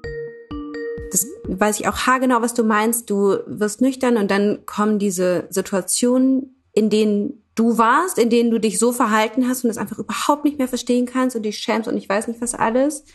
weiß 1.47 1.79
ich 1.79 1.87
auch 1.87 2.07
haargenau, 2.07 2.41
was 2.41 2.53
du 2.53 2.63
meinst. 2.63 3.09
Du 3.09 3.37
wirst 3.45 3.81
nüchtern 3.81 4.17
und 4.17 4.31
dann 4.31 4.65
kommen 4.65 4.99
diese 4.99 5.47
Situationen, 5.49 6.61
in 6.73 6.89
denen 6.89 7.43
du 7.55 7.77
warst, 7.77 8.17
in 8.17 8.29
denen 8.29 8.51
du 8.51 8.59
dich 8.59 8.79
so 8.79 8.91
verhalten 8.91 9.47
hast 9.47 9.63
und 9.63 9.69
es 9.69 9.77
einfach 9.77 9.97
überhaupt 9.97 10.43
nicht 10.43 10.57
mehr 10.57 10.67
verstehen 10.67 11.05
kannst 11.05 11.35
und 11.35 11.43
dich 11.43 11.57
schämst 11.57 11.87
und 11.87 11.97
ich 11.97 12.09
weiß 12.09 12.27
nicht 12.27 12.41
was 12.41 12.53
alles. 12.53 13.05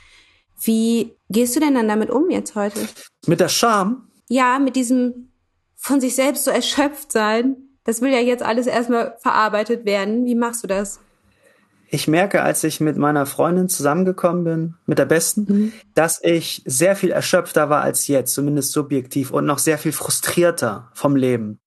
Wie 0.62 1.14
gehst 1.28 1.56
du 1.56 1.60
denn 1.60 1.74
dann 1.74 1.88
damit 1.88 2.10
um 2.10 2.30
jetzt 2.30 2.54
heute? 2.54 2.80
Mit 3.26 3.40
der 3.40 3.48
Scham? 3.48 4.08
Ja, 4.28 4.58
mit 4.58 4.76
diesem 4.76 5.30
von 5.76 6.00
sich 6.00 6.14
selbst 6.14 6.44
so 6.44 6.50
erschöpft 6.50 7.12
sein. 7.12 7.56
Das 7.84 8.02
will 8.02 8.12
ja 8.12 8.20
jetzt 8.20 8.42
alles 8.42 8.66
erstmal 8.66 9.16
verarbeitet 9.20 9.86
werden. 9.86 10.26
Wie 10.26 10.34
machst 10.34 10.62
du 10.62 10.66
das? 10.66 11.00
Ich 11.92 12.06
merke, 12.06 12.42
als 12.42 12.62
ich 12.62 12.80
mit 12.80 12.96
meiner 12.96 13.26
Freundin 13.26 13.68
zusammengekommen 13.68 14.44
bin, 14.44 14.74
mit 14.86 14.98
der 14.98 15.06
besten, 15.06 15.46
mhm. 15.48 15.72
dass 15.94 16.22
ich 16.22 16.62
sehr 16.64 16.94
viel 16.94 17.10
erschöpfter 17.10 17.68
war 17.68 17.82
als 17.82 18.06
jetzt, 18.06 18.32
zumindest 18.32 18.70
subjektiv 18.72 19.32
und 19.32 19.44
noch 19.44 19.58
sehr 19.58 19.76
viel 19.76 19.92
frustrierter 19.92 20.88
vom 20.94 21.16
Leben. 21.16 21.58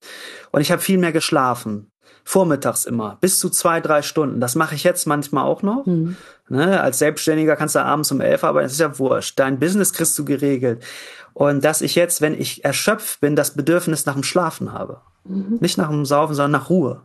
Und 0.52 0.62
ich 0.62 0.72
habe 0.72 0.82
viel 0.82 0.98
mehr 0.98 1.12
geschlafen. 1.12 1.90
Vormittags 2.26 2.86
immer, 2.86 3.18
bis 3.20 3.38
zu 3.38 3.50
zwei, 3.50 3.82
drei 3.82 4.02
Stunden. 4.02 4.40
Das 4.40 4.56
mache 4.56 4.76
ich 4.76 4.86
jetzt 4.86 5.06
manchmal 5.08 5.44
auch 5.44 5.62
noch. 5.62 5.86
Mhm. 5.86 6.16
Ne, 6.48 6.80
als 6.80 7.00
Selbstständiger 7.00 7.58
kannst 7.58 7.76
du 7.76 7.84
abends 7.84 8.12
um 8.14 8.22
elf 8.22 8.46
arbeiten, 8.46 8.66
das 8.66 8.74
ist 8.74 8.80
ja 8.80 8.98
wurscht. 8.98 9.38
Dein 9.40 9.60
Business 9.60 9.92
kriegst 9.92 10.18
du 10.18 10.24
geregelt. 10.24 10.86
Und 11.34 11.66
dass 11.66 11.82
ich 11.82 11.96
jetzt, 11.96 12.22
wenn 12.22 12.40
ich 12.40 12.64
erschöpft 12.64 13.20
bin, 13.20 13.36
das 13.36 13.56
Bedürfnis 13.56 14.06
nach 14.06 14.14
dem 14.14 14.24
Schlafen 14.24 14.72
habe. 14.72 15.02
Mhm. 15.26 15.58
Nicht 15.60 15.78
nach 15.78 15.90
dem 15.90 16.06
Saufen, 16.06 16.36
sondern 16.36 16.62
nach 16.62 16.70
Ruhe. 16.70 17.02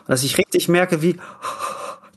Und 0.00 0.08
dass 0.08 0.22
ich 0.22 0.38
richtig 0.38 0.68
merke, 0.70 1.02
wie 1.02 1.18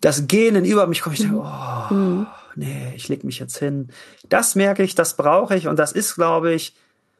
das 0.02 0.28
Gähnen 0.28 0.66
über 0.66 0.88
mich 0.88 1.02
kommt. 1.02 1.20
Ich 1.20 1.26
denke, 1.26 1.42
oh, 1.44 1.94
mhm. 1.94 2.28
nee, 2.56 2.94
ich 2.96 3.08
leg 3.08 3.24
mich 3.24 3.40
jetzt 3.40 3.58
hin. 3.58 3.90
Das 4.30 4.56
merke 4.56 4.84
ich, 4.84 4.96
das 4.96 5.16
brauche 5.16 5.56
ich 5.56 5.68
und 5.68 5.78
das 5.78 5.92
ist, 5.92 6.16
glaube 6.16 6.54
ich, 6.54 6.76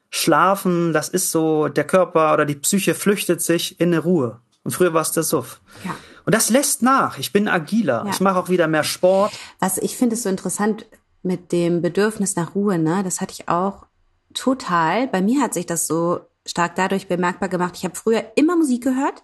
Schlafen, 0.10 0.94
das 0.94 1.10
ist 1.10 1.32
so, 1.32 1.68
der 1.68 1.84
Körper 1.84 2.34
oder 2.34 2.46
die 2.46 2.56
Psyche 2.56 2.96
flüchtet 2.96 3.42
sich 3.42 3.80
in 3.80 3.90
eine 3.90 4.00
Ruhe. 4.00 4.40
Und 4.64 4.72
früher 4.72 4.94
war 4.94 5.02
es 5.02 5.12
der 5.12 5.24
Suff. 5.24 5.62
Ja. 5.84 5.96
Und 6.26 6.36
das 6.36 6.50
lässt 6.50 6.82
nach. 6.82 7.18
Ich 7.18 7.32
bin 7.32 7.48
agiler. 7.48 8.04
Ja. 8.06 8.12
Ich 8.12 8.20
mache 8.20 8.38
auch 8.38 8.50
wieder 8.50 8.68
mehr 8.68 8.84
Sport. 8.84 9.32
Was 9.60 9.78
ich 9.78 9.96
finde 9.96 10.16
es 10.16 10.24
so 10.24 10.30
interessant 10.30 10.86
mit 11.24 11.54
dem 11.54 11.82
Bedürfnis 11.82 12.36
nach 12.36 12.54
Ruhe, 12.54 12.78
ne? 12.78 13.02
Das 13.02 13.22
hatte 13.22 13.34
ich 13.34 13.48
auch 13.48 13.86
total. 14.34 15.08
Bei 15.08 15.22
mir 15.22 15.42
hat 15.42 15.54
sich 15.54 15.66
das 15.66 15.88
so 15.88 16.20
stark 16.46 16.76
dadurch 16.76 17.08
bemerkbar 17.08 17.48
gemacht. 17.48 17.76
Ich 17.78 17.86
habe 17.86 17.96
früher 17.96 18.26
immer 18.36 18.58
Musik 18.58 18.84
gehört. 18.84 19.24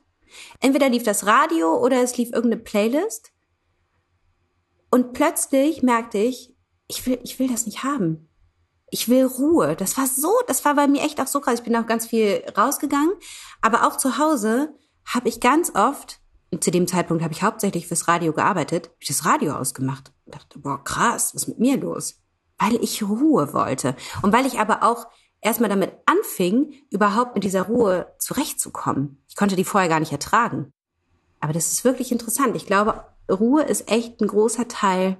Entweder 0.61 0.87
lief 0.87 1.03
das 1.03 1.25
Radio 1.25 1.77
oder 1.77 2.01
es 2.01 2.17
lief 2.17 2.31
irgendeine 2.31 2.63
Playlist. 2.63 3.32
Und 4.93 5.13
plötzlich 5.13 5.81
merkte 5.81 6.19
ich, 6.19 6.55
ich 6.87 7.03
will, 7.07 7.19
ich 7.23 7.39
will 7.39 7.47
das 7.47 7.65
nicht 7.65 7.83
haben. 7.83 8.29
Ich 8.91 9.09
will 9.09 9.25
Ruhe. 9.25 9.75
Das 9.75 9.97
war 9.97 10.05
so, 10.05 10.31
das 10.45 10.63
war 10.65 10.75
bei 10.75 10.87
mir 10.87 11.01
echt 11.01 11.19
auch 11.19 11.25
so 11.25 11.41
krass. 11.41 11.55
Ich 11.55 11.63
bin 11.63 11.75
auch 11.75 11.87
ganz 11.87 12.05
viel 12.05 12.43
rausgegangen. 12.55 13.11
Aber 13.59 13.87
auch 13.87 13.97
zu 13.97 14.19
Hause 14.19 14.71
habe 15.11 15.29
ich 15.29 15.39
ganz 15.39 15.73
oft, 15.73 16.19
zu 16.59 16.69
dem 16.69 16.85
Zeitpunkt 16.85 17.23
habe 17.23 17.33
ich 17.33 17.41
hauptsächlich 17.41 17.87
fürs 17.87 18.07
Radio 18.07 18.33
gearbeitet, 18.33 18.85
habe 18.85 18.97
ich 18.99 19.07
das 19.07 19.25
Radio 19.25 19.55
ausgemacht. 19.55 20.11
Und 20.25 20.35
dachte, 20.35 20.59
boah, 20.59 20.83
krass, 20.83 21.33
was 21.33 21.41
ist 21.41 21.47
mit 21.47 21.57
mir 21.57 21.77
los? 21.77 22.21
Weil 22.59 22.75
ich 22.75 23.01
Ruhe 23.01 23.51
wollte. 23.51 23.95
Und 24.21 24.31
weil 24.31 24.45
ich 24.45 24.59
aber 24.59 24.83
auch 24.83 25.07
erstmal 25.41 25.71
damit 25.71 25.91
anfing, 26.05 26.71
überhaupt 26.91 27.33
mit 27.33 27.43
dieser 27.43 27.63
Ruhe 27.63 28.13
zurechtzukommen. 28.19 29.23
Ich 29.27 29.35
konnte 29.35 29.55
die 29.55 29.65
vorher 29.65 29.89
gar 29.89 29.99
nicht 29.99 30.11
ertragen. 30.11 30.71
Aber 31.39 31.51
das 31.51 31.71
ist 31.71 31.83
wirklich 31.83 32.11
interessant. 32.11 32.55
Ich 32.55 32.67
glaube, 32.67 33.05
Ruhe 33.33 33.63
ist 33.63 33.89
echt 33.91 34.21
ein 34.21 34.27
großer 34.27 34.67
Teil 34.67 35.17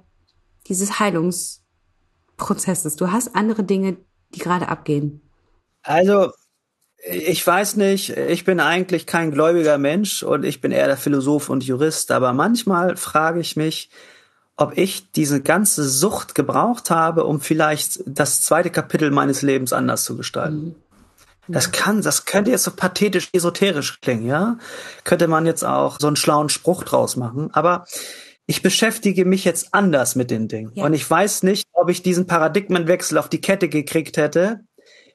dieses 0.68 0.98
Heilungsprozesses. 1.00 2.96
Du 2.96 3.10
hast 3.12 3.34
andere 3.36 3.64
Dinge, 3.64 3.96
die 4.34 4.38
gerade 4.38 4.68
abgehen. 4.68 5.20
Also, 5.82 6.32
ich 7.06 7.46
weiß 7.46 7.76
nicht, 7.76 8.10
ich 8.10 8.44
bin 8.44 8.60
eigentlich 8.60 9.06
kein 9.06 9.30
gläubiger 9.30 9.76
Mensch 9.78 10.22
und 10.22 10.44
ich 10.44 10.60
bin 10.60 10.72
eher 10.72 10.86
der 10.86 10.96
Philosoph 10.96 11.50
und 11.50 11.64
Jurist, 11.64 12.10
aber 12.10 12.32
manchmal 12.32 12.96
frage 12.96 13.40
ich 13.40 13.56
mich, 13.56 13.90
ob 14.56 14.78
ich 14.78 15.10
diese 15.10 15.42
ganze 15.42 15.84
Sucht 15.84 16.34
gebraucht 16.34 16.90
habe, 16.90 17.24
um 17.24 17.40
vielleicht 17.40 18.02
das 18.06 18.42
zweite 18.42 18.70
Kapitel 18.70 19.10
meines 19.10 19.42
Lebens 19.42 19.72
anders 19.72 20.04
zu 20.04 20.16
gestalten. 20.16 20.64
Mhm. 20.64 20.74
Das 21.48 21.72
kann, 21.72 22.02
das 22.02 22.24
könnte 22.24 22.50
jetzt 22.50 22.64
so 22.64 22.70
pathetisch, 22.70 23.28
esoterisch 23.32 24.00
klingen, 24.00 24.26
ja? 24.26 24.58
Könnte 25.04 25.28
man 25.28 25.46
jetzt 25.46 25.64
auch 25.64 25.98
so 26.00 26.06
einen 26.06 26.16
schlauen 26.16 26.48
Spruch 26.48 26.84
draus 26.84 27.16
machen. 27.16 27.50
Aber 27.52 27.84
ich 28.46 28.62
beschäftige 28.62 29.24
mich 29.24 29.44
jetzt 29.44 29.74
anders 29.74 30.16
mit 30.16 30.30
den 30.30 30.48
Dingen. 30.48 30.72
Ja. 30.74 30.84
Und 30.84 30.94
ich 30.94 31.08
weiß 31.08 31.42
nicht, 31.42 31.68
ob 31.72 31.90
ich 31.90 32.02
diesen 32.02 32.26
Paradigmenwechsel 32.26 33.18
auf 33.18 33.28
die 33.28 33.40
Kette 33.40 33.68
gekriegt 33.68 34.16
hätte, 34.16 34.60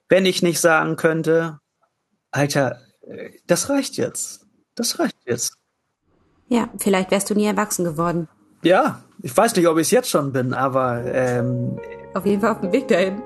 wenn 0.08 0.26
ich 0.26 0.42
nicht 0.42 0.60
sagen 0.60 0.96
könnte, 0.96 1.60
Alter, 2.32 2.80
das 3.48 3.70
reicht 3.70 3.98
jetzt. 3.98 4.46
Das 4.76 5.00
reicht 5.00 5.18
jetzt. 5.26 5.54
Ja, 6.48 6.70
vielleicht 6.78 7.12
wärst 7.12 7.30
du 7.30 7.36
nie 7.36 7.46
erwachsen 7.46 7.86
geworden. 7.86 8.28
Ja, 8.64 9.04
ich 9.22 9.36
weiß 9.36 9.56
nicht, 9.56 9.68
ob 9.68 9.78
ich 9.78 9.88
es 9.88 9.92
jetzt 9.92 10.10
schon 10.10 10.32
bin, 10.32 10.54
aber 10.54 11.04
ähm, 11.06 11.80
auf 12.14 12.26
jeden 12.26 12.42
Fall 12.42 12.52
auf 12.52 12.62
dem 12.62 12.72
Weg 12.72 12.88
dahin. 12.88 13.22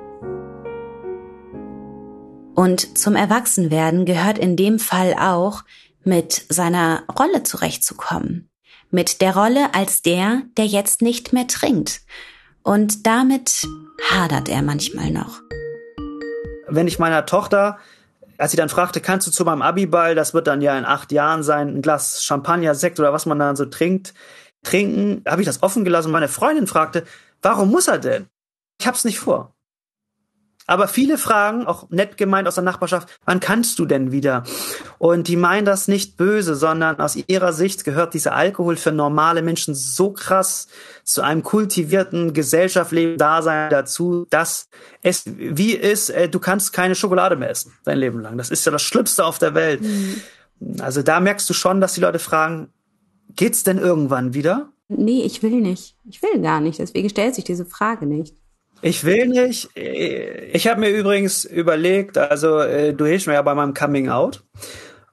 Und 2.56 2.98
zum 2.98 3.16
Erwachsenwerden 3.16 4.06
gehört 4.06 4.38
in 4.38 4.56
dem 4.56 4.80
Fall 4.80 5.16
auch, 5.20 5.64
mit 6.04 6.46
seiner 6.50 7.04
Rolle 7.18 7.44
zurechtzukommen. 7.44 8.50
Mit 8.92 9.22
der 9.22 9.36
Rolle 9.36 9.74
als 9.74 10.02
der, 10.02 10.44
der 10.58 10.66
jetzt 10.66 11.02
nicht 11.02 11.34
mehr 11.34 11.48
trinkt. 11.48 12.02
Und 12.62 13.08
damit 13.08 13.66
hadert 14.10 14.50
er 14.50 14.62
manchmal 14.62 15.12
noch. 15.12 15.42
Wenn 16.68 16.88
ich 16.88 17.00
meiner 17.00 17.26
Tochter, 17.26 17.80
als 18.38 18.52
sie 18.52 18.58
dann 18.58 18.70
fragte, 18.70 19.02
kannst 19.02 19.28
du 19.28 19.32
zu 19.32 19.46
meinem 19.46 19.62
Abiball, 19.62 20.16
das 20.16 20.34
wird 20.34 20.48
dann 20.48 20.62
ja 20.62 20.78
in 20.78 20.86
acht 20.86 21.12
Jahren 21.12 21.44
sein, 21.44 21.70
ein 21.70 21.82
Glas 21.82 22.24
Champagner, 22.24 22.76
Sekt 22.76 23.00
oder 23.00 23.14
was 23.14 23.26
man 23.26 23.40
dann 23.40 23.56
so 23.56 23.66
trinkt, 23.66 24.14
trinken, 24.64 25.24
habe 25.28 25.42
ich 25.42 25.46
das 25.46 25.64
offen 25.64 25.84
gelassen. 25.84 26.12
Meine 26.12 26.28
Freundin 26.28 26.68
fragte, 26.68 27.06
warum 27.42 27.70
muss 27.70 27.88
er 27.88 28.00
denn? 28.00 28.28
Ich 28.80 28.88
hab's 28.88 29.06
nicht 29.06 29.20
vor. 29.20 29.54
Aber 30.66 30.88
viele 30.88 31.18
fragen, 31.18 31.66
auch 31.66 31.90
nett 31.90 32.18
gemeint 32.18 32.48
aus 32.48 32.56
der 32.56 32.64
Nachbarschaft, 32.64 33.20
wann 33.26 33.40
kannst 33.40 33.80
du 33.80 33.86
denn 33.86 34.12
wieder? 34.12 34.44
Und 34.98 35.28
die 35.28 35.36
meinen 35.36 35.66
das 35.66 35.88
nicht 35.88 36.16
böse, 36.16 36.56
sondern 36.56 37.00
aus 37.00 37.16
ihrer 37.16 37.52
Sicht 37.54 37.84
gehört 37.84 38.14
dieser 38.14 38.34
Alkohol 38.34 38.78
für 38.78 38.92
normale 38.92 39.42
Menschen 39.42 39.76
so 39.76 40.12
krass 40.12 40.68
zu 41.04 41.22
einem 41.22 41.44
kultivierten 41.44 42.34
Gesellschaftsleben 42.34 43.18
Dasein 43.18 43.70
dazu, 43.70 44.26
dass 44.30 44.70
es 45.02 45.24
wie 45.26 45.74
ist, 45.74 46.10
äh, 46.10 46.30
du 46.30 46.40
kannst 46.40 46.72
keine 46.72 46.96
Schokolade 46.96 47.36
mehr 47.36 47.50
essen 47.50 47.74
dein 47.84 47.98
Leben 47.98 48.22
lang. 48.22 48.38
Das 48.38 48.50
ist 48.50 48.66
ja 48.66 48.72
das 48.72 48.82
Schlimmste 48.82 49.26
auf 49.26 49.40
der 49.40 49.54
Welt. 49.54 49.82
Mhm. 49.82 50.22
Also 50.80 51.02
da 51.02 51.20
merkst 51.20 51.50
du 51.50 51.54
schon, 51.54 51.82
dass 51.82 51.94
die 51.94 52.02
Leute 52.02 52.20
fragen, 52.20 52.70
Geht's 53.36 53.64
denn 53.64 53.78
irgendwann 53.78 54.34
wieder? 54.34 54.72
Nee, 54.90 55.24
ich 55.24 55.42
will 55.42 55.62
nicht. 55.62 55.96
Ich 56.06 56.22
will 56.22 56.42
gar 56.42 56.60
nicht. 56.60 56.80
Deswegen 56.80 57.10
stellt 57.10 57.36
sich 57.36 57.44
diese 57.44 57.66
Frage 57.66 58.06
nicht. 58.06 58.36
Ich 58.84 59.06
will 59.06 59.28
nicht. 59.28 59.70
Ich 59.78 60.68
habe 60.68 60.82
mir 60.82 60.90
übrigens 60.90 61.46
überlegt, 61.46 62.18
also 62.18 62.60
äh, 62.60 62.94
du 62.94 63.06
hilfst 63.06 63.28
mir 63.28 63.34
ja 63.34 63.42
bei 63.42 63.56
meinem 63.56 63.74
Coming 63.74 64.10
Out. 64.10 64.44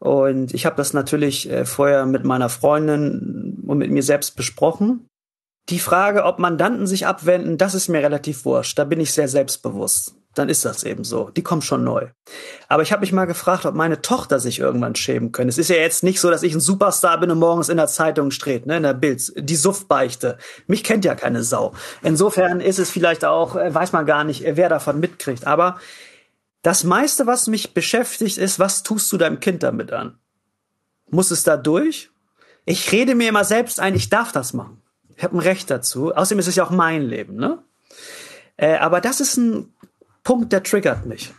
Und 0.01 0.53
ich 0.55 0.66
habe 0.66 0.75
das 0.75 0.93
natürlich 0.93 1.49
äh, 1.49 1.64
vorher 1.64 2.05
mit 2.05 2.25
meiner 2.25 2.49
Freundin 2.49 3.62
und 3.64 3.79
mit 3.79 3.93
mir 3.93 4.03
selbst 4.03 4.35
besprochen. 4.35 5.07
Die 5.68 5.79
Frage, 5.79 6.25
ob 6.25 6.41
Mandanten 6.41 6.89
sich 6.89 7.07
abwenden, 7.07 7.59
das 7.59 7.75
ist 7.75 7.87
mir 7.87 8.03
relativ 8.03 8.45
wurscht. 8.45 8.77
Da 8.77 8.83
bin 8.83 8.99
ich 8.99 9.12
sehr 9.12 9.29
selbstbewusst 9.29 10.16
dann 10.35 10.49
ist 10.49 10.64
das 10.64 10.85
eben 10.85 11.03
so. 11.03 11.31
Die 11.31 11.43
kommen 11.43 11.62
schon 11.62 11.83
neu. 11.83 12.09
Aber 12.68 12.83
ich 12.83 12.93
habe 12.93 13.01
mich 13.01 13.12
mal 13.12 13.24
gefragt, 13.24 13.66
ob 13.66 13.74
meine 13.74 14.01
Tochter 14.01 14.39
sich 14.39 14.61
irgendwann 14.61 14.95
schämen 14.95 15.33
könnte. 15.33 15.49
Es 15.49 15.59
ist 15.59 15.70
ja 15.70 15.76
jetzt 15.76 16.05
nicht 16.05 16.20
so, 16.20 16.31
dass 16.31 16.45
ich 16.45 16.55
ein 16.55 16.61
Superstar 16.61 17.18
bin 17.18 17.31
und 17.31 17.39
morgens 17.39 17.68
in 17.68 17.76
der 17.76 17.89
Zeitung 17.89 18.31
steht, 18.31 18.66
ne, 18.66 18.76
in 18.76 18.85
der 18.85 18.95
Bild, 18.95 19.33
die 19.37 19.57
Suffbeichte. 19.57 20.39
Mich 20.68 20.85
kennt 20.85 21.05
ja 21.05 21.16
keine 21.16 21.43
Sau. 21.43 21.74
Insofern 22.03 22.61
ist 22.61 22.78
es 22.78 22.91
vielleicht 22.91 23.24
auch, 23.24 23.57
äh, 23.57 23.74
weiß 23.74 23.93
man 23.93 24.07
gar 24.07 24.22
nicht, 24.22 24.45
wer 24.47 24.68
davon 24.68 25.01
mitkriegt. 25.01 25.47
Aber 25.47 25.81
das 26.62 26.85
meiste, 26.85 27.26
was 27.26 27.49
mich 27.49 27.74
beschäftigt, 27.74 28.39
ist, 28.39 28.61
was 28.61 28.85
tust 28.85 29.11
du 29.12 29.16
deinem 29.16 29.41
Kind 29.41 29.64
damit 29.64 29.93
an? 29.93 30.18
Muss 31.11 31.33
es 31.33 31.43
da 31.43 31.57
durch? 31.57 32.11
Ich 32.66 32.93
rede 32.93 33.16
mir 33.16 33.28
immer 33.28 33.45
selbst 33.45 33.81
ein, 33.81 33.97
ich 33.97 34.11
darf 34.11 34.31
das 34.31 34.53
machen. 34.53 34.81
Ich 35.16 35.24
habe 35.24 35.37
ein 35.37 35.41
Recht 35.41 35.70
dazu. 35.70 36.14
Außerdem 36.14 36.39
ist 36.39 36.47
es 36.47 36.55
ja 36.55 36.64
auch 36.64 36.70
mein 36.70 37.03
Leben, 37.03 37.35
ne? 37.35 37.59
Äh, 38.57 38.76
aber 38.76 39.01
das 39.01 39.20
ist 39.20 39.37
ein 39.39 39.74
Punkt, 40.23 40.53
der 40.53 40.62
triggert 40.62 41.07
mich. 41.07 41.33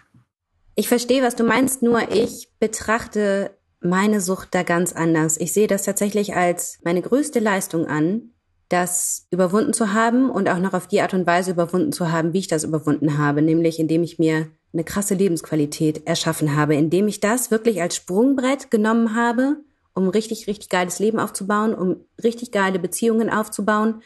Ich 0.76 0.88
verstehe, 0.88 1.22
was 1.22 1.36
du 1.36 1.44
meinst, 1.44 1.82
nur 1.82 2.12
ich 2.12 2.50
betrachte 2.60 3.52
meine 3.82 4.22
Sucht 4.22 4.50
da 4.52 4.64
ganz 4.64 4.94
anders. 4.94 5.38
Ich 5.38 5.54
sehe 5.54 5.68
das 5.68 5.84
tatsächlich 5.84 6.36
als 6.36 6.80
meine 6.84 7.02
größte 7.02 7.40
Leistung 7.40 7.88
an, 7.88 8.32
das 8.70 9.28
überwunden 9.32 9.74
zu 9.74 9.94
haben 9.94 10.30
und 10.30 10.48
auch 10.48 10.60
noch 10.60 10.74
auf 10.74 10.88
die 10.88 11.02
Art 11.02 11.14
und 11.14 11.28
Weise 11.28 11.52
überwunden 11.52 11.92
zu 11.92 12.12
haben, 12.12 12.34
wie 12.34 12.40
ich 12.40 12.48
das 12.48 12.64
überwunden 12.64 13.18
habe, 13.18 13.42
nämlich 13.42 13.80
indem 13.80 14.04
ich 14.04 14.18
mir 14.18 14.48
eine 14.72 14.86
krasse 14.86 15.16
Lebensqualität 15.16 16.08
erschaffen 16.08 16.56
habe, 16.56 16.76
indem 16.76 17.08
ich 17.08 17.20
das 17.20 17.52
wirklich 17.52 17.82
als 17.82 17.98
Sprungbrett 17.98 18.72
genommen 18.72 19.16
habe, 19.16 19.58
um 19.94 20.08
richtig, 20.08 20.48
richtig 20.48 20.70
geiles 20.70 21.00
Leben 21.00 21.20
aufzubauen, 21.20 21.74
um 21.74 22.06
richtig 22.24 22.52
geile 22.52 22.80
Beziehungen 22.80 23.30
aufzubauen, 23.30 24.02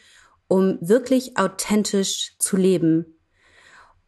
um 0.48 0.78
wirklich 0.80 1.38
authentisch 1.38 2.34
zu 2.38 2.56
leben. 2.56 3.06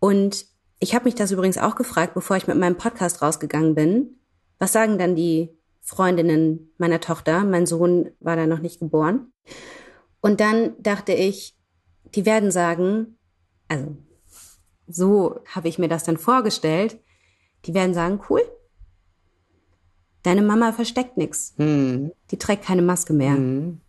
Und 0.01 0.47
ich 0.81 0.95
habe 0.95 1.07
mich 1.07 1.15
das 1.15 1.33
übrigens 1.33 1.59
auch 1.59 1.75
gefragt, 1.75 2.15
bevor 2.15 2.37
ich 2.37 2.47
mit 2.47 2.57
meinem 2.57 2.77
Podcast 2.77 3.23
rausgegangen 3.23 3.75
bin. 3.75 4.21
Was 4.59 4.73
sagen 4.73 4.99
dann 4.99 5.17
die 5.17 5.51
Freundinnen 5.81 6.73
meiner 6.79 7.01
Tochter? 7.01 7.45
Mein 7.45 7.67
Sohn 7.67 8.11
war 8.21 8.37
da 8.37 8.47
noch 8.47 8.61
nicht 8.61 8.81
geboren. 8.81 9.33
Und 10.21 10.41
dann 10.41 10.81
dachte 10.81 11.13
ich, 11.13 11.57
die 12.15 12.27
werden 12.27 12.51
sagen, 12.51 13.19
also 13.69 13.97
so 14.87 15.41
habe 15.47 15.69
ich 15.69 15.79
mir 15.79 15.89
das 15.89 16.05
dann 16.05 16.17
vorgestellt, 16.17 16.99
die 17.65 17.75
werden 17.75 17.95
sagen, 17.95 18.21
cool, 18.29 18.43
deine 20.23 20.43
Mama 20.43 20.73
versteckt 20.73 21.17
nichts. 21.17 21.55
Hm. 21.57 22.13
Die 22.31 22.39
trägt 22.39 22.65
keine 22.65 22.83
Maske 22.83 23.13
mehr. 23.13 23.35
Hm. 23.35 23.81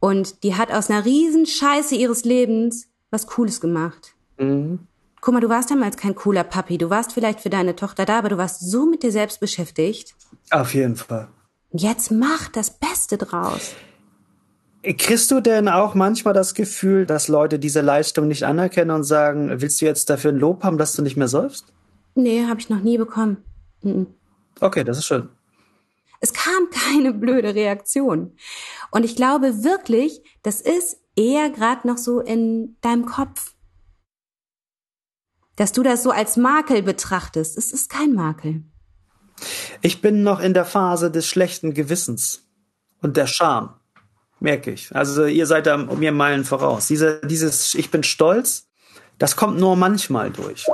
Und 0.00 0.42
die 0.42 0.54
hat 0.54 0.72
aus 0.72 0.90
einer 0.90 1.04
riesen 1.04 1.46
Scheiße 1.46 1.94
ihres 1.94 2.24
Lebens 2.24 2.88
was 3.10 3.26
Cooles 3.26 3.60
gemacht. 3.60 4.14
Hm. 4.38 4.86
Guck 5.26 5.32
mal, 5.32 5.40
du 5.40 5.48
warst 5.48 5.72
damals 5.72 5.96
kein 5.96 6.14
cooler 6.14 6.44
Papi. 6.44 6.78
Du 6.78 6.88
warst 6.88 7.12
vielleicht 7.12 7.40
für 7.40 7.50
deine 7.50 7.74
Tochter 7.74 8.04
da, 8.04 8.20
aber 8.20 8.28
du 8.28 8.38
warst 8.38 8.60
so 8.60 8.86
mit 8.86 9.02
dir 9.02 9.10
selbst 9.10 9.40
beschäftigt. 9.40 10.14
Auf 10.52 10.72
jeden 10.72 10.94
Fall. 10.94 11.26
Jetzt 11.72 12.12
mach 12.12 12.46
das 12.46 12.70
Beste 12.78 13.18
draus. 13.18 13.74
Kriegst 14.84 15.32
du 15.32 15.40
denn 15.40 15.68
auch 15.68 15.96
manchmal 15.96 16.32
das 16.32 16.54
Gefühl, 16.54 17.06
dass 17.06 17.26
Leute 17.26 17.58
diese 17.58 17.80
Leistung 17.80 18.28
nicht 18.28 18.44
anerkennen 18.44 18.92
und 18.92 19.02
sagen, 19.02 19.50
willst 19.60 19.80
du 19.80 19.86
jetzt 19.86 20.08
dafür 20.10 20.30
ein 20.30 20.38
Lob 20.38 20.62
haben, 20.62 20.78
dass 20.78 20.92
du 20.92 21.02
nicht 21.02 21.16
mehr 21.16 21.26
säufst? 21.26 21.72
Nee, 22.14 22.46
habe 22.46 22.60
ich 22.60 22.70
noch 22.70 22.80
nie 22.80 22.96
bekommen. 22.96 23.38
Mhm. 23.82 24.06
Okay, 24.60 24.84
das 24.84 24.98
ist 24.98 25.06
schön. 25.06 25.28
Es 26.20 26.32
kam 26.34 26.70
keine 26.70 27.12
blöde 27.12 27.52
Reaktion. 27.52 28.30
Und 28.92 29.04
ich 29.04 29.16
glaube 29.16 29.64
wirklich, 29.64 30.22
das 30.44 30.60
ist 30.60 30.98
eher 31.16 31.50
gerade 31.50 31.88
noch 31.88 31.98
so 31.98 32.20
in 32.20 32.76
deinem 32.80 33.06
Kopf 33.06 33.55
dass 35.56 35.72
du 35.72 35.82
das 35.82 36.02
so 36.02 36.10
als 36.10 36.36
Makel 36.36 36.82
betrachtest. 36.82 37.56
Es 37.58 37.72
ist 37.72 37.90
kein 37.90 38.12
Makel. 38.12 38.62
Ich 39.82 40.00
bin 40.00 40.22
noch 40.22 40.40
in 40.40 40.54
der 40.54 40.64
Phase 40.64 41.10
des 41.10 41.26
schlechten 41.26 41.74
Gewissens 41.74 42.46
und 43.02 43.16
der 43.16 43.26
Scham, 43.26 43.74
merke 44.40 44.70
ich. 44.70 44.94
Also 44.94 45.26
ihr 45.26 45.46
seid 45.46 45.66
da 45.66 45.76
mir 45.76 46.12
Meilen 46.12 46.44
voraus. 46.44 46.86
Diese, 46.86 47.20
dieses 47.22 47.74
Ich 47.74 47.90
bin 47.90 48.02
stolz, 48.02 48.68
das 49.18 49.36
kommt 49.36 49.58
nur 49.58 49.76
manchmal 49.76 50.30
durch. 50.30 50.66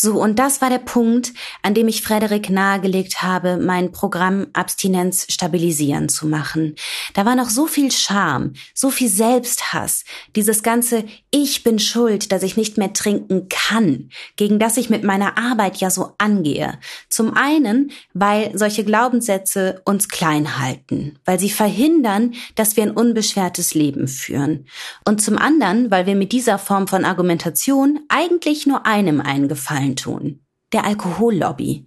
So, 0.00 0.22
und 0.22 0.38
das 0.38 0.60
war 0.60 0.70
der 0.70 0.78
Punkt, 0.78 1.32
an 1.62 1.74
dem 1.74 1.88
ich 1.88 2.02
Frederik 2.02 2.50
nahegelegt 2.50 3.20
habe, 3.20 3.56
mein 3.56 3.90
Programm 3.90 4.46
Abstinenz 4.52 5.26
stabilisieren 5.28 6.08
zu 6.08 6.28
machen. 6.28 6.76
Da 7.14 7.26
war 7.26 7.34
noch 7.34 7.50
so 7.50 7.66
viel 7.66 7.90
Scham, 7.90 8.52
so 8.74 8.90
viel 8.90 9.08
Selbsthass, 9.08 10.04
dieses 10.36 10.62
ganze 10.62 11.02
Ich 11.32 11.64
bin 11.64 11.80
schuld, 11.80 12.30
dass 12.30 12.44
ich 12.44 12.56
nicht 12.56 12.78
mehr 12.78 12.92
trinken 12.92 13.48
kann, 13.48 14.10
gegen 14.36 14.60
das 14.60 14.76
ich 14.76 14.88
mit 14.88 15.02
meiner 15.02 15.36
Arbeit 15.36 15.78
ja 15.78 15.90
so 15.90 16.12
angehe. 16.18 16.78
Zum 17.08 17.34
einen, 17.34 17.90
weil 18.14 18.56
solche 18.56 18.84
Glaubenssätze 18.84 19.82
uns 19.84 20.08
klein 20.08 20.60
halten, 20.60 21.18
weil 21.24 21.40
sie 21.40 21.50
verhindern, 21.50 22.34
dass 22.54 22.76
wir 22.76 22.84
ein 22.84 22.92
unbeschwertes 22.92 23.74
Leben 23.74 24.06
führen. 24.06 24.66
Und 25.04 25.20
zum 25.20 25.38
anderen, 25.38 25.90
weil 25.90 26.06
wir 26.06 26.14
mit 26.14 26.30
dieser 26.30 26.60
Form 26.60 26.86
von 26.86 27.04
Argumentation 27.04 27.98
eigentlich 28.08 28.64
nur 28.64 28.86
einem 28.86 29.20
eingefallen 29.20 29.87
Gefallen 29.88 29.96
tun. 29.96 30.40
Der 30.72 30.84
Alkohollobby. 30.84 31.86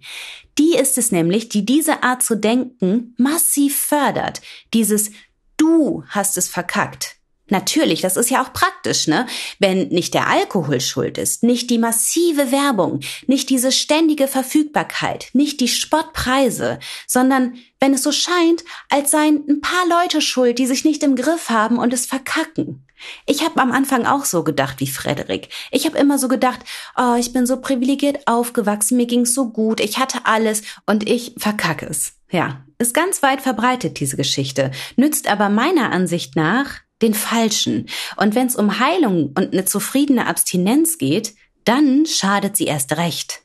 Die 0.58 0.74
ist 0.74 0.98
es 0.98 1.12
nämlich, 1.12 1.48
die 1.48 1.64
diese 1.64 2.02
Art 2.02 2.22
zu 2.22 2.36
denken 2.36 3.14
massiv 3.16 3.76
fördert. 3.78 4.40
Dieses 4.74 5.12
Du 5.56 6.02
hast 6.08 6.36
es 6.36 6.48
verkackt. 6.48 7.16
Natürlich, 7.48 8.00
das 8.00 8.16
ist 8.16 8.30
ja 8.30 8.42
auch 8.42 8.52
praktisch, 8.52 9.06
ne? 9.06 9.26
Wenn 9.58 9.88
nicht 9.88 10.14
der 10.14 10.26
Alkohol 10.26 10.80
schuld 10.80 11.18
ist, 11.18 11.42
nicht 11.42 11.70
die 11.70 11.78
massive 11.78 12.50
Werbung, 12.50 13.00
nicht 13.26 13.50
diese 13.50 13.70
ständige 13.70 14.26
Verfügbarkeit, 14.26 15.28
nicht 15.34 15.60
die 15.60 15.68
Spottpreise, 15.68 16.80
sondern 17.06 17.54
wenn 17.78 17.94
es 17.94 18.02
so 18.02 18.10
scheint, 18.10 18.64
als 18.88 19.10
seien 19.10 19.44
ein 19.48 19.60
paar 19.60 19.86
Leute 19.88 20.20
schuld, 20.22 20.58
die 20.58 20.66
sich 20.66 20.84
nicht 20.84 21.02
im 21.02 21.14
Griff 21.14 21.50
haben 21.50 21.78
und 21.78 21.92
es 21.92 22.06
verkacken. 22.06 22.86
Ich 23.26 23.44
habe 23.44 23.60
am 23.60 23.72
Anfang 23.72 24.06
auch 24.06 24.24
so 24.24 24.44
gedacht 24.44 24.80
wie 24.80 24.86
Frederik. 24.86 25.48
Ich 25.70 25.86
habe 25.86 25.98
immer 25.98 26.18
so 26.18 26.28
gedacht, 26.28 26.60
oh, 26.96 27.14
ich 27.18 27.32
bin 27.32 27.46
so 27.46 27.60
privilegiert 27.60 28.26
aufgewachsen, 28.26 28.96
mir 28.96 29.06
ging's 29.06 29.34
so 29.34 29.50
gut, 29.50 29.80
ich 29.80 29.98
hatte 29.98 30.20
alles 30.24 30.62
und 30.86 31.08
ich 31.08 31.34
verkacke 31.38 31.86
es. 31.86 32.14
Ja, 32.30 32.64
ist 32.78 32.94
ganz 32.94 33.22
weit 33.22 33.42
verbreitet 33.42 34.00
diese 34.00 34.16
Geschichte, 34.16 34.70
nützt 34.96 35.28
aber 35.28 35.48
meiner 35.48 35.92
Ansicht 35.92 36.34
nach 36.36 36.80
den 37.02 37.14
Falschen. 37.14 37.86
Und 38.16 38.34
wenn 38.34 38.46
es 38.46 38.56
um 38.56 38.78
Heilung 38.78 39.32
und 39.36 39.52
eine 39.52 39.64
zufriedene 39.64 40.26
Abstinenz 40.26 40.98
geht, 40.98 41.34
dann 41.64 42.06
schadet 42.06 42.56
sie 42.56 42.64
erst 42.64 42.96
recht. 42.96 43.42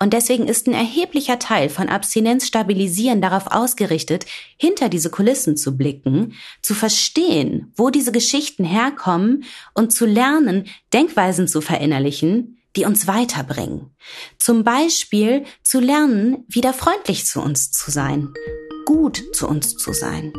Und 0.00 0.12
deswegen 0.12 0.46
ist 0.46 0.68
ein 0.68 0.74
erheblicher 0.74 1.38
Teil 1.40 1.68
von 1.68 1.88
Abstinenz 1.88 2.46
stabilisieren 2.46 3.20
darauf 3.20 3.48
ausgerichtet, 3.48 4.26
hinter 4.56 4.88
diese 4.88 5.10
Kulissen 5.10 5.56
zu 5.56 5.76
blicken, 5.76 6.34
zu 6.62 6.74
verstehen, 6.74 7.72
wo 7.76 7.90
diese 7.90 8.12
Geschichten 8.12 8.64
herkommen 8.64 9.44
und 9.74 9.92
zu 9.92 10.06
lernen, 10.06 10.66
Denkweisen 10.92 11.48
zu 11.48 11.60
verinnerlichen, 11.60 12.58
die 12.76 12.84
uns 12.84 13.08
weiterbringen. 13.08 13.90
Zum 14.38 14.62
Beispiel 14.62 15.44
zu 15.64 15.80
lernen, 15.80 16.44
wieder 16.46 16.72
freundlich 16.72 17.26
zu 17.26 17.40
uns 17.40 17.72
zu 17.72 17.90
sein, 17.90 18.32
gut 18.86 19.20
zu 19.32 19.48
uns 19.48 19.76
zu 19.76 19.92
sein. 19.92 20.32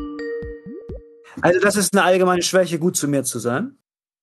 Also 1.41 1.60
das 1.60 1.76
ist 1.76 1.93
eine 1.93 2.03
allgemeine 2.03 2.43
Schwäche, 2.43 2.80
gut 2.80 2.95
zu 2.95 3.10
mir 3.10 3.24
zu 3.24 3.39
sein? 3.39 3.78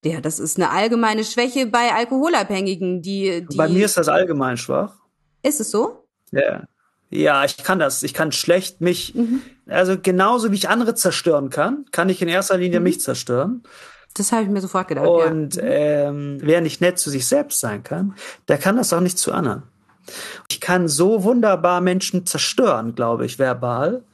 Ja, 0.04 0.20
das 0.20 0.38
ist 0.38 0.56
eine 0.56 0.70
allgemeine 0.70 1.24
Schwäche 1.24 1.66
bei 1.66 1.92
Alkoholabhängigen, 1.92 3.02
die, 3.02 3.46
die 3.50 3.56
Bei 3.56 3.68
mir 3.68 3.84
ist 3.84 3.96
das 3.96 4.08
allgemein 4.08 4.56
schwach. 4.56 5.05
Ist 5.42 5.60
es 5.60 5.70
so? 5.70 6.06
Ja. 6.32 6.64
Ja, 7.10 7.44
ich 7.44 7.58
kann 7.58 7.78
das. 7.78 8.02
Ich 8.02 8.14
kann 8.14 8.32
schlecht 8.32 8.80
mich, 8.80 9.14
mhm. 9.14 9.40
also 9.68 9.96
genauso 10.00 10.50
wie 10.50 10.56
ich 10.56 10.68
andere 10.68 10.94
zerstören 10.94 11.50
kann, 11.50 11.84
kann 11.92 12.08
ich 12.08 12.20
in 12.20 12.28
erster 12.28 12.58
Linie 12.58 12.80
mhm. 12.80 12.84
mich 12.84 13.00
zerstören. 13.00 13.62
Das 14.14 14.32
habe 14.32 14.42
ich 14.42 14.48
mir 14.48 14.60
sofort 14.60 14.88
gedacht. 14.88 15.06
Und 15.06 15.56
ja. 15.56 15.62
ähm, 15.62 16.38
wer 16.40 16.60
nicht 16.60 16.80
nett 16.80 16.98
zu 16.98 17.10
sich 17.10 17.26
selbst 17.26 17.60
sein 17.60 17.82
kann, 17.82 18.14
der 18.48 18.58
kann 18.58 18.76
das 18.76 18.92
auch 18.92 19.00
nicht 19.00 19.18
zu 19.18 19.32
anderen. 19.32 19.64
Ich 20.48 20.60
kann 20.60 20.88
so 20.88 21.22
wunderbar 21.22 21.80
Menschen 21.80 22.26
zerstören, 22.26 22.94
glaube 22.94 23.26
ich, 23.26 23.38
verbal, 23.38 24.04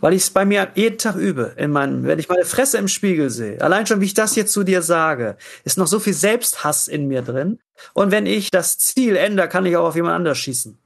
weil 0.00 0.14
ich 0.14 0.22
es 0.22 0.30
bei 0.30 0.44
mir 0.44 0.68
jeden 0.74 0.98
Tag 0.98 1.16
übe. 1.16 1.54
In 1.56 1.70
meinem, 1.70 2.04
wenn 2.04 2.18
ich 2.18 2.28
meine 2.28 2.44
Fresse 2.44 2.78
im 2.78 2.88
Spiegel 2.88 3.30
sehe, 3.30 3.60
allein 3.60 3.86
schon, 3.86 4.00
wie 4.00 4.06
ich 4.06 4.14
das 4.14 4.36
jetzt 4.36 4.52
zu 4.52 4.64
dir 4.64 4.82
sage, 4.82 5.36
ist 5.64 5.78
noch 5.78 5.86
so 5.86 6.00
viel 6.00 6.14
Selbsthass 6.14 6.88
in 6.88 7.06
mir 7.06 7.22
drin. 7.22 7.58
Und 7.94 8.10
wenn 8.10 8.26
ich 8.26 8.50
das 8.50 8.78
Ziel 8.78 9.16
ändere, 9.16 9.48
kann 9.48 9.66
ich 9.66 9.76
auch 9.76 9.88
auf 9.88 9.96
jemand 9.96 10.14
anders 10.14 10.38
schießen. 10.38 10.78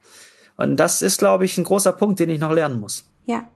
Und 0.57 0.77
das 0.77 1.03
ist, 1.03 1.19
glaube 1.19 1.45
ich, 1.45 1.59
ein 1.59 1.65
großer 1.65 1.93
Punkt, 1.93 2.21
den 2.21 2.31
ich 2.31 2.41
noch 2.41 2.53
lernen 2.53 2.81
muss. 2.81 3.05
Ja. 3.27 3.49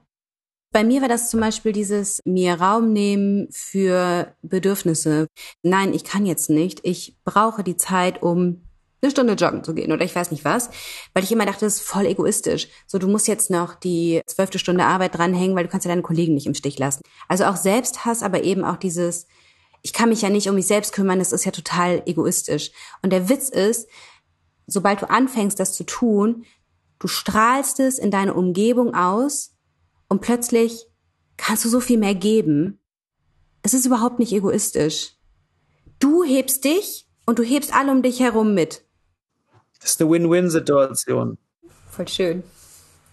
Bei 0.71 0.83
mir 0.83 1.01
war 1.01 1.07
das 1.07 1.31
zum 1.31 1.39
Beispiel 1.39 1.71
dieses 1.71 2.19
mir 2.25 2.61
Raum 2.61 2.93
nehmen 2.93 3.47
für 3.51 4.35
Bedürfnisse. 4.43 5.25
Nein, 5.63 5.93
ich 5.95 6.03
kann 6.03 6.27
jetzt 6.27 6.49
nicht. 6.51 6.81
Ich 6.83 7.17
brauche 7.23 7.63
die 7.63 7.75
Zeit, 7.75 8.21
um 8.21 8.68
eine 9.01 9.11
Stunde 9.11 9.33
joggen 9.33 9.63
zu 9.63 9.73
gehen 9.73 9.91
oder 9.91 10.03
ich 10.03 10.15
weiß 10.15 10.31
nicht 10.31 10.43
was, 10.43 10.69
weil 11.13 11.23
ich 11.23 11.31
immer 11.31 11.45
dachte, 11.45 11.65
das 11.65 11.77
ist 11.77 11.83
voll 11.83 12.05
egoistisch. 12.05 12.67
So, 12.85 12.97
du 12.97 13.07
musst 13.07 13.27
jetzt 13.27 13.49
noch 13.49 13.75
die 13.75 14.21
zwölfte 14.25 14.59
Stunde 14.59 14.85
Arbeit 14.85 15.17
dranhängen, 15.17 15.55
weil 15.55 15.63
du 15.63 15.69
kannst 15.69 15.85
ja 15.85 15.89
deine 15.89 16.01
Kollegen 16.01 16.33
nicht 16.33 16.47
im 16.47 16.53
Stich 16.53 16.77
lassen. 16.79 17.01
Also 17.27 17.45
auch 17.45 17.55
Selbsthass, 17.55 18.23
aber 18.23 18.43
eben 18.43 18.63
auch 18.63 18.77
dieses, 18.77 19.27
ich 19.81 19.93
kann 19.93 20.09
mich 20.09 20.21
ja 20.21 20.29
nicht 20.29 20.49
um 20.49 20.55
mich 20.55 20.67
selbst 20.67 20.93
kümmern, 20.93 21.19
das 21.19 21.31
ist 21.31 21.45
ja 21.45 21.51
total 21.51 22.03
egoistisch. 22.05 22.71
Und 23.01 23.11
der 23.11 23.29
Witz 23.29 23.49
ist, 23.49 23.87
sobald 24.67 25.01
du 25.01 25.09
anfängst, 25.09 25.59
das 25.59 25.73
zu 25.73 25.85
tun, 25.85 26.45
du 26.99 27.07
strahlst 27.07 27.79
es 27.79 27.99
in 27.99 28.11
deine 28.11 28.33
Umgebung 28.33 28.93
aus 28.93 29.55
und 30.09 30.21
plötzlich 30.21 30.85
kannst 31.37 31.63
du 31.63 31.69
so 31.69 31.79
viel 31.79 31.97
mehr 31.97 32.15
geben. 32.15 32.79
Es 33.61 33.73
ist 33.73 33.85
überhaupt 33.85 34.19
nicht 34.19 34.33
egoistisch. 34.33 35.15
Du 35.99 36.23
hebst 36.23 36.65
dich 36.65 37.07
und 37.25 37.39
du 37.39 37.43
hebst 37.43 37.73
alle 37.73 37.91
um 37.91 38.01
dich 38.01 38.19
herum 38.19 38.53
mit. 38.53 38.83
Das 39.79 39.91
ist 39.91 40.01
eine 40.01 40.09
Win-Win-Situation. 40.11 41.37
Voll 41.89 42.07
schön. 42.07 42.43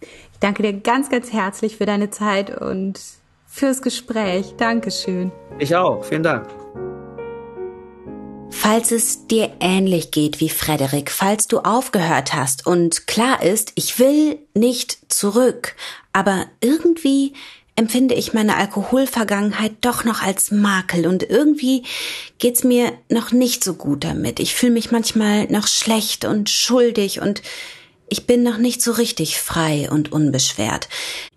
Ich 0.01 0.41
danke 0.41 0.63
dir 0.63 0.73
ganz, 0.75 1.09
ganz 1.09 1.33
herzlich 1.33 1.77
für 1.77 1.87
deine 1.87 2.11
Zeit 2.11 2.61
und 2.61 3.01
fürs 3.47 3.81
Gespräch. 3.83 4.55
Dankeschön. 4.59 5.33
Ich 5.59 5.75
auch. 5.75 6.05
Vielen 6.05 6.23
Dank. 6.23 6.49
Falls 8.51 8.91
es 8.91 9.27
dir 9.27 9.53
ähnlich 9.61 10.11
geht 10.11 10.41
wie 10.41 10.49
Frederik, 10.49 11.11
falls 11.11 11.47
du 11.47 11.61
aufgehört 11.61 12.35
hast 12.35 12.67
und 12.67 13.07
klar 13.07 13.43
ist, 13.43 13.73
ich 13.77 13.99
will 13.99 14.39
nicht 14.55 15.13
zurück, 15.13 15.77
aber 16.13 16.47
irgendwie 16.61 17.35
empfinde 17.77 18.15
ich 18.15 18.33
meine 18.33 18.57
Alkoholvergangenheit 18.57 19.73
doch 19.83 20.05
noch 20.05 20.23
als 20.23 20.51
Makel 20.51 21.07
und 21.07 21.23
irgendwie 21.23 21.85
geht's 22.39 22.65
mir 22.65 22.93
noch 23.11 23.33
nicht 23.33 23.63
so 23.63 23.75
gut 23.75 24.03
damit. 24.03 24.41
Ich 24.41 24.55
fühle 24.55 24.73
mich 24.73 24.91
manchmal 24.91 25.47
noch 25.47 25.67
schlecht 25.67 26.25
und 26.25 26.49
schuldig 26.49 27.21
und 27.21 27.43
ich 28.09 28.27
bin 28.27 28.45
noch 28.45 28.57
nicht 28.57 28.83
so 28.83 28.93
richtig 28.93 29.39
frei 29.39 29.91
und 29.91 30.13
unbeschwert. 30.13 30.89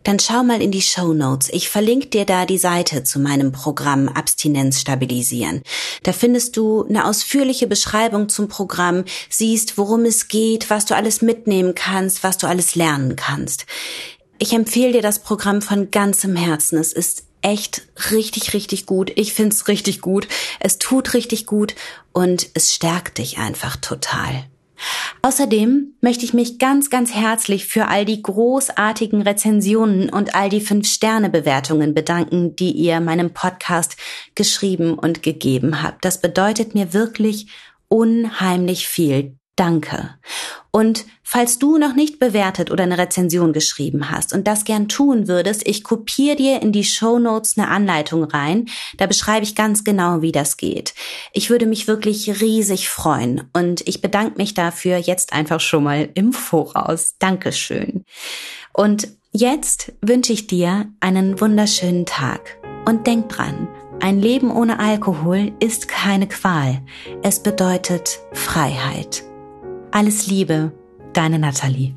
Dann 0.03 0.19
schau 0.19 0.43
mal 0.43 0.61
in 0.61 0.71
die 0.71 0.83
Show 0.83 1.13
Notes. 1.13 1.49
Ich 1.51 1.67
verlinke 1.67 2.07
dir 2.07 2.25
da 2.25 2.45
die 2.45 2.59
Seite 2.59 3.03
zu 3.03 3.19
meinem 3.19 3.51
Programm 3.51 4.07
Abstinenz 4.07 4.79
stabilisieren. 4.79 5.63
Da 6.03 6.13
findest 6.13 6.57
du 6.57 6.85
eine 6.87 7.05
ausführliche 7.05 7.65
Beschreibung 7.65 8.29
zum 8.29 8.47
Programm, 8.49 9.03
siehst, 9.29 9.79
worum 9.79 10.05
es 10.05 10.27
geht, 10.27 10.69
was 10.69 10.85
du 10.85 10.95
alles 10.95 11.23
mitnehmen 11.23 11.73
kannst, 11.73 12.23
was 12.23 12.37
du 12.37 12.47
alles 12.47 12.75
lernen 12.75 13.15
kannst. 13.15 13.65
Ich 14.41 14.53
empfehle 14.53 14.93
dir 14.93 15.01
das 15.01 15.19
Programm 15.19 15.61
von 15.61 15.91
ganzem 15.91 16.37
Herzen. 16.37 16.79
Es 16.79 16.93
ist 16.93 17.25
echt 17.41 17.81
richtig, 18.09 18.53
richtig 18.53 18.85
gut. 18.85 19.11
Ich 19.15 19.33
find's 19.33 19.67
richtig 19.67 19.99
gut. 19.99 20.29
Es 20.61 20.79
tut 20.79 21.13
richtig 21.13 21.45
gut 21.45 21.75
und 22.13 22.47
es 22.53 22.73
stärkt 22.73 23.17
dich 23.17 23.37
einfach 23.37 23.75
total. 23.75 24.45
Außerdem 25.21 25.93
möchte 25.99 26.23
ich 26.23 26.33
mich 26.33 26.57
ganz, 26.57 26.89
ganz 26.89 27.13
herzlich 27.13 27.65
für 27.65 27.89
all 27.89 28.05
die 28.05 28.21
großartigen 28.21 29.21
Rezensionen 29.23 30.09
und 30.09 30.35
all 30.35 30.47
die 30.47 30.61
Fünf-Sterne-Bewertungen 30.61 31.93
bedanken, 31.93 32.55
die 32.55 32.71
ihr 32.71 33.01
meinem 33.01 33.33
Podcast 33.33 33.97
geschrieben 34.35 34.93
und 34.93 35.21
gegeben 35.21 35.83
habt. 35.83 36.05
Das 36.05 36.21
bedeutet 36.21 36.75
mir 36.75 36.93
wirklich 36.93 37.47
unheimlich 37.89 38.87
viel. 38.87 39.35
Danke. 39.57 40.15
Und 40.71 41.03
falls 41.31 41.59
du 41.59 41.77
noch 41.77 41.93
nicht 41.93 42.17
bewertet 42.17 42.71
oder 42.71 42.85
eine 42.85 42.97
Rezension 42.97 43.53
geschrieben 43.53 44.09
hast 44.09 44.33
und 44.33 44.47
das 44.47 44.63
gern 44.63 44.89
tun 44.89 45.27
würdest, 45.27 45.61
ich 45.67 45.83
kopiere 45.83 46.35
dir 46.35 46.59
in 46.59 46.71
die 46.71 46.83
Show 46.83 47.19
Notes 47.19 47.55
eine 47.55 47.67
Anleitung 47.67 48.23
rein. 48.23 48.65
Da 48.97 49.05
beschreibe 49.05 49.43
ich 49.43 49.53
ganz 49.53 49.83
genau, 49.83 50.23
wie 50.23 50.31
das 50.31 50.57
geht. 50.57 50.95
Ich 51.31 51.51
würde 51.51 51.67
mich 51.67 51.87
wirklich 51.87 52.41
riesig 52.41 52.89
freuen 52.89 53.43
und 53.53 53.87
ich 53.87 54.01
bedanke 54.01 54.37
mich 54.37 54.55
dafür 54.55 54.97
jetzt 54.97 55.31
einfach 55.31 55.59
schon 55.59 55.83
mal 55.83 56.09
im 56.15 56.33
Voraus. 56.33 57.13
Dankeschön. 57.19 58.05
Und 58.73 59.07
jetzt 59.31 59.93
wünsche 60.01 60.33
ich 60.33 60.47
dir 60.47 60.87
einen 60.99 61.39
wunderschönen 61.39 62.07
Tag 62.07 62.57
und 62.85 63.05
denk 63.05 63.29
dran, 63.29 63.67
ein 63.99 64.19
Leben 64.19 64.49
ohne 64.49 64.79
Alkohol 64.79 65.51
ist 65.59 65.87
keine 65.87 66.27
Qual. 66.27 66.81
Es 67.21 67.43
bedeutet 67.43 68.19
Freiheit. 68.33 69.23
Alles 69.91 70.25
Liebe, 70.25 70.71
deine 71.13 71.39
Nathalie. 71.39 71.95